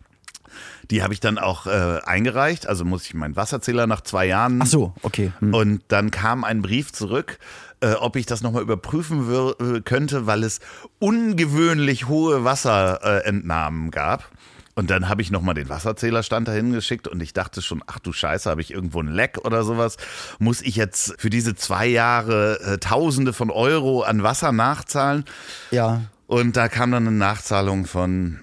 Die 0.91 1.02
habe 1.02 1.14
ich 1.14 1.20
dann 1.20 1.39
auch 1.39 1.66
äh, 1.66 2.00
eingereicht. 2.06 2.68
Also 2.68 2.86
muss 2.86 3.06
ich 3.06 3.14
meinen 3.16 3.36
Wasserzähler 3.36 3.88
nach 3.88 4.02
zwei 4.02 4.26
Jahren. 4.28 4.62
ach 4.62 4.68
so, 4.68 4.94
okay. 5.02 5.32
Hm. 5.39 5.54
Und 5.54 5.82
dann 5.88 6.12
kam 6.12 6.44
ein 6.44 6.62
Brief 6.62 6.91
zurück, 6.91 7.39
äh, 7.84 7.95
ob 7.99 8.15
ich 8.15 8.25
das 8.25 8.41
nochmal 8.41 8.61
überprüfen 8.61 9.29
äh, 9.29 9.81
könnte, 9.81 10.25
weil 10.25 10.43
es 10.43 10.61
ungewöhnlich 10.99 12.07
hohe 12.07 12.45
Wasserentnahmen 12.45 13.91
gab. 13.91 14.29
Und 14.75 14.89
dann 14.89 15.07
habe 15.09 15.21
ich 15.21 15.29
nochmal 15.29 15.53
den 15.53 15.69
Wasserzählerstand 15.69 16.47
dahin 16.47 16.71
geschickt 16.71 17.07
und 17.07 17.21
ich 17.21 17.34
dachte 17.34 17.61
schon, 17.61 17.84
ach 17.86 17.99
du 17.99 18.11
Scheiße, 18.11 18.49
habe 18.49 18.61
ich 18.61 18.73
irgendwo 18.73 19.01
ein 19.01 19.07
Leck 19.07 19.38
oder 19.43 19.63
sowas? 19.63 19.97
Muss 20.39 20.61
ich 20.61 20.77
jetzt 20.77 21.15
für 21.19 21.29
diese 21.29 21.55
zwei 21.55 21.86
Jahre 21.86 22.59
äh, 22.61 22.77
Tausende 22.79 23.34
von 23.34 23.51
Euro 23.51 24.01
an 24.01 24.23
Wasser 24.23 24.51
nachzahlen? 24.51 25.25
Ja. 25.69 26.01
Und 26.25 26.57
da 26.57 26.69
kam 26.69 26.91
dann 26.91 27.05
eine 27.05 27.15
Nachzahlung 27.15 27.86
von, 27.86 28.39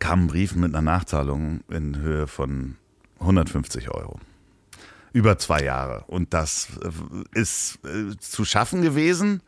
kam 0.00 0.24
ein 0.24 0.26
Brief 0.26 0.56
mit 0.56 0.74
einer 0.74 0.82
Nachzahlung 0.82 1.60
in 1.68 1.98
Höhe 1.98 2.26
von 2.26 2.76
150 3.20 3.90
Euro. 3.90 4.18
Über 5.14 5.38
zwei 5.38 5.62
Jahre. 5.62 6.04
Und 6.08 6.34
das 6.34 6.66
äh, 6.82 7.38
ist 7.40 7.78
äh, 7.84 8.14
zu 8.18 8.44
schaffen 8.44 8.82
gewesen. 8.82 9.40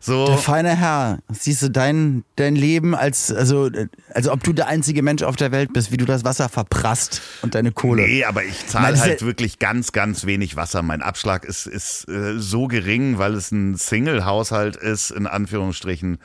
So. 0.00 0.26
Der 0.26 0.36
feine 0.36 0.76
Herr, 0.76 1.20
siehst 1.32 1.62
du 1.62 1.70
dein, 1.70 2.24
dein 2.36 2.56
Leben 2.56 2.94
als, 2.94 3.32
also, 3.32 3.70
also 4.12 4.32
ob 4.32 4.42
du 4.42 4.52
der 4.52 4.66
einzige 4.66 5.02
Mensch 5.02 5.22
auf 5.22 5.36
der 5.36 5.50
Welt 5.52 5.72
bist, 5.72 5.92
wie 5.92 5.96
du 5.96 6.04
das 6.04 6.24
Wasser 6.24 6.50
verprasst 6.50 7.22
und 7.40 7.54
deine 7.54 7.72
Kohle. 7.72 8.02
Nee, 8.02 8.24
aber 8.24 8.44
ich 8.44 8.66
zahle 8.66 8.98
halt 8.98 9.20
ja- 9.22 9.26
wirklich 9.26 9.58
ganz, 9.58 9.92
ganz 9.92 10.26
wenig 10.26 10.56
Wasser. 10.56 10.82
Mein 10.82 11.00
Abschlag 11.00 11.44
ist, 11.44 11.66
ist 11.66 12.06
äh, 12.08 12.38
so 12.38 12.66
gering, 12.66 13.16
weil 13.18 13.34
es 13.34 13.50
ein 13.50 13.76
Single-Haushalt 13.76 14.76
ist, 14.76 15.10
in 15.10 15.26
Anführungsstrichen. 15.26 16.18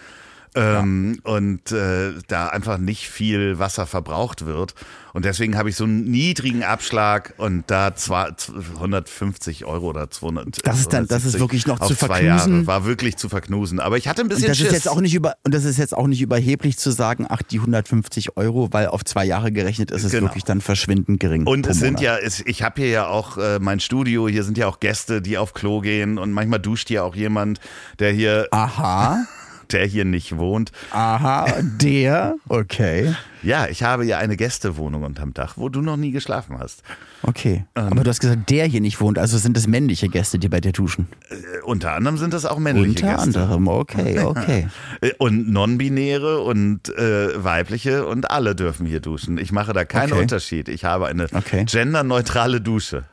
Ähm, 0.55 1.19
Und 1.23 1.71
äh, 1.71 2.13
da 2.27 2.47
einfach 2.47 2.77
nicht 2.79 3.07
viel 3.09 3.59
Wasser 3.59 3.85
verbraucht 3.85 4.45
wird. 4.45 4.73
Und 5.13 5.25
deswegen 5.25 5.57
habe 5.57 5.69
ich 5.69 5.75
so 5.75 5.83
einen 5.85 6.03
niedrigen 6.09 6.63
Abschlag 6.63 7.33
und 7.37 7.63
da 7.67 7.95
zwar 7.95 8.35
150 8.75 9.65
Euro 9.65 9.87
oder 9.89 10.09
200. 10.09 10.65
Das 10.65 10.79
ist 10.79 10.93
dann- 10.93 11.07
das 11.07 11.25
ist 11.25 11.31
270 11.37 11.39
wirklich 11.39 11.67
noch 11.67 11.79
zu 11.79 11.95
zwei 11.95 12.07
verknusen. 12.21 12.53
Jahre. 12.53 12.67
War 12.67 12.85
wirklich 12.85 13.17
zu 13.17 13.27
verknusen. 13.29 13.79
Aber 13.79 13.97
ich 13.97 14.07
hatte 14.07 14.21
ein 14.21 14.27
bisschen 14.27 14.43
Und 14.45 14.49
das 14.49 14.57
Schiss. 14.57 14.67
ist 14.67 14.73
jetzt 14.73 14.89
auch 14.89 15.01
nicht 15.01 15.13
über 15.13 15.35
und 15.43 15.53
das 15.53 15.65
ist 15.65 15.77
jetzt 15.77 15.95
auch 15.95 16.07
nicht 16.07 16.21
überheblich 16.21 16.77
zu 16.77 16.91
sagen, 16.91 17.25
ach 17.27 17.41
die 17.41 17.59
150 17.59 18.37
Euro, 18.37 18.69
weil 18.71 18.87
auf 18.87 19.03
zwei 19.03 19.25
Jahre 19.25 19.51
gerechnet 19.51 19.91
ist 19.91 20.03
es 20.03 20.11
Genau. 20.11 20.27
wirklich 20.27 20.43
dann 20.43 20.61
verschwindend 20.61 21.19
gering. 21.19 21.45
Und 21.47 21.67
es 21.67 21.79
sind 21.79 21.99
Monat. 21.99 22.23
ja, 22.23 22.43
ich 22.45 22.63
habe 22.63 22.81
hier 22.81 22.89
ja 22.91 23.07
auch 23.07 23.37
äh, 23.37 23.59
mein 23.59 23.79
Studio, 23.79 24.27
hier 24.27 24.43
sind 24.43 24.57
ja 24.57 24.67
auch 24.67 24.79
Gäste, 24.79 25.21
die 25.21 25.37
auf 25.37 25.53
Klo 25.53 25.81
gehen 25.81 26.17
und 26.17 26.31
manchmal 26.31 26.59
duscht 26.59 26.87
hier 26.87 27.03
auch 27.03 27.15
jemand, 27.15 27.59
der 27.99 28.11
hier, 28.11 28.47
Aha, 28.51 29.25
der 29.71 29.85
hier 29.85 30.05
nicht 30.05 30.37
wohnt. 30.37 30.71
aha, 30.91 31.45
der, 31.61 32.35
okay, 32.47 33.13
Ja, 33.43 33.67
ich 33.67 33.83
habe 33.83 34.05
ja 34.05 34.17
eine 34.17 34.35
Gästewohnung 34.35 35.03
unterm 35.03 35.33
Dach, 35.33 35.53
wo 35.57 35.69
du 35.69 35.81
noch 35.81 35.95
nie 35.97 36.11
geschlafen 36.11 36.57
hast. 36.59 36.83
okay. 37.23 37.65
Ähm. 37.75 37.87
Aber 37.87 38.03
du 38.03 38.09
hast 38.09 38.19
gesagt, 38.19 38.49
der 38.49 38.65
hier 38.65 38.81
nicht 38.81 38.99
wohnt, 38.99 39.17
also 39.17 39.37
sind 39.37 39.55
es 39.57 39.67
männliche 39.67 40.09
Gäste, 40.09 40.39
die 40.39 40.49
bei 40.49 40.59
dir 40.61 40.71
duschen. 40.71 41.07
Äh, 41.29 41.61
unter 41.63 41.93
anderem 41.93 42.17
sind 42.17 42.33
das 42.33 42.45
auch 42.45 42.59
männliche 42.59 42.89
Unter 43.05 43.07
Gäste. 43.25 43.39
anderem, 43.41 43.67
okay, 43.67 44.19
okay. 44.23 44.67
Äh, 45.01 45.11
Und 45.17 45.49
non-binäre 45.49 46.39
und 46.41 46.89
äh, 46.97 47.43
weibliche 47.43 48.05
und 48.07 48.29
alle 48.31 48.55
dürfen 48.55 48.85
hier 48.85 48.99
duschen. 48.99 49.37
Ich 49.37 49.51
mache 49.51 49.73
da 49.73 49.85
keinen 49.85 50.11
Okay. 50.13 50.21
Unterschied. 50.21 50.67
Ich 50.69 50.83
habe 50.85 51.07
eine 51.07 51.27
Okay. 51.33 51.65
genderneutrale 51.65 52.59
Dusche. 52.61 53.03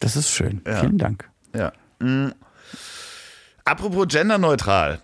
Das 0.00 0.16
ist 0.16 0.30
schön. 0.30 0.62
Ja. 0.66 0.80
Vielen 0.80 0.98
Dank. 0.98 1.28
Ja. 1.54 1.72
Mm. 2.00 2.32
Apropos 3.64 4.06
genderneutral. 4.08 4.98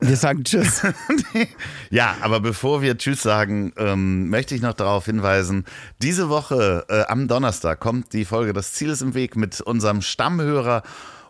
Wir 0.00 0.16
sagen 0.16 0.44
Tschüss. 0.44 0.82
Ja, 1.90 2.16
aber 2.20 2.40
bevor 2.40 2.82
wir 2.82 2.96
Tschüss 2.98 3.22
sagen, 3.22 3.72
ähm, 3.76 4.28
möchte 4.28 4.54
ich 4.54 4.60
noch 4.62 4.74
darauf 4.74 5.06
hinweisen, 5.06 5.64
diese 6.02 6.28
Woche 6.28 6.84
äh, 6.88 7.02
am 7.10 7.26
Donnerstag 7.28 7.80
kommt 7.80 8.12
die 8.12 8.24
Folge 8.24 8.52
Das 8.52 8.72
Ziel 8.74 8.90
ist 8.90 9.00
im 9.02 9.14
Weg 9.14 9.34
mit 9.36 9.60
unserem 9.60 10.02
Stammhörer 10.02 10.82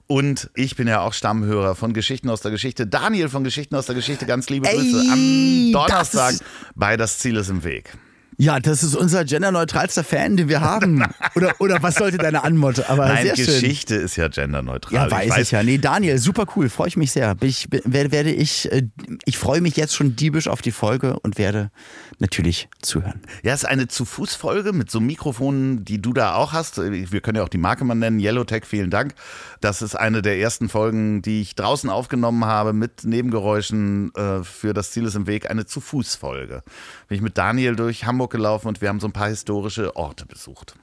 und 0.06 0.50
ich 0.54 0.76
bin 0.76 0.88
ja 0.88 1.00
auch 1.00 1.12
Stammhörer 1.12 1.74
von 1.76 1.92
Geschichten 1.92 2.28
aus 2.28 2.40
der 2.40 2.50
Geschichte. 2.50 2.86
Daniel 2.86 3.28
von 3.28 3.44
Geschichten 3.44 3.74
aus 3.74 3.86
der 3.86 3.94
Geschichte, 3.94 4.26
ganz 4.26 4.48
liebe 4.50 4.68
Ey, 4.68 4.76
Grüße 4.76 4.98
am 5.12 5.72
das 5.72 5.72
Donnerstag 5.88 6.32
ist- 6.32 6.44
bei 6.74 6.96
Das 6.96 7.18
Ziel 7.18 7.36
ist 7.36 7.48
im 7.50 7.62
Weg. 7.64 7.92
Ja, 8.40 8.60
das 8.60 8.84
ist 8.84 8.94
unser 8.94 9.24
genderneutralster 9.24 10.04
Fan, 10.04 10.36
den 10.36 10.48
wir 10.48 10.60
haben. 10.60 11.04
Oder, 11.34 11.54
oder 11.60 11.82
was 11.82 11.96
sollte 11.96 12.18
deine 12.18 12.42
Anmod? 12.42 12.88
Aber 12.88 13.06
Nein, 13.06 13.26
sehr 13.26 13.36
schön. 13.36 13.46
Geschichte 13.46 13.94
ist 13.94 14.16
ja 14.16 14.28
genderneutral. 14.28 14.94
Ja, 14.94 15.10
weiß 15.10 15.38
ich, 15.38 15.50
ja. 15.50 15.62
Nee, 15.62 15.78
Daniel, 15.78 16.18
super 16.18 16.46
cool. 16.56 16.68
Freue 16.68 16.88
ich 16.88 16.96
mich 16.96 17.12
sehr. 17.12 17.36
Ich 17.42 17.68
werde, 17.70 18.12
werde 18.12 18.32
ich, 18.32 18.70
äh, 18.72 18.88
ich 19.24 19.38
freue 19.38 19.60
mich 19.60 19.76
jetzt 19.76 19.94
schon 19.94 20.16
diebisch 20.16 20.48
auf 20.48 20.62
die 20.62 20.72
Folge 20.72 21.18
und 21.20 21.38
werde 21.38 21.70
natürlich 22.18 22.68
zuhören. 22.82 23.22
Ja, 23.42 23.52
es 23.54 23.62
ist 23.62 23.68
eine 23.68 23.88
Zu-Fuß-Folge 23.88 24.72
mit 24.72 24.90
so 24.90 25.00
Mikrofonen, 25.00 25.84
die 25.84 26.00
du 26.00 26.12
da 26.12 26.34
auch 26.34 26.52
hast. 26.52 26.78
Wir 26.78 27.20
können 27.20 27.36
ja 27.36 27.42
auch 27.44 27.48
die 27.48 27.58
Marke 27.58 27.84
mal 27.84 27.94
nennen, 27.94 28.20
Yellowtech, 28.20 28.64
vielen 28.64 28.90
Dank. 28.90 29.14
Das 29.60 29.82
ist 29.82 29.94
eine 29.94 30.22
der 30.22 30.38
ersten 30.38 30.68
Folgen, 30.68 31.22
die 31.22 31.40
ich 31.40 31.54
draußen 31.54 31.90
aufgenommen 31.90 32.44
habe 32.44 32.72
mit 32.72 33.04
Nebengeräuschen 33.04 34.12
äh, 34.14 34.42
für 34.44 34.74
Das 34.74 34.92
Ziel 34.92 35.04
ist 35.04 35.14
im 35.14 35.26
Weg, 35.26 35.50
eine 35.50 35.66
Zu-Fuß-Folge. 35.66 36.62
Bin 37.08 37.16
ich 37.16 37.22
mit 37.22 37.38
Daniel 37.38 37.74
durch 37.74 38.04
Hamburg 38.04 38.30
gelaufen 38.30 38.68
und 38.68 38.82
wir 38.82 38.90
haben 38.90 39.00
so 39.00 39.08
ein 39.08 39.12
paar 39.12 39.28
historische 39.28 39.96
Orte 39.96 40.26
besucht. 40.26 40.76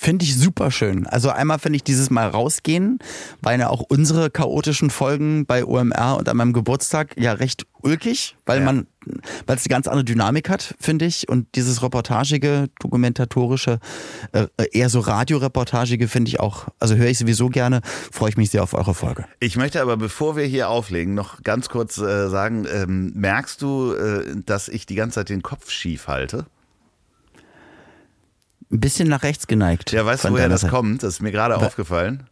Finde 0.00 0.24
ich 0.24 0.36
super 0.36 0.70
schön. 0.70 1.06
Also 1.08 1.30
einmal 1.30 1.58
finde 1.58 1.76
ich 1.76 1.82
dieses 1.82 2.08
Mal 2.08 2.28
rausgehen, 2.28 3.00
weil 3.42 3.58
ja 3.58 3.68
auch 3.68 3.80
unsere 3.80 4.30
chaotischen 4.30 4.90
Folgen 4.90 5.44
bei 5.44 5.64
OMR 5.64 6.16
und 6.18 6.28
an 6.28 6.36
meinem 6.36 6.52
Geburtstag 6.52 7.16
ja 7.18 7.32
recht 7.32 7.66
ulkig, 7.82 8.36
weil 8.46 8.60
Ja. 8.60 8.64
man, 8.64 8.86
weil 9.46 9.56
es 9.56 9.64
eine 9.64 9.70
ganz 9.70 9.88
andere 9.88 10.04
Dynamik 10.04 10.48
hat, 10.50 10.74
finde 10.78 11.04
ich. 11.04 11.28
Und 11.28 11.48
dieses 11.56 11.82
reportagige, 11.82 12.68
dokumentatorische, 12.80 13.80
äh, 14.32 14.46
eher 14.70 14.88
so 14.88 15.00
radioreportagige 15.00 16.06
finde 16.06 16.28
ich 16.28 16.38
auch, 16.38 16.68
also 16.78 16.94
höre 16.94 17.08
ich 17.08 17.18
sowieso 17.18 17.48
gerne, 17.48 17.80
freue 18.12 18.30
ich 18.30 18.36
mich 18.36 18.50
sehr 18.50 18.62
auf 18.62 18.74
eure 18.74 18.94
Folge. 18.94 19.24
Ich 19.40 19.56
möchte 19.56 19.82
aber, 19.82 19.96
bevor 19.96 20.36
wir 20.36 20.44
hier 20.44 20.68
auflegen, 20.68 21.14
noch 21.14 21.42
ganz 21.42 21.68
kurz 21.68 21.98
äh, 21.98 22.28
sagen, 22.28 22.66
ähm, 22.72 23.12
merkst 23.16 23.60
du, 23.62 23.94
äh, 23.94 24.36
dass 24.46 24.68
ich 24.68 24.86
die 24.86 24.94
ganze 24.94 25.16
Zeit 25.16 25.28
den 25.28 25.42
Kopf 25.42 25.70
schief 25.70 26.06
halte? 26.06 26.46
Ein 28.70 28.80
bisschen 28.80 29.08
nach 29.08 29.22
rechts 29.22 29.46
geneigt. 29.46 29.92
Ja, 29.92 30.04
weißt 30.04 30.24
du, 30.26 30.30
woher 30.30 30.48
das 30.48 30.62
Seite. 30.62 30.72
kommt? 30.74 31.02
Das 31.02 31.14
ist 31.14 31.22
mir 31.22 31.32
gerade 31.32 31.56
aufgefallen. 31.56 32.24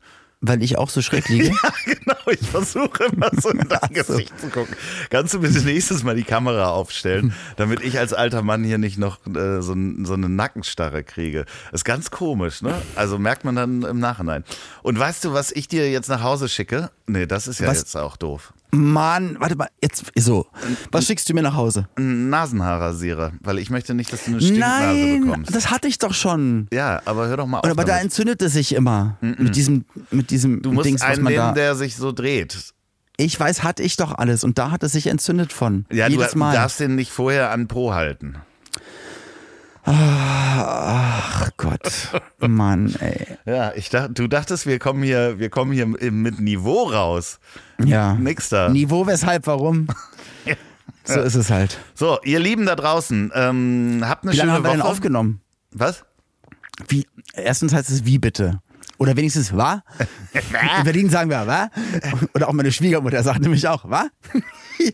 Weil 0.43 0.63
ich 0.63 0.77
auch 0.77 0.91
so 0.91 1.01
schräg 1.01 1.29
liege. 1.29 1.51
Ja, 1.63 1.73
genau. 1.95 2.17
Ich 2.31 2.47
versuche 2.47 3.05
immer 3.05 3.31
so 3.41 3.49
in 3.51 3.67
dein 3.69 3.89
Gesicht 3.95 4.39
zu 4.39 4.49
gucken. 4.49 4.77
Kannst 5.11 5.33
du 5.33 5.41
bitte 5.41 5.61
nächstes 5.61 6.03
Mal 6.03 6.15
die 6.15 6.25
Kamera 6.25 6.71
aufstellen, 6.71 7.33
damit 7.57 7.81
ich 7.81 7.99
als 7.99 8.13
alter 8.13 8.43
Mann 8.43 8.63
hier 8.63 8.77
nicht 8.79 8.99
noch 8.99 9.19
äh, 9.27 9.63
so, 9.63 9.75
so 10.03 10.13
eine 10.13 10.29
Nackenstarre 10.29 11.05
kriege? 11.05 11.47
ist 11.73 11.85
ganz 11.85 12.11
komisch, 12.11 12.61
ne? 12.63 12.75
Also 12.97 13.19
merkt 13.19 13.45
man 13.45 13.57
dann 13.57 13.83
im 13.83 13.99
Nachhinein. 13.99 14.45
Und 14.83 14.99
weißt 14.99 15.25
du, 15.25 15.33
was 15.33 15.53
ich 15.53 15.69
dir 15.69 15.91
jetzt 15.91 16.09
nach 16.09 16.23
Hause 16.23 16.49
schicke? 16.49 16.91
Nee, 17.07 17.27
das 17.27 17.47
ist 17.49 17.61
ja 17.61 17.69
Was? 17.69 17.79
jetzt 17.79 17.97
auch 17.97 18.17
doof. 18.17 18.53
Mann, 18.73 19.37
warte 19.39 19.57
mal, 19.57 19.69
jetzt 19.83 20.05
so. 20.17 20.47
Was 20.91 21.07
schickst 21.07 21.29
du 21.29 21.35
mir 21.35 21.43
nach 21.43 21.55
Hause? 21.55 21.89
Ein 21.97 22.29
Nasenhaarrasierer, 22.31 23.33
weil 23.41 23.59
ich 23.59 23.71
möchte 23.71 23.95
nicht, 23.95 24.13
dass 24.13 24.25
du 24.25 24.33
eine 24.33 24.41
Stinknase 24.41 24.87
Nein, 24.95 25.21
bekommst. 25.25 25.55
das 25.55 25.71
hatte 25.71 25.89
ich 25.89 25.99
doch 25.99 26.13
schon. 26.15 26.67
ja, 26.73 27.01
aber 27.05 27.27
hör 27.29 27.37
doch 27.39 27.47
mal 27.47 27.61
auf. 27.61 27.65
Aber 27.65 27.85
da 27.85 27.93
damit. 27.93 28.05
entzündet 28.05 28.43
es 28.43 28.53
sich 28.55 28.75
immer 28.75 29.17
mit 29.21 29.57
diesem 29.57 29.85
mit 30.11 30.31
diesem 30.31 30.63
du 30.63 30.73
musst 30.73 30.87
Dings, 30.87 31.01
was 31.01 31.09
einen 31.09 31.23
man 31.23 31.33
nehmen, 31.33 31.45
da. 31.47 31.53
der 31.53 31.75
sich 31.77 31.97
so 31.97 32.13
dreht. 32.13 32.73
Ich 33.19 33.39
weiß, 33.41 33.63
hatte 33.63 33.83
ich 33.83 33.97
doch 33.97 34.13
alles 34.19 34.45
und 34.45 34.59
da 34.59 34.71
hat 34.71 34.83
es 34.83 34.93
sich 34.93 35.07
entzündet 35.07 35.53
von. 35.53 35.87
Ja, 35.91 36.07
Jedes 36.09 36.33
du 36.33 36.39
Mal. 36.39 36.53
darfst 36.55 36.81
den 36.81 36.97
nicht 36.97 37.11
vorher 37.13 37.51
an 37.51 37.67
Po 37.69 37.95
halten. 37.95 38.37
Ach 39.89 41.51
Gott, 41.57 42.11
Mann, 42.41 42.95
ey. 42.99 43.27
Ja, 43.47 43.73
ich 43.75 43.89
dachte, 43.89 44.13
du 44.13 44.27
dachtest, 44.27 44.67
wir 44.67 44.79
kommen 44.79 45.03
hier, 45.03 45.39
wir 45.39 45.49
kommen 45.51 45.73
hier 45.73 45.87
mit 45.87 46.41
Niveau 46.41 46.85
raus. 46.91 47.39
Ja. 47.85 48.15
Nix 48.15 48.49
da. 48.49 48.69
Niveau, 48.69 49.07
weshalb, 49.07 49.47
warum? 49.47 49.89
So 51.09 51.21
ist 51.21 51.37
es 51.37 51.51
halt. 51.51 51.79
So, 51.95 52.19
ihr 52.25 52.41
Lieben 52.41 52.67
da 52.67 52.75
draußen, 52.75 53.31
ähm, 53.33 54.03
habt 54.05 54.25
eine 54.25 54.33
Wie 54.33 54.37
lange 54.39 54.49
schöne 54.51 54.53
haben 54.55 54.65
wir 54.65 54.71
denn 54.73 54.83
aufgenommen? 54.83 55.41
Was? 55.71 56.05
Wie? 56.89 57.07
Erstens 57.35 57.73
heißt 57.73 57.91
es 57.91 58.05
wie 58.05 58.19
bitte. 58.19 58.61
Oder 58.99 59.17
wenigstens 59.17 59.57
wa? 59.57 59.85
In 60.79 60.85
Berlin 60.85 61.09
sagen 61.11 61.31
wir 61.31 61.47
wa? 61.47 61.71
Oder 62.35 62.49
auch 62.49 62.53
meine 62.53 62.73
Schwiegermutter 62.73 63.23
sagt 63.23 63.41
nämlich 63.41 63.67
auch 63.69 63.89
wa? 63.89 64.09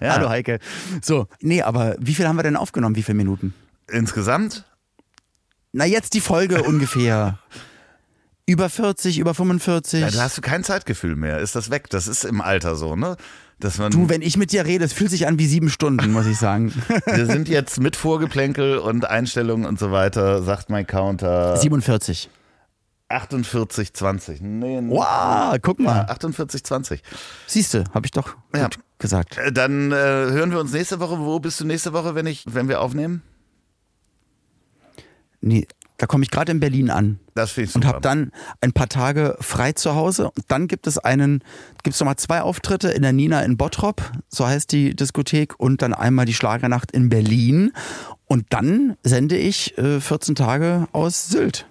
Ja. 0.01 0.15
Hallo 0.15 0.29
Heike. 0.29 0.61
So, 1.03 1.27
nee, 1.41 1.61
aber 1.61 1.97
wie 1.99 2.15
viel 2.15 2.29
haben 2.29 2.37
wir 2.37 2.45
denn 2.45 2.57
aufgenommen? 2.57 2.95
Wie 2.95 3.03
viele 3.03 3.17
Minuten? 3.17 3.53
Insgesamt? 3.91 4.65
Na, 5.73 5.85
jetzt 5.85 6.15
die 6.15 6.21
Folge 6.21 6.63
ungefähr. 6.63 7.41
Über 8.47 8.69
40, 8.69 9.19
über 9.19 9.35
45. 9.35 10.01
Ja, 10.01 10.11
da 10.11 10.23
hast 10.23 10.37
du 10.37 10.41
kein 10.41 10.65
Zeitgefühl 10.65 11.15
mehr. 11.15 11.39
Ist 11.39 11.55
das 11.55 11.71
weg? 11.71 11.89
Das 11.91 12.09
ist 12.09 12.25
im 12.25 12.41
Alter 12.41 12.75
so, 12.75 12.97
ne? 12.97 13.17
Dass 13.61 13.79
man, 13.79 13.93
du, 13.93 14.09
wenn 14.09 14.23
ich 14.23 14.37
mit 14.37 14.51
dir 14.51 14.65
rede, 14.67 14.85
es 14.85 14.93
fühlt 14.93 15.11
sich 15.11 15.29
an 15.29 15.39
wie 15.39 15.47
sieben 15.47 15.71
Stunden, 15.71 16.11
muss 16.13 16.27
ich 16.27 16.37
sagen. 16.39 16.73
wir 17.07 17.27
sind 17.27 17.49
jetzt 17.49 17.81
mit 17.81 17.95
Vorgeplänkel 17.95 18.79
und 18.79 19.05
Einstellungen 19.05 19.65
und 19.67 19.79
so 19.79 19.93
weiter, 19.93 20.43
sagt 20.43 20.71
mein 20.71 20.87
Counter 20.87 21.57
47. 21.57 22.29
48, 23.09 23.93
20. 23.95 24.41
Nee, 24.41 24.81
nee. 24.81 24.91
Wow, 24.97 25.57
guck 25.63 25.79
Ja, 25.79 25.85
mal. 25.85 26.01
48, 26.07 26.65
20. 26.65 27.03
Siehste, 27.47 27.85
habe 27.95 28.07
ich 28.07 28.11
doch 28.11 28.35
Ja. 28.57 28.69
gesagt. 28.99 29.37
Äh, 29.39 29.53
Dann 29.53 29.93
äh, 29.93 29.95
hören 29.95 30.51
wir 30.51 30.59
uns 30.59 30.73
nächste 30.73 30.99
Woche. 30.99 31.19
Wo 31.21 31.39
bist 31.39 31.61
du 31.61 31.65
nächste 31.65 31.93
Woche, 31.93 32.15
wenn 32.17 32.27
ich, 32.27 32.45
wenn 32.49 32.69
wir 32.69 32.81
aufnehmen? 32.81 33.23
Nee, 35.41 35.67
da 35.99 36.07
komme 36.07 36.25
ich 36.25 36.31
gerade 36.31 36.51
in 36.53 36.61
Berlin 36.61 36.91
an. 36.91 37.19
Das 37.35 37.53
finde 37.53 37.71
ich 37.71 37.77
und 37.77 37.83
super. 37.83 37.95
habe 37.95 38.03
dann 38.03 38.33
ein 38.61 38.73
paar 38.73 38.89
Tage 38.89 39.37
frei 39.41 39.73
zu 39.73 39.95
Hause. 39.95 40.27
Und 40.27 40.45
dann 40.49 40.69
gibt 40.69 40.87
es 40.87 40.99
einen, 40.99 41.43
gibt 41.83 41.95
es 41.95 42.01
nochmal 42.01 42.17
zwei 42.17 42.43
Auftritte 42.43 42.89
in 42.89 43.03
der 43.03 43.13
Nina 43.13 43.43
in 43.43 43.57
Bottrop, 43.57 44.03
so 44.29 44.47
heißt 44.47 44.73
die 44.73 44.95
Diskothek, 44.95 45.59
und 45.59 45.83
dann 45.83 45.95
einmal 45.95 46.27
die 46.27 46.35
Schlagernacht 46.35 46.91
in 46.93 47.09
Berlin. 47.09 47.73
Und 48.27 48.47
dann 48.51 48.97
sende 49.03 49.37
ich 49.37 49.77
äh, 49.79 50.01
14 50.01 50.35
Tage 50.35 50.89
aus 50.93 51.29
Sylt. 51.29 51.67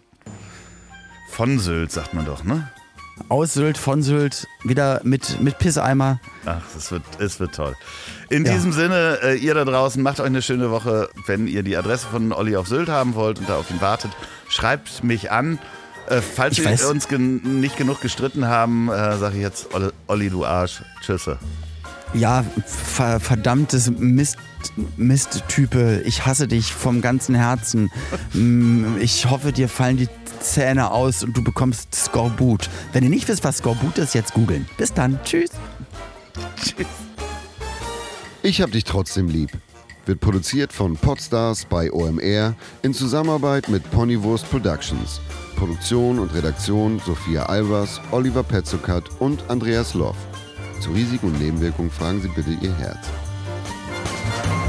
Von 1.30 1.60
Sylt, 1.60 1.92
sagt 1.92 2.14
man 2.14 2.26
doch, 2.26 2.44
ne? 2.44 2.70
Aus 3.30 3.54
Sylt, 3.54 3.78
von 3.78 4.02
Sylt, 4.04 4.48
wieder 4.64 5.02
mit, 5.04 5.42
mit 5.42 5.58
Pisseimer. 5.60 6.20
Ach, 6.46 6.62
es 6.78 6.92
wird, 6.92 7.04
es 7.20 7.40
wird 7.40 7.56
toll. 7.56 7.76
In 8.30 8.46
Ja. 8.46 8.54
diesem 8.54 8.72
Sinne, 8.74 9.20
äh, 9.24 9.36
ihr 9.38 9.54
da 9.54 9.66
draußen, 9.66 10.02
macht 10.02 10.20
euch 10.20 10.26
eine 10.26 10.42
schöne 10.42 10.72
Woche. 10.72 11.10
Wenn 11.28 11.48
ihr 11.48 11.64
die 11.64 11.76
Adresse 11.78 12.08
von 12.08 12.32
Olli 12.34 12.56
auf 12.56 12.68
Sylt 12.68 12.90
haben 12.90 13.16
wollt 13.16 13.40
und 13.40 13.50
da 13.50 13.58
auf 13.58 13.70
ihn 13.70 13.82
wartet, 13.82 14.12
schreibt 14.50 15.04
mich 15.04 15.32
an. 15.32 15.60
Äh, 16.08 16.22
falls 16.22 16.58
Ich 16.58 16.64
wir 16.66 16.72
weiß- 16.72 16.86
uns 16.90 17.08
gen 17.08 17.62
nicht 17.62 17.78
genug 17.78 18.02
gestritten 18.02 18.48
haben, 18.48 18.90
äh, 18.90 19.18
sage 19.18 19.36
ich 19.38 19.42
jetzt, 19.42 19.74
Olli, 19.74 19.90
Olli, 20.08 20.30
du 20.30 20.46
Arsch. 20.46 20.82
Tschüsse. 21.02 21.38
Ja, 22.14 22.44
ver 22.66 23.20
verdammtes 23.22 23.90
Mist, 23.90 24.36
Misttype. 24.98 26.02
Ich 26.06 26.26
hasse 26.26 26.48
dich 26.48 26.74
vom 26.74 27.02
ganzen 27.02 27.36
Herzen. 27.36 27.92
Mm, 28.34 28.98
Ich 29.00 29.30
hoffe, 29.30 29.52
dir 29.52 29.68
fallen 29.70 29.98
die 29.98 30.10
Zähne 30.40 30.92
aus 30.92 31.24
und 31.24 31.38
du 31.38 31.44
bekommst 31.44 31.94
Skorbut. 31.94 32.70
Wenn 32.94 33.04
ihr 33.04 33.10
nicht 33.10 33.28
wisst, 33.28 33.44
was 33.44 33.58
Skorbut 33.60 33.98
ist, 33.98 34.14
jetzt 34.16 34.34
googeln. 34.34 34.68
Bis 34.78 34.94
dann. 34.94 35.20
Tschüss. 35.24 35.52
Ich 38.44 38.62
hab 38.62 38.72
dich 38.72 38.84
trotzdem 38.84 39.28
lieb. 39.28 39.52
Wird 40.08 40.20
produziert 40.20 40.74
von 40.74 40.98
Podstars 40.98 41.66
bei 41.66 41.92
OMR 41.92 42.56
in 42.82 42.94
Zusammenarbeit 42.94 43.70
mit 43.70 43.90
Ponywurst 43.92 44.50
Productions. 44.50 45.22
Produktion 45.56 46.18
und 46.18 46.34
Redaktion 46.34 47.00
Sophia 47.06 47.44
Albers, 47.46 48.02
Oliver 48.10 48.42
Petzokat 48.42 49.04
und 49.20 49.44
Andreas 49.48 49.94
Loff. 49.94 50.18
Zu 50.80 50.90
Risiken 50.90 51.28
und 51.28 51.40
Nebenwirkungen 51.40 51.92
fragen 51.92 52.20
Sie 52.20 52.30
bitte 52.30 52.50
Ihr 52.50 52.76
Herz. 52.78 53.08
Thank 54.24 54.52
you. 54.52 54.61